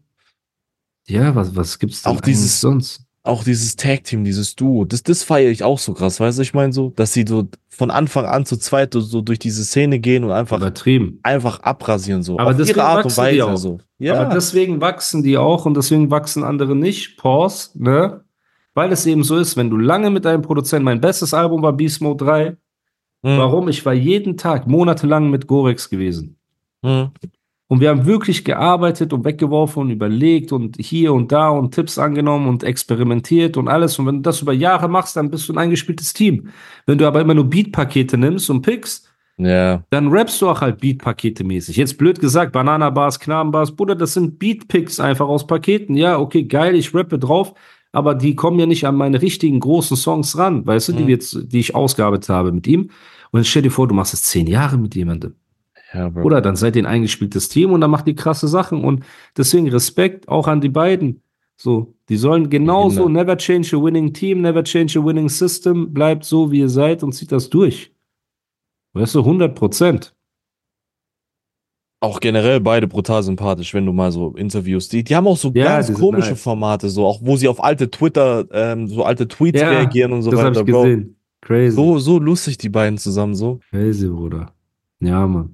ja, 1.08 1.34
was, 1.34 1.56
was 1.56 1.80
gibt's 1.80 2.04
denn 2.04 2.12
Auch 2.14 2.22
dieses- 2.22 2.62
sonst? 2.62 3.05
Auch 3.26 3.44
dieses 3.44 3.76
Tag-Team, 3.76 4.24
dieses 4.24 4.56
Duo, 4.56 4.86
das, 4.86 5.02
das 5.04 5.24
feiere 5.24 5.50
ich 5.50 5.64
auch 5.64 5.80
so 5.80 5.94
krass, 5.94 6.20
weißt 6.20 6.38
du, 6.38 6.42
ich 6.44 6.54
meine 6.54 6.72
so, 6.74 6.92
dass 6.96 7.14
sie 7.14 7.26
so 7.28 7.48
von 7.70 7.92
Anfang 7.92 8.26
an 8.26 8.46
zu 8.46 8.58
zweit 8.58 8.94
so, 8.94 9.22
durch 9.22 9.40
diese 9.40 9.64
Szene 9.64 10.00
gehen 10.00 10.24
und 10.24 10.32
einfach, 10.32 10.58
Übertrieben. 10.58 11.20
einfach 11.24 11.60
abrasieren 11.62 12.24
so. 12.24 12.38
Aber 12.40 12.54
deswegen 12.54 12.78
ihre 12.80 12.88
Art 12.88 13.06
und 13.06 13.18
wachsen 13.18 13.24
die 13.34 13.40
Weise 13.40 13.46
auch. 13.48 13.58
so. 13.58 13.80
Ja, 13.98 14.22
Aber 14.22 14.34
deswegen 14.34 14.80
wachsen 14.80 15.24
die 15.24 15.38
auch 15.38 15.66
und 15.66 15.76
deswegen 15.76 16.12
wachsen 16.12 16.44
andere 16.44 16.76
nicht. 16.76 17.18
Pause, 17.18 17.70
ne? 17.76 18.22
Weil 18.74 18.92
es 18.92 19.06
eben 19.06 19.24
so 19.24 19.38
ist, 19.38 19.58
wenn 19.58 19.70
du 19.70 19.78
lange 19.78 20.10
mit 20.10 20.26
deinem 20.26 20.42
Produzenten, 20.42 20.86
mein 20.86 21.02
bestes 21.02 21.34
Album 21.34 21.62
war 21.62 21.74
Beast 21.74 22.02
Mode 22.02 22.24
3. 22.26 22.46
Hm, 22.48 22.58
Warum? 23.38 23.70
Ich 23.70 23.86
war 23.86 23.94
jeden 23.94 24.38
Tag 24.38 24.68
monatelang 24.68 25.30
mit 25.30 25.48
Gorex 25.48 25.90
gewesen. 25.90 26.38
hm. 26.84 27.10
Und 27.68 27.80
wir 27.80 27.90
haben 27.90 28.06
wirklich 28.06 28.46
gearbeitet 28.46 29.12
und 29.12 29.26
weggeworfen 29.26 29.82
und 29.82 29.90
überlegt 29.90 30.52
und 30.52 30.78
hier 30.80 31.14
und 31.14 31.32
da 31.32 31.50
und 31.50 31.74
Tipps 31.74 31.98
angenommen 31.98 32.48
und 32.48 32.64
experimentiert 32.64 33.58
und 33.58 33.68
alles. 33.68 33.98
Und 33.98 34.06
wenn 34.06 34.16
du 34.18 34.22
das 34.22 34.42
über 34.42 34.54
Jahre 34.54 34.88
machst, 34.88 35.16
dann 35.16 35.32
bist 35.32 35.50
du 35.50 35.54
ein 35.54 35.58
eingespieltes 35.58 36.14
Team. 36.14 36.50
Wenn 36.86 37.00
du 37.00 37.08
aber 37.08 37.22
immer 37.22 37.34
nur 37.34 37.46
Beat-Pakete 37.50 38.18
nimmst 38.18 38.50
und 38.52 38.62
pickst, 38.62 39.10
Ja, 39.38 39.84
dann 39.90 40.10
rappst 40.10 40.42
du 40.42 40.48
auch 40.50 40.62
halt 40.62 40.80
Beat-Pakete 40.80 41.44
mäßig. 41.44 41.76
Jetzt 41.76 41.98
blöd 41.98 42.20
gesagt, 42.20 42.52
Banana-Bars, 42.54 43.20
Knaben-Bars, 43.20 43.76
Bruder, 43.76 43.96
das 43.96 44.14
sind 44.14 44.38
Beat-Picks 44.40 45.00
einfach 45.00 45.28
aus 45.28 45.46
Paketen. 45.48 45.96
Ja, 45.96 46.20
okay, 46.20 46.44
geil, 46.44 46.76
ich 46.76 46.94
rappe 46.94 47.18
drauf, 47.20 47.54
aber 47.92 48.14
die 48.16 48.36
kommen 48.36 48.60
ja 48.60 48.66
nicht 48.68 48.86
an 48.88 48.96
meine 48.96 49.22
richtigen 49.22 49.60
großen 49.60 49.98
Songs 49.98 50.38
ran, 50.38 50.66
weißt 50.68 50.90
du, 50.90 50.94
die, 50.94 51.04
Mhm. 51.04 51.08
wir 51.08 51.14
jetzt, 51.16 51.52
die 51.52 51.60
ich 51.60 51.74
ausgearbeitet 51.76 52.30
habe 52.30 52.52
mit 52.52 52.68
ihm. 52.68 52.92
Und 53.32 53.40
jetzt 53.42 53.50
stell 53.50 53.64
dir 53.64 53.72
vor, 53.72 53.88
du 53.88 53.96
machst 53.96 54.14
es 54.14 54.22
zehn 54.24 54.48
Jahre 54.48 54.78
mit 54.78 54.96
jemandem. 54.96 55.34
Ja. 55.96 56.12
Oder 56.24 56.42
dann 56.42 56.56
seid 56.56 56.76
ihr 56.76 56.84
ein 56.84 56.86
eingespieltes 56.88 57.50
Team 57.50 57.72
und 57.72 57.82
dann 57.82 57.92
macht 57.92 58.08
ihr 58.08 58.16
krasse 58.16 58.48
Sachen. 58.48 58.84
Und 58.84 59.04
deswegen 59.38 59.70
Respekt 59.70 60.28
auch 60.28 60.48
an 60.48 60.62
die 60.62 60.70
beiden. 60.70 61.22
So, 61.58 61.94
die 62.10 62.18
sollen 62.18 62.50
genauso, 62.50 63.06
Genau. 63.06 63.20
never 63.22 63.38
change 63.38 63.76
a 63.76 63.82
winning 63.82 64.12
team, 64.14 64.42
never 64.42 64.64
change 64.64 65.00
a 65.00 65.04
winning 65.06 65.30
system, 65.30 65.94
bleibt 65.94 66.26
so, 66.26 66.52
wie 66.52 66.60
ihr 66.60 66.70
seid 66.70 67.02
und 67.02 67.14
zieht 67.14 67.32
das 67.32 67.50
durch. 67.50 67.94
Weißt 68.94 69.16
du, 69.16 69.20
100 69.22 69.56
Prozent. 69.56 70.14
Auch 72.02 72.20
generell 72.20 72.60
beide 72.60 72.88
brutal 72.88 73.24
sympathisch, 73.24 73.74
wenn 73.74 73.86
du 73.86 73.94
mal 73.94 74.12
so 74.12 74.36
Interviews, 74.36 74.90
die, 74.90 75.04
die 75.04 75.16
haben 75.16 75.28
auch 75.28 75.38
so 75.38 75.50
Ja, 75.56 75.64
ganz 75.82 75.94
komische 75.94 76.32
nice. 76.32 76.42
Formate, 76.42 76.90
so 76.90 77.06
auch 77.06 77.20
wo 77.24 77.36
sie 77.38 77.48
auf 77.48 77.64
alte 77.64 77.90
Twitter, 77.90 78.46
ähm, 78.52 78.88
so 78.88 79.04
alte 79.04 79.28
Tweets 79.28 79.62
Ja, 79.62 79.70
reagieren 79.70 80.12
und 80.12 80.22
so 80.22 80.30
das 80.32 80.42
weiter, 80.42 80.60
ich 80.62 80.66
Bro. 80.68 80.84
gesehen. 80.84 81.16
Crazy. 81.42 81.76
So, 81.76 81.98
so 82.00 82.20
lustig, 82.20 82.58
die 82.58 82.70
beiden 82.70 82.98
zusammen, 82.98 83.34
so. 83.36 83.60
Crazy, 83.72 84.08
Bruder. 84.08 84.52
Ja, 85.00 85.26
Mann. 85.26 85.54